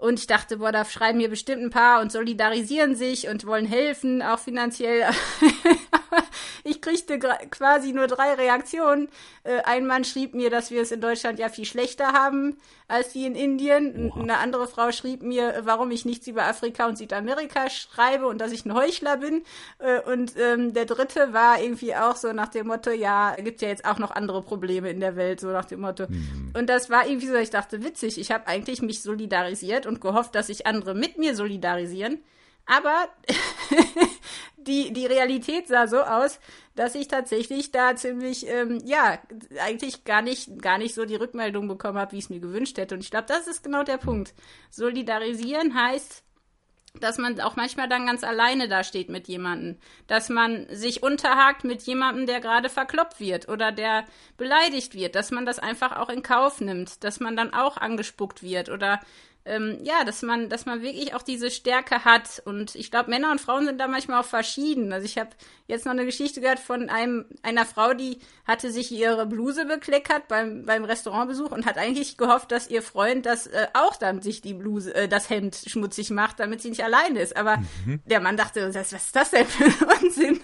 Und 0.01 0.17
ich 0.17 0.25
dachte, 0.25 0.57
boah, 0.57 0.71
da 0.71 0.83
schreiben 0.83 1.19
hier 1.19 1.29
bestimmt 1.29 1.61
ein 1.61 1.69
paar 1.69 2.01
und 2.01 2.11
solidarisieren 2.11 2.95
sich 2.95 3.27
und 3.27 3.45
wollen 3.45 3.67
helfen, 3.67 4.23
auch 4.23 4.39
finanziell. 4.39 5.05
ich 6.63 6.81
kriegte 6.81 7.19
quasi 7.19 7.93
nur 7.93 8.07
drei 8.07 8.33
Reaktionen. 8.33 9.09
Äh, 9.43 9.61
ein 9.63 9.85
Mann 9.85 10.03
schrieb 10.03 10.33
mir, 10.33 10.49
dass 10.49 10.71
wir 10.71 10.81
es 10.81 10.91
in 10.91 11.01
Deutschland 11.01 11.39
ja 11.39 11.49
viel 11.49 11.65
schlechter 11.65 12.13
haben 12.13 12.57
als 12.87 13.13
die 13.13 13.25
in 13.25 13.35
Indien. 13.35 14.11
Oha. 14.11 14.21
Eine 14.21 14.37
andere 14.37 14.67
Frau 14.67 14.91
schrieb 14.91 15.23
mir, 15.23 15.61
warum 15.63 15.91
ich 15.91 16.05
nichts 16.05 16.27
über 16.27 16.43
Afrika 16.43 16.87
und 16.87 16.97
Südamerika 16.97 17.69
schreibe 17.69 18.27
und 18.27 18.39
dass 18.39 18.51
ich 18.51 18.65
ein 18.65 18.73
Heuchler 18.73 19.17
bin. 19.17 19.43
Äh, 19.79 20.01
und 20.01 20.33
ähm, 20.37 20.73
der 20.73 20.85
dritte 20.85 21.33
war 21.33 21.61
irgendwie 21.61 21.95
auch 21.95 22.15
so 22.15 22.33
nach 22.33 22.49
dem 22.49 22.67
Motto, 22.67 22.91
ja, 22.91 23.35
gibt 23.35 23.61
ja 23.61 23.69
jetzt 23.69 23.85
auch 23.85 23.97
noch 23.97 24.11
andere 24.11 24.41
Probleme 24.41 24.89
in 24.89 24.99
der 24.99 25.15
Welt, 25.15 25.39
so 25.39 25.47
nach 25.47 25.65
dem 25.65 25.81
Motto. 25.81 26.05
Mhm. 26.07 26.51
Und 26.57 26.69
das 26.69 26.89
war 26.89 27.07
irgendwie 27.07 27.27
so, 27.27 27.35
ich 27.35 27.49
dachte, 27.49 27.83
witzig, 27.83 28.19
ich 28.19 28.31
habe 28.31 28.47
eigentlich 28.47 28.81
mich 28.81 29.01
solidarisiert 29.01 29.85
und 29.85 30.01
gehofft, 30.01 30.35
dass 30.35 30.47
sich 30.47 30.67
andere 30.67 30.93
mit 30.93 31.17
mir 31.17 31.35
solidarisieren. 31.35 32.19
Aber 32.71 33.09
die, 34.55 34.93
die 34.93 35.05
Realität 35.05 35.67
sah 35.67 35.87
so 35.87 35.99
aus, 35.99 36.39
dass 36.73 36.95
ich 36.95 37.09
tatsächlich 37.09 37.71
da 37.71 37.97
ziemlich, 37.97 38.47
ähm, 38.47 38.81
ja, 38.85 39.19
eigentlich 39.59 40.05
gar 40.05 40.21
nicht, 40.21 40.61
gar 40.61 40.77
nicht 40.77 40.95
so 40.95 41.03
die 41.03 41.17
Rückmeldung 41.17 41.67
bekommen 41.67 41.97
habe, 41.97 42.13
wie 42.13 42.19
ich 42.19 42.25
es 42.25 42.29
mir 42.29 42.39
gewünscht 42.39 42.77
hätte. 42.77 42.95
Und 42.95 43.01
ich 43.01 43.11
glaube, 43.11 43.25
das 43.27 43.47
ist 43.47 43.65
genau 43.65 43.83
der 43.83 43.97
Punkt. 43.97 44.33
Solidarisieren 44.69 45.75
heißt, 45.75 46.23
dass 47.01 47.17
man 47.17 47.39
auch 47.41 47.57
manchmal 47.57 47.89
dann 47.89 48.05
ganz 48.05 48.23
alleine 48.23 48.69
da 48.69 48.85
steht 48.85 49.09
mit 49.09 49.27
jemandem, 49.27 49.77
dass 50.07 50.29
man 50.29 50.67
sich 50.69 51.03
unterhakt 51.03 51.65
mit 51.65 51.81
jemandem, 51.81 52.25
der 52.25 52.39
gerade 52.39 52.69
verkloppt 52.69 53.19
wird 53.19 53.49
oder 53.49 53.73
der 53.73 54.05
beleidigt 54.37 54.95
wird, 54.95 55.15
dass 55.15 55.31
man 55.31 55.45
das 55.45 55.59
einfach 55.59 55.97
auch 55.97 56.09
in 56.09 56.23
Kauf 56.23 56.61
nimmt, 56.61 57.03
dass 57.03 57.19
man 57.19 57.35
dann 57.35 57.53
auch 57.53 57.75
angespuckt 57.75 58.43
wird 58.43 58.69
oder 58.69 59.01
ähm, 59.45 59.79
ja, 59.83 60.03
dass 60.03 60.21
man, 60.21 60.49
dass 60.49 60.65
man 60.65 60.81
wirklich 60.81 61.15
auch 61.15 61.23
diese 61.23 61.49
Stärke 61.49 62.05
hat. 62.05 62.41
Und 62.45 62.75
ich 62.75 62.91
glaube, 62.91 63.09
Männer 63.09 63.31
und 63.31 63.41
Frauen 63.41 63.65
sind 63.65 63.79
da 63.79 63.87
manchmal 63.87 64.21
auch 64.21 64.25
verschieden. 64.25 64.93
Also 64.93 65.05
ich 65.05 65.17
habe 65.17 65.31
jetzt 65.67 65.85
noch 65.85 65.93
eine 65.93 66.05
Geschichte 66.05 66.41
gehört 66.41 66.59
von 66.59 66.89
einem, 66.89 67.25
einer 67.41 67.65
Frau, 67.65 67.93
die 67.93 68.19
hatte 68.45 68.71
sich 68.71 68.91
ihre 68.91 69.25
Bluse 69.25 69.65
bekleckert 69.65 70.27
beim, 70.27 70.65
beim 70.65 70.83
Restaurantbesuch 70.83 71.51
und 71.51 71.65
hat 71.65 71.77
eigentlich 71.77 72.17
gehofft, 72.17 72.51
dass 72.51 72.69
ihr 72.69 72.83
Freund 72.83 73.25
das 73.25 73.47
äh, 73.47 73.67
auch 73.73 73.95
dann 73.95 74.21
sich 74.21 74.41
die 74.41 74.53
Bluse, 74.53 74.93
äh, 74.93 75.07
das 75.07 75.29
Hemd 75.29 75.55
schmutzig 75.65 76.11
macht, 76.11 76.39
damit 76.39 76.61
sie 76.61 76.69
nicht 76.69 76.83
alleine 76.83 77.19
ist. 77.19 77.35
Aber 77.35 77.57
mhm. 77.85 78.01
der 78.05 78.19
Mann 78.19 78.37
dachte, 78.37 78.73
was 78.73 78.93
ist 78.93 79.15
das 79.15 79.31
denn 79.31 79.47
für 79.47 79.65
ein 79.65 80.03
Unsinn? 80.03 80.39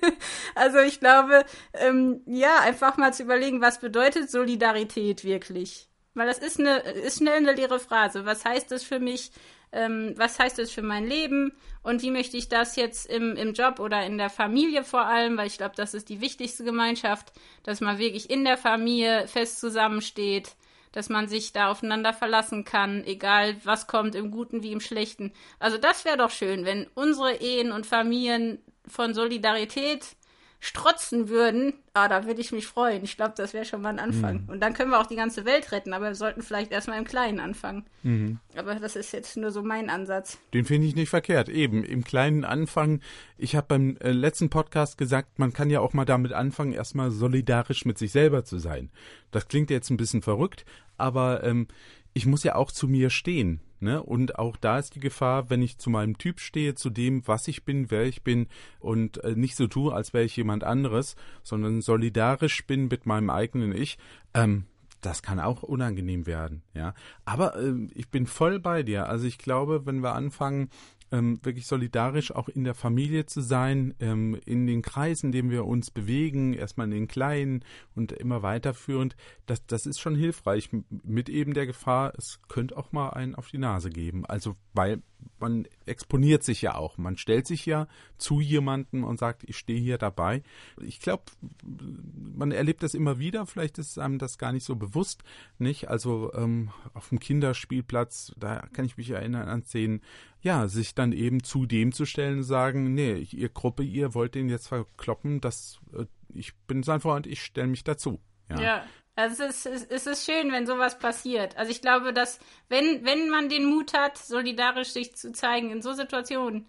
also 0.54 0.78
ich 0.78 1.00
glaube, 1.00 1.44
ähm, 1.74 2.22
ja, 2.26 2.60
einfach 2.60 2.96
mal 2.96 3.12
zu 3.12 3.24
überlegen, 3.24 3.60
was 3.60 3.80
bedeutet 3.80 4.30
Solidarität 4.30 5.24
wirklich? 5.24 5.87
Weil 6.18 6.26
das 6.26 6.38
ist 6.38 6.58
eine, 6.58 6.78
ist 6.78 7.18
schnell 7.18 7.36
eine 7.36 7.52
leere 7.52 7.78
Phrase. 7.78 8.26
Was 8.26 8.44
heißt 8.44 8.70
das 8.70 8.82
für 8.82 8.98
mich? 8.98 9.30
Ähm, 9.70 10.14
was 10.16 10.38
heißt 10.38 10.58
das 10.58 10.70
für 10.70 10.82
mein 10.82 11.06
Leben? 11.06 11.52
Und 11.82 12.02
wie 12.02 12.10
möchte 12.10 12.36
ich 12.36 12.48
das 12.48 12.76
jetzt 12.76 13.06
im, 13.06 13.36
im 13.36 13.52
Job 13.52 13.80
oder 13.80 14.04
in 14.04 14.18
der 14.18 14.30
Familie 14.30 14.84
vor 14.84 15.06
allem? 15.06 15.36
Weil 15.36 15.46
ich 15.46 15.58
glaube, 15.58 15.76
das 15.76 15.94
ist 15.94 16.08
die 16.08 16.20
wichtigste 16.20 16.64
Gemeinschaft, 16.64 17.32
dass 17.62 17.80
man 17.80 17.98
wirklich 17.98 18.30
in 18.30 18.44
der 18.44 18.56
Familie 18.56 19.28
fest 19.28 19.60
zusammensteht, 19.60 20.54
dass 20.92 21.08
man 21.08 21.28
sich 21.28 21.52
da 21.52 21.70
aufeinander 21.70 22.12
verlassen 22.12 22.64
kann, 22.64 23.04
egal 23.04 23.56
was 23.64 23.86
kommt, 23.86 24.14
im 24.14 24.30
Guten 24.30 24.62
wie 24.62 24.72
im 24.72 24.80
Schlechten. 24.80 25.32
Also 25.58 25.78
das 25.78 26.04
wäre 26.04 26.16
doch 26.16 26.30
schön, 26.30 26.64
wenn 26.64 26.86
unsere 26.94 27.36
Ehen 27.36 27.72
und 27.72 27.86
Familien 27.86 28.58
von 28.86 29.14
Solidarität 29.14 30.16
strotzen 30.60 31.28
würden, 31.28 31.72
ah, 31.94 32.08
da 32.08 32.26
würde 32.26 32.40
ich 32.40 32.50
mich 32.50 32.66
freuen. 32.66 33.04
Ich 33.04 33.16
glaube, 33.16 33.34
das 33.36 33.52
wäre 33.52 33.64
schon 33.64 33.80
mal 33.80 33.90
ein 33.90 34.00
Anfang. 34.00 34.42
Mhm. 34.42 34.48
Und 34.48 34.60
dann 34.60 34.74
können 34.74 34.90
wir 34.90 35.00
auch 35.00 35.06
die 35.06 35.16
ganze 35.16 35.44
Welt 35.44 35.70
retten, 35.70 35.92
aber 35.92 36.06
wir 36.06 36.14
sollten 36.14 36.42
vielleicht 36.42 36.72
erstmal 36.72 36.98
im 36.98 37.04
Kleinen 37.04 37.38
anfangen. 37.38 37.86
Mhm. 38.02 38.40
Aber 38.56 38.74
das 38.74 38.96
ist 38.96 39.12
jetzt 39.12 39.36
nur 39.36 39.52
so 39.52 39.62
mein 39.62 39.88
Ansatz. 39.88 40.38
Den 40.52 40.64
finde 40.64 40.88
ich 40.88 40.96
nicht 40.96 41.10
verkehrt. 41.10 41.48
Eben, 41.48 41.84
im 41.84 42.02
Kleinen 42.02 42.44
anfangen. 42.44 43.02
Ich 43.36 43.54
habe 43.54 43.68
beim 43.68 43.96
äh, 43.98 44.10
letzten 44.10 44.50
Podcast 44.50 44.98
gesagt, 44.98 45.38
man 45.38 45.52
kann 45.52 45.70
ja 45.70 45.80
auch 45.80 45.92
mal 45.92 46.04
damit 46.04 46.32
anfangen, 46.32 46.72
erstmal 46.72 47.12
solidarisch 47.12 47.84
mit 47.84 47.96
sich 47.96 48.10
selber 48.10 48.44
zu 48.44 48.58
sein. 48.58 48.90
Das 49.30 49.46
klingt 49.46 49.70
jetzt 49.70 49.90
ein 49.90 49.96
bisschen 49.96 50.22
verrückt, 50.22 50.64
aber 50.96 51.44
ähm, 51.44 51.68
ich 52.14 52.26
muss 52.26 52.42
ja 52.42 52.56
auch 52.56 52.72
zu 52.72 52.88
mir 52.88 53.10
stehen. 53.10 53.60
Ne? 53.80 54.02
Und 54.02 54.38
auch 54.38 54.56
da 54.56 54.78
ist 54.78 54.94
die 54.94 55.00
Gefahr, 55.00 55.50
wenn 55.50 55.62
ich 55.62 55.78
zu 55.78 55.90
meinem 55.90 56.18
Typ 56.18 56.40
stehe, 56.40 56.74
zu 56.74 56.90
dem, 56.90 57.26
was 57.26 57.48
ich 57.48 57.64
bin, 57.64 57.90
wer 57.90 58.04
ich 58.04 58.22
bin 58.22 58.48
und 58.80 59.22
äh, 59.24 59.34
nicht 59.36 59.56
so 59.56 59.66
tue, 59.66 59.94
als 59.94 60.12
wäre 60.12 60.24
ich 60.24 60.36
jemand 60.36 60.64
anderes, 60.64 61.16
sondern 61.42 61.80
solidarisch 61.80 62.66
bin 62.66 62.88
mit 62.88 63.06
meinem 63.06 63.30
eigenen 63.30 63.72
Ich, 63.72 63.98
ähm, 64.34 64.64
das 65.00 65.22
kann 65.22 65.38
auch 65.38 65.62
unangenehm 65.62 66.26
werden, 66.26 66.62
ja. 66.74 66.92
Aber 67.24 67.56
äh, 67.56 67.86
ich 67.94 68.08
bin 68.08 68.26
voll 68.26 68.58
bei 68.58 68.82
dir. 68.82 69.08
Also 69.08 69.26
ich 69.26 69.38
glaube, 69.38 69.86
wenn 69.86 70.02
wir 70.02 70.14
anfangen, 70.14 70.70
ähm, 71.12 71.38
wirklich 71.42 71.66
solidarisch 71.66 72.32
auch 72.32 72.48
in 72.48 72.64
der 72.64 72.74
Familie 72.74 73.26
zu 73.26 73.40
sein, 73.40 73.94
ähm, 74.00 74.38
in 74.44 74.66
den 74.66 74.82
Kreisen, 74.82 75.26
in 75.26 75.32
denen 75.32 75.50
wir 75.50 75.66
uns 75.66 75.90
bewegen, 75.90 76.54
erstmal 76.54 76.86
in 76.86 76.92
den 76.92 77.08
kleinen 77.08 77.64
und 77.94 78.12
immer 78.12 78.42
weiterführend, 78.42 79.16
das, 79.46 79.64
das 79.66 79.86
ist 79.86 80.00
schon 80.00 80.14
hilfreich 80.14 80.70
mit 80.88 81.28
eben 81.28 81.54
der 81.54 81.66
Gefahr, 81.66 82.12
es 82.16 82.40
könnte 82.48 82.76
auch 82.76 82.92
mal 82.92 83.10
einen 83.10 83.34
auf 83.34 83.48
die 83.48 83.58
Nase 83.58 83.90
geben. 83.90 84.26
Also 84.26 84.56
weil 84.74 85.02
man 85.40 85.66
exponiert 85.86 86.42
sich 86.42 86.62
ja 86.62 86.74
auch. 86.74 86.98
Man 86.98 87.16
stellt 87.16 87.46
sich 87.46 87.66
ja 87.66 87.86
zu 88.16 88.40
jemandem 88.40 89.04
und 89.04 89.18
sagt, 89.18 89.44
ich 89.44 89.56
stehe 89.56 89.80
hier 89.80 89.98
dabei. 89.98 90.42
Ich 90.80 91.00
glaube, 91.00 91.24
man 91.62 92.52
erlebt 92.52 92.82
das 92.82 92.94
immer 92.94 93.18
wieder. 93.18 93.46
Vielleicht 93.46 93.78
ist 93.78 93.98
einem 93.98 94.18
das 94.18 94.38
gar 94.38 94.52
nicht 94.52 94.64
so 94.64 94.76
bewusst, 94.76 95.22
nicht? 95.58 95.88
Also 95.88 96.32
ähm, 96.34 96.70
auf 96.94 97.08
dem 97.08 97.20
Kinderspielplatz, 97.20 98.32
da 98.36 98.60
kann 98.72 98.84
ich 98.84 98.96
mich 98.96 99.10
erinnern 99.10 99.48
an 99.48 99.62
Szenen, 99.62 100.02
ja, 100.40 100.68
sich 100.68 100.94
dann 100.94 101.12
eben 101.12 101.42
zu 101.42 101.66
dem 101.66 101.92
zu 101.92 102.04
stellen 102.04 102.38
und 102.38 102.44
sagen, 102.44 102.94
nee, 102.94 103.26
ihr 103.30 103.48
Gruppe, 103.48 103.82
ihr 103.82 104.14
wollt 104.14 104.34
den 104.34 104.48
jetzt 104.48 104.68
verkloppen, 104.68 105.40
das, 105.40 105.80
äh, 105.92 106.06
ich 106.34 106.54
bin 106.66 106.82
sein 106.82 107.00
Freund, 107.00 107.26
ich 107.26 107.42
stelle 107.42 107.68
mich 107.68 107.84
dazu. 107.84 108.20
Ja. 108.50 108.60
ja. 108.60 108.84
Also 109.18 109.42
es 109.42 109.66
ist, 109.66 109.90
es 109.90 110.06
ist 110.06 110.30
schön, 110.30 110.52
wenn 110.52 110.64
sowas 110.64 110.96
passiert. 110.96 111.56
Also 111.56 111.72
ich 111.72 111.80
glaube, 111.80 112.12
dass 112.12 112.38
wenn, 112.68 113.04
wenn 113.04 113.28
man 113.30 113.48
den 113.48 113.64
Mut 113.64 113.92
hat, 113.92 114.16
solidarisch 114.16 114.90
sich 114.90 115.16
zu 115.16 115.32
zeigen 115.32 115.72
in 115.72 115.82
so 115.82 115.92
Situationen, 115.92 116.68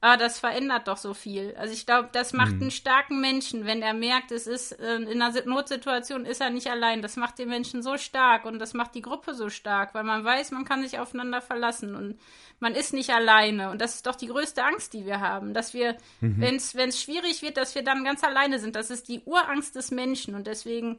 ah, 0.00 0.16
das 0.16 0.38
verändert 0.38 0.86
doch 0.86 0.96
so 0.96 1.12
viel. 1.12 1.56
Also 1.58 1.74
ich 1.74 1.86
glaube, 1.86 2.08
das 2.12 2.32
macht 2.32 2.54
mhm. 2.54 2.62
einen 2.62 2.70
starken 2.70 3.20
Menschen, 3.20 3.66
wenn 3.66 3.82
er 3.82 3.94
merkt, 3.94 4.30
es 4.30 4.46
ist 4.46 4.78
äh, 4.78 4.94
in 4.94 5.20
einer 5.20 5.44
Notsituation 5.44 6.24
ist 6.24 6.40
er 6.40 6.50
nicht 6.50 6.70
allein. 6.70 7.02
Das 7.02 7.16
macht 7.16 7.36
den 7.40 7.48
Menschen 7.48 7.82
so 7.82 7.96
stark 7.96 8.44
und 8.44 8.60
das 8.60 8.74
macht 8.74 8.94
die 8.94 9.02
Gruppe 9.02 9.34
so 9.34 9.50
stark, 9.50 9.92
weil 9.92 10.04
man 10.04 10.24
weiß, 10.24 10.52
man 10.52 10.64
kann 10.64 10.84
sich 10.84 11.00
aufeinander 11.00 11.40
verlassen 11.40 11.96
und 11.96 12.20
man 12.60 12.76
ist 12.76 12.92
nicht 12.92 13.10
alleine. 13.10 13.70
Und 13.70 13.80
das 13.80 13.96
ist 13.96 14.06
doch 14.06 14.14
die 14.14 14.28
größte 14.28 14.62
Angst, 14.62 14.92
die 14.92 15.04
wir 15.04 15.18
haben, 15.18 15.52
dass 15.52 15.74
wir, 15.74 15.96
mhm. 16.20 16.40
wenn 16.40 16.54
es 16.90 17.02
schwierig 17.02 17.42
wird, 17.42 17.56
dass 17.56 17.74
wir 17.74 17.82
dann 17.82 18.04
ganz 18.04 18.22
alleine 18.22 18.60
sind. 18.60 18.76
Das 18.76 18.90
ist 18.90 19.08
die 19.08 19.22
Urangst 19.24 19.74
des 19.74 19.90
Menschen 19.90 20.36
und 20.36 20.46
deswegen 20.46 20.98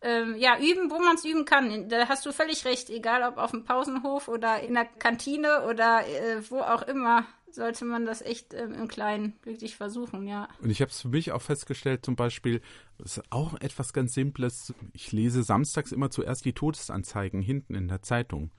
ähm, 0.00 0.36
ja, 0.36 0.58
üben, 0.58 0.90
wo 0.90 0.98
man 0.98 1.16
es 1.16 1.24
üben 1.24 1.44
kann. 1.44 1.88
Da 1.88 2.08
hast 2.08 2.24
du 2.24 2.32
völlig 2.32 2.64
recht, 2.64 2.90
egal 2.90 3.22
ob 3.22 3.38
auf 3.38 3.50
dem 3.50 3.64
Pausenhof 3.64 4.28
oder 4.28 4.60
in 4.60 4.74
der 4.74 4.84
Kantine 4.84 5.66
oder 5.68 6.06
äh, 6.06 6.42
wo 6.50 6.60
auch 6.60 6.82
immer, 6.82 7.26
sollte 7.50 7.84
man 7.84 8.06
das 8.06 8.22
echt 8.22 8.54
ähm, 8.54 8.74
im 8.74 8.88
Kleinen 8.88 9.34
wirklich 9.42 9.76
versuchen, 9.76 10.26
ja. 10.26 10.48
Und 10.62 10.70
ich 10.70 10.80
habe 10.80 10.90
es 10.90 11.00
für 11.00 11.08
mich 11.08 11.32
auch 11.32 11.42
festgestellt, 11.42 12.04
zum 12.04 12.16
Beispiel, 12.16 12.60
das 12.98 13.18
ist 13.18 13.24
auch 13.30 13.60
etwas 13.60 13.92
ganz 13.92 14.14
Simples. 14.14 14.74
Ich 14.92 15.12
lese 15.12 15.42
samstags 15.42 15.92
immer 15.92 16.10
zuerst 16.10 16.44
die 16.44 16.52
Todesanzeigen 16.52 17.42
hinten 17.42 17.74
in 17.74 17.88
der 17.88 18.02
Zeitung. 18.02 18.52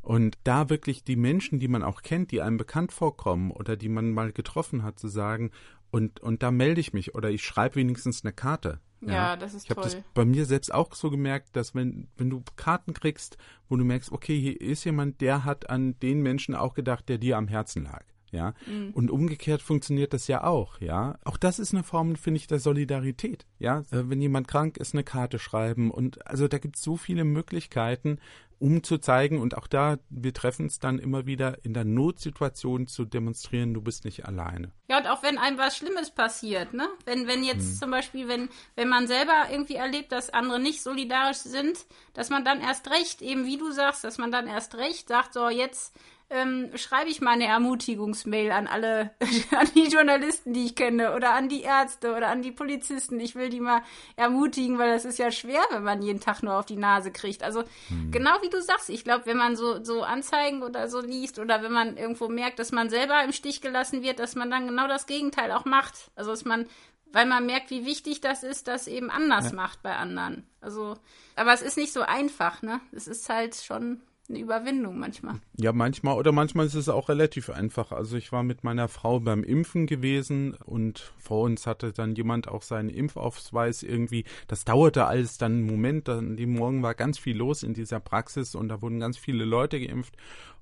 Und 0.00 0.38
da 0.44 0.70
wirklich 0.70 1.02
die 1.02 1.16
Menschen, 1.16 1.58
die 1.58 1.68
man 1.68 1.82
auch 1.82 2.02
kennt, 2.02 2.30
die 2.30 2.40
einem 2.40 2.58
bekannt 2.58 2.92
vorkommen 2.92 3.50
oder 3.50 3.76
die 3.76 3.88
man 3.88 4.12
mal 4.12 4.32
getroffen 4.32 4.84
hat, 4.84 5.00
zu 5.00 5.08
sagen, 5.08 5.50
und, 5.90 6.20
und 6.20 6.42
da 6.42 6.50
melde 6.50 6.80
ich 6.80 6.92
mich 6.92 7.14
oder 7.14 7.30
ich 7.30 7.42
schreibe 7.42 7.76
wenigstens 7.76 8.24
eine 8.24 8.32
Karte. 8.32 8.80
Ja, 9.00 9.12
ja 9.12 9.36
das 9.36 9.54
ist 9.54 9.64
ich 9.64 9.74
toll. 9.74 9.84
Ich 9.86 9.94
habe 9.94 10.02
das 10.02 10.12
bei 10.14 10.24
mir 10.24 10.44
selbst 10.46 10.72
auch 10.72 10.94
so 10.94 11.10
gemerkt, 11.10 11.56
dass 11.56 11.74
wenn, 11.74 12.08
wenn 12.16 12.30
du 12.30 12.42
Karten 12.56 12.94
kriegst, 12.94 13.36
wo 13.68 13.76
du 13.76 13.84
merkst, 13.84 14.12
okay, 14.12 14.38
hier 14.38 14.60
ist 14.60 14.84
jemand, 14.84 15.20
der 15.20 15.44
hat 15.44 15.70
an 15.70 15.98
den 16.00 16.22
Menschen 16.22 16.54
auch 16.54 16.74
gedacht, 16.74 17.08
der 17.08 17.18
dir 17.18 17.36
am 17.36 17.48
Herzen 17.48 17.84
lag. 17.84 18.04
Ja, 18.32 18.54
mhm. 18.66 18.90
und 18.92 19.10
umgekehrt 19.10 19.62
funktioniert 19.62 20.12
das 20.12 20.26
ja 20.26 20.42
auch, 20.44 20.80
ja. 20.80 21.16
Auch 21.24 21.36
das 21.36 21.58
ist 21.58 21.72
eine 21.72 21.84
Form, 21.84 22.16
finde 22.16 22.38
ich, 22.38 22.48
der 22.48 22.58
Solidarität, 22.58 23.46
ja. 23.58 23.80
Äh, 23.92 24.08
wenn 24.10 24.20
jemand 24.20 24.48
krank 24.48 24.78
ist, 24.78 24.94
eine 24.94 25.04
Karte 25.04 25.38
schreiben 25.38 25.90
und 25.90 26.26
also 26.26 26.48
da 26.48 26.58
gibt 26.58 26.76
es 26.76 26.82
so 26.82 26.96
viele 26.96 27.24
Möglichkeiten, 27.24 28.18
um 28.58 28.82
zu 28.82 28.98
zeigen, 28.98 29.40
und 29.40 29.56
auch 29.56 29.66
da, 29.66 29.98
wir 30.08 30.32
treffen 30.32 30.66
es 30.66 30.78
dann 30.78 30.98
immer 30.98 31.26
wieder 31.26 31.64
in 31.64 31.74
der 31.74 31.84
Notsituation 31.84 32.86
zu 32.86 33.04
demonstrieren, 33.04 33.74
du 33.74 33.82
bist 33.82 34.04
nicht 34.04 34.24
alleine. 34.24 34.72
Ja, 34.88 34.98
und 34.98 35.06
auch 35.06 35.22
wenn 35.22 35.38
einem 35.38 35.58
was 35.58 35.76
Schlimmes 35.76 36.10
passiert, 36.10 36.72
ne? 36.72 36.88
Wenn, 37.04 37.26
wenn 37.26 37.44
jetzt 37.44 37.68
hm. 37.68 37.74
zum 37.76 37.90
Beispiel, 37.90 38.28
wenn, 38.28 38.48
wenn 38.74 38.88
man 38.88 39.06
selber 39.06 39.46
irgendwie 39.50 39.74
erlebt, 39.74 40.12
dass 40.12 40.30
andere 40.30 40.58
nicht 40.58 40.82
solidarisch 40.82 41.38
sind, 41.38 41.78
dass 42.14 42.30
man 42.30 42.44
dann 42.44 42.60
erst 42.60 42.90
recht, 42.90 43.20
eben 43.20 43.44
wie 43.44 43.58
du 43.58 43.70
sagst, 43.72 44.04
dass 44.04 44.18
man 44.18 44.32
dann 44.32 44.46
erst 44.46 44.76
recht 44.76 45.08
sagt, 45.08 45.34
so 45.34 45.48
jetzt 45.50 45.94
ähm, 46.28 46.70
schreibe 46.74 47.08
ich 47.08 47.20
mal 47.20 47.32
eine 47.32 47.46
Ermutigungsmail 47.46 48.50
an 48.50 48.66
alle, 48.66 49.12
an 49.56 49.68
die 49.74 49.86
Journalisten, 49.86 50.52
die 50.52 50.66
ich 50.66 50.74
kenne, 50.74 51.14
oder 51.14 51.34
an 51.34 51.48
die 51.48 51.62
Ärzte 51.62 52.14
oder 52.16 52.28
an 52.28 52.42
die 52.42 52.50
Polizisten. 52.50 53.20
Ich 53.20 53.36
will 53.36 53.48
die 53.48 53.60
mal 53.60 53.82
ermutigen, 54.16 54.78
weil 54.78 54.92
das 54.92 55.04
ist 55.04 55.18
ja 55.18 55.30
schwer, 55.30 55.62
wenn 55.70 55.84
man 55.84 56.02
jeden 56.02 56.20
Tag 56.20 56.42
nur 56.42 56.54
auf 56.54 56.66
die 56.66 56.76
Nase 56.76 57.12
kriegt. 57.12 57.42
Also 57.42 57.62
hm. 57.88 58.10
genau 58.10 58.32
wie 58.42 58.50
du 58.50 58.60
sagst, 58.60 58.90
ich 58.90 59.04
glaube, 59.04 59.26
wenn 59.26 59.36
man 59.36 59.56
so, 59.56 59.84
so 59.84 60.02
Anzeigen 60.02 60.62
oder 60.62 60.88
so 60.88 61.00
liest 61.00 61.38
oder 61.38 61.62
wenn 61.62 61.72
man 61.72 61.96
irgendwo 61.96 62.28
merkt, 62.28 62.58
dass 62.58 62.72
man 62.72 62.90
selber 62.90 63.22
im 63.22 63.32
Stich 63.32 63.60
gelassen 63.60 64.02
wird, 64.02 64.18
dass 64.18 64.34
man 64.34 64.50
dann 64.50 64.66
genau 64.66 64.88
das 64.88 65.06
Gegenteil 65.06 65.52
auch 65.52 65.64
macht. 65.64 66.10
Also 66.16 66.30
dass 66.30 66.44
man 66.44 66.66
weil 67.12 67.24
man 67.24 67.46
merkt, 67.46 67.70
wie 67.70 67.86
wichtig 67.86 68.20
das 68.20 68.42
ist, 68.42 68.68
das 68.68 68.88
eben 68.88 69.10
anders 69.10 69.46
ja. 69.46 69.54
macht 69.54 69.82
bei 69.82 69.96
anderen. 69.96 70.46
Also, 70.60 70.98
aber 71.34 71.54
es 71.54 71.62
ist 71.62 71.78
nicht 71.78 71.92
so 71.92 72.02
einfach, 72.02 72.60
ne? 72.60 72.80
Es 72.92 73.06
ist 73.06 73.30
halt 73.30 73.54
schon 73.54 74.02
eine 74.30 74.40
Überwindung 74.40 74.98
manchmal. 74.98 75.40
Ja, 75.56 75.72
manchmal 75.72 76.16
oder 76.16 76.32
manchmal 76.32 76.66
ist 76.66 76.74
es 76.74 76.88
auch 76.88 77.08
relativ 77.08 77.50
einfach. 77.50 77.92
Also 77.92 78.16
ich 78.16 78.32
war 78.32 78.42
mit 78.42 78.64
meiner 78.64 78.88
Frau 78.88 79.20
beim 79.20 79.44
Impfen 79.44 79.86
gewesen 79.86 80.54
und 80.64 81.12
vor 81.18 81.42
uns 81.42 81.66
hatte 81.66 81.92
dann 81.92 82.14
jemand 82.14 82.48
auch 82.48 82.62
seinen 82.62 82.88
Impfausweis 82.88 83.82
irgendwie. 83.82 84.24
Das 84.48 84.64
dauerte 84.64 85.06
alles 85.06 85.38
dann 85.38 85.52
einen 85.52 85.66
Moment. 85.66 86.08
Dann, 86.08 86.36
die 86.36 86.46
Morgen 86.46 86.82
war 86.82 86.94
ganz 86.94 87.18
viel 87.18 87.36
los 87.36 87.62
in 87.62 87.74
dieser 87.74 88.00
Praxis 88.00 88.54
und 88.54 88.68
da 88.68 88.82
wurden 88.82 89.00
ganz 89.00 89.16
viele 89.16 89.44
Leute 89.44 89.80
geimpft. 89.80 90.16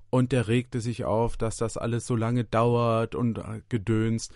und 0.09 0.31
der 0.31 0.47
regte 0.47 0.79
sich 0.79 1.03
auf, 1.03 1.35
dass 1.35 1.57
das 1.57 1.77
alles 1.77 2.07
so 2.07 2.15
lange 2.15 2.45
dauert 2.45 3.15
und 3.15 3.37
äh, 3.37 3.61
gedönst. 3.69 4.33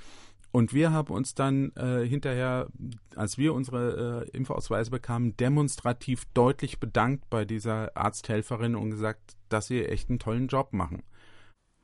Und 0.51 0.73
wir 0.73 0.91
haben 0.91 1.13
uns 1.13 1.35
dann 1.35 1.71
äh, 1.75 2.05
hinterher, 2.05 2.67
als 3.15 3.37
wir 3.37 3.53
unsere 3.53 4.25
äh, 4.25 4.37
Impfausweise 4.37 4.89
bekamen, 4.89 5.37
demonstrativ 5.37 6.25
deutlich 6.33 6.79
bedankt 6.79 7.29
bei 7.29 7.45
dieser 7.45 7.95
Arzthelferin 7.95 8.75
und 8.75 8.89
gesagt, 8.89 9.37
dass 9.49 9.67
sie 9.67 9.85
echt 9.85 10.09
einen 10.09 10.19
tollen 10.19 10.47
Job 10.47 10.73
machen. 10.73 11.03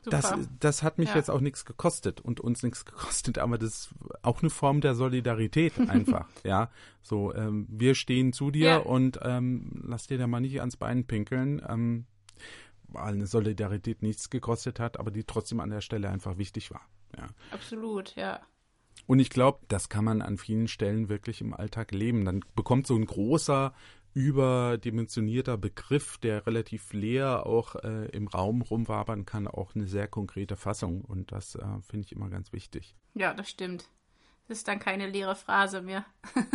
Das, 0.10 0.34
das 0.60 0.84
hat 0.84 0.98
mich 0.98 1.10
ja. 1.10 1.16
jetzt 1.16 1.30
auch 1.30 1.40
nichts 1.40 1.66
gekostet 1.66 2.22
und 2.22 2.40
uns 2.40 2.64
nichts 2.64 2.86
gekostet, 2.86 3.40
aber 3.40 3.58
das 3.58 3.70
ist 3.70 3.90
auch 4.22 4.42
eine 4.42 4.50
Form 4.50 4.82
der 4.82 4.96
Solidarität 4.96 5.80
einfach, 5.90 6.28
ja. 6.44 6.70
So, 7.02 7.34
ähm, 7.34 7.68
wir 7.70 7.96
stehen 7.96 8.34
zu 8.34 8.52
dir 8.52 8.68
ja. 8.68 8.78
und 8.78 9.20
ähm, 9.24 9.82
lass 9.84 10.08
dir 10.08 10.18
da 10.18 10.28
mal 10.28 10.42
nicht 10.42 10.60
ans 10.60 10.78
Bein 10.78 11.06
pinkeln, 11.06 11.62
ähm, 11.68 12.06
weil 12.88 13.14
eine 13.14 13.28
Solidarität 13.28 14.02
nichts 14.04 14.30
gekostet 14.30 14.80
hat, 14.80 15.00
aber 15.00 15.12
die 15.12 15.24
trotzdem 15.24 15.60
an 15.60 15.70
der 15.70 15.82
Stelle 15.82 16.10
einfach 16.10 16.38
wichtig 16.38 16.72
war. 16.72 16.82
Ja. 17.18 17.28
Absolut, 17.52 18.16
ja. 18.16 18.42
Und 19.08 19.20
ich 19.20 19.30
glaube, 19.30 19.60
das 19.68 19.90
kann 19.90 20.06
man 20.06 20.22
an 20.22 20.38
vielen 20.38 20.68
Stellen 20.68 21.10
wirklich 21.10 21.42
im 21.42 21.54
Alltag 21.54 21.92
leben. 21.92 22.26
Dann 22.26 22.42
bekommt 22.56 22.88
so 22.88 22.96
ein 22.96 23.06
großer 23.06 23.74
überdimensionierter 24.14 25.58
Begriff, 25.58 26.18
der 26.18 26.48
relativ 26.48 26.94
leer 26.94 27.46
auch 27.46 27.76
äh, 27.76 28.06
im 28.08 28.28
Raum 28.28 28.62
rumwabern 28.62 29.26
kann, 29.26 29.48
auch 29.48 29.76
eine 29.76 29.88
sehr 29.88 30.08
konkrete 30.08 30.56
Fassung. 30.56 31.02
Und 31.02 31.32
das 31.34 31.56
äh, 31.56 31.66
finde 31.82 32.06
ich 32.06 32.14
immer 32.14 32.30
ganz 32.30 32.54
wichtig. 32.54 32.96
Ja, 33.14 33.34
das 33.34 33.50
stimmt. 33.50 33.90
Das 34.48 34.60
ist 34.60 34.68
dann 34.68 34.80
keine 34.80 35.08
leere 35.08 35.36
Phrase 35.36 35.82
mehr. 35.82 36.06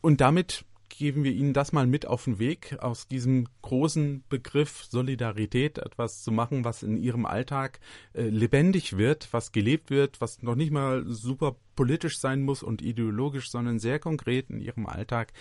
Und 0.00 0.20
damit 0.20 0.64
geben 0.88 1.24
wir 1.24 1.32
Ihnen 1.32 1.52
das 1.52 1.72
mal 1.72 1.86
mit 1.86 2.06
auf 2.06 2.24
den 2.24 2.38
Weg, 2.38 2.76
aus 2.80 3.08
diesem 3.08 3.46
großen 3.62 4.24
Begriff 4.28 4.84
Solidarität 4.84 5.78
etwas 5.78 6.22
zu 6.22 6.32
machen, 6.32 6.64
was 6.64 6.82
in 6.82 6.96
Ihrem 6.96 7.26
Alltag 7.26 7.80
äh, 8.14 8.28
lebendig 8.28 8.96
wird, 8.96 9.28
was 9.32 9.52
gelebt 9.52 9.90
wird, 9.90 10.20
was 10.20 10.42
noch 10.42 10.54
nicht 10.54 10.70
mal 10.70 11.04
super 11.06 11.56
politisch 11.74 12.18
sein 12.18 12.42
muss 12.42 12.62
und 12.62 12.82
ideologisch, 12.82 13.50
sondern 13.50 13.78
sehr 13.78 13.98
konkret 13.98 14.50
in 14.50 14.60
Ihrem 14.60 14.86
Alltag. 14.86 15.32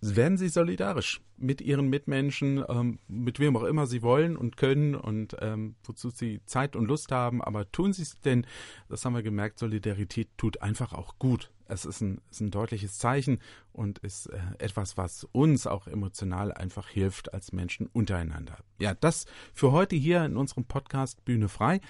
Werden 0.00 0.36
Sie 0.36 0.48
solidarisch 0.48 1.22
mit 1.38 1.60
Ihren 1.60 1.88
Mitmenschen, 1.88 2.62
ähm, 2.68 2.98
mit 3.08 3.40
wem 3.40 3.56
auch 3.56 3.64
immer 3.64 3.86
Sie 3.86 4.02
wollen 4.02 4.36
und 4.36 4.56
können 4.56 4.94
und 4.94 5.36
ähm, 5.40 5.74
wozu 5.84 6.10
Sie 6.10 6.40
Zeit 6.44 6.76
und 6.76 6.86
Lust 6.86 7.10
haben, 7.10 7.42
aber 7.42 7.70
tun 7.72 7.92
Sie 7.92 8.02
es 8.02 8.20
denn, 8.20 8.46
das 8.88 9.04
haben 9.04 9.14
wir 9.14 9.22
gemerkt, 9.22 9.58
Solidarität 9.58 10.28
tut 10.36 10.62
einfach 10.62 10.92
auch 10.92 11.18
gut 11.18 11.50
es 11.72 11.84
ist 11.84 12.00
ein, 12.00 12.20
ist 12.30 12.40
ein 12.40 12.50
deutliches 12.50 12.98
Zeichen 12.98 13.38
und 13.72 13.98
ist 13.98 14.26
äh, 14.26 14.38
etwas, 14.58 14.96
was 14.96 15.24
uns 15.32 15.66
auch 15.66 15.86
emotional 15.86 16.52
einfach 16.52 16.88
hilft 16.88 17.32
als 17.32 17.52
Menschen 17.52 17.86
untereinander. 17.86 18.58
Ja, 18.78 18.94
das 18.94 19.26
für 19.54 19.72
heute 19.72 19.96
hier 19.96 20.24
in 20.24 20.36
unserem 20.36 20.64
Podcast 20.64 21.24
Bühne 21.24 21.48
frei. 21.48 21.80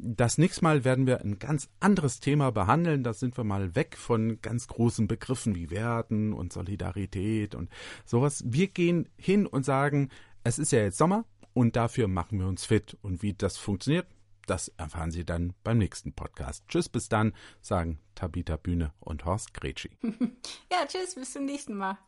Das 0.00 0.38
nächste 0.38 0.62
Mal 0.62 0.84
werden 0.84 1.06
wir 1.06 1.20
ein 1.20 1.40
ganz 1.40 1.68
anderes 1.80 2.20
Thema 2.20 2.52
behandeln. 2.52 3.02
Da 3.02 3.12
sind 3.12 3.36
wir 3.36 3.44
mal 3.44 3.74
weg 3.74 3.96
von 3.96 4.40
ganz 4.40 4.68
großen 4.68 5.08
Begriffen 5.08 5.56
wie 5.56 5.70
Werten 5.70 6.32
und 6.32 6.52
Solidarität 6.52 7.54
und 7.54 7.68
sowas. 8.04 8.44
Wir 8.46 8.68
gehen 8.68 9.08
hin 9.16 9.46
und 9.46 9.64
sagen, 9.64 10.10
es 10.44 10.58
ist 10.58 10.70
ja 10.70 10.80
jetzt 10.80 10.98
Sommer 10.98 11.24
und 11.52 11.74
dafür 11.74 12.06
machen 12.06 12.38
wir 12.38 12.46
uns 12.46 12.64
fit. 12.64 12.96
Und 13.02 13.22
wie 13.22 13.34
das 13.34 13.58
funktioniert, 13.58 14.06
das 14.50 14.68
erfahren 14.76 15.10
Sie 15.10 15.24
dann 15.24 15.54
beim 15.64 15.78
nächsten 15.78 16.12
Podcast. 16.12 16.64
Tschüss, 16.68 16.88
bis 16.88 17.08
dann, 17.08 17.32
sagen 17.60 17.98
Tabita 18.14 18.56
Bühne 18.56 18.92
und 19.00 19.24
Horst 19.24 19.54
Gretschi. 19.54 19.90
ja, 20.72 20.86
tschüss, 20.86 21.14
bis 21.14 21.32
zum 21.32 21.44
nächsten 21.44 21.76
Mal. 21.76 21.98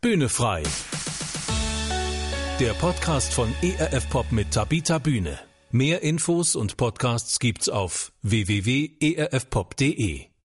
Bühne 0.00 0.28
frei. 0.28 0.62
Der 2.60 2.72
Podcast 2.74 3.34
von 3.34 3.52
ERF 3.62 4.08
Pop 4.10 4.30
mit 4.30 4.52
Tabita 4.52 4.98
Bühne. 4.98 5.40
Mehr 5.70 6.02
Infos 6.02 6.54
und 6.54 6.76
Podcasts 6.76 7.40
gibt's 7.40 7.68
auf 7.68 8.12
www.erfpop.de. 8.22 10.33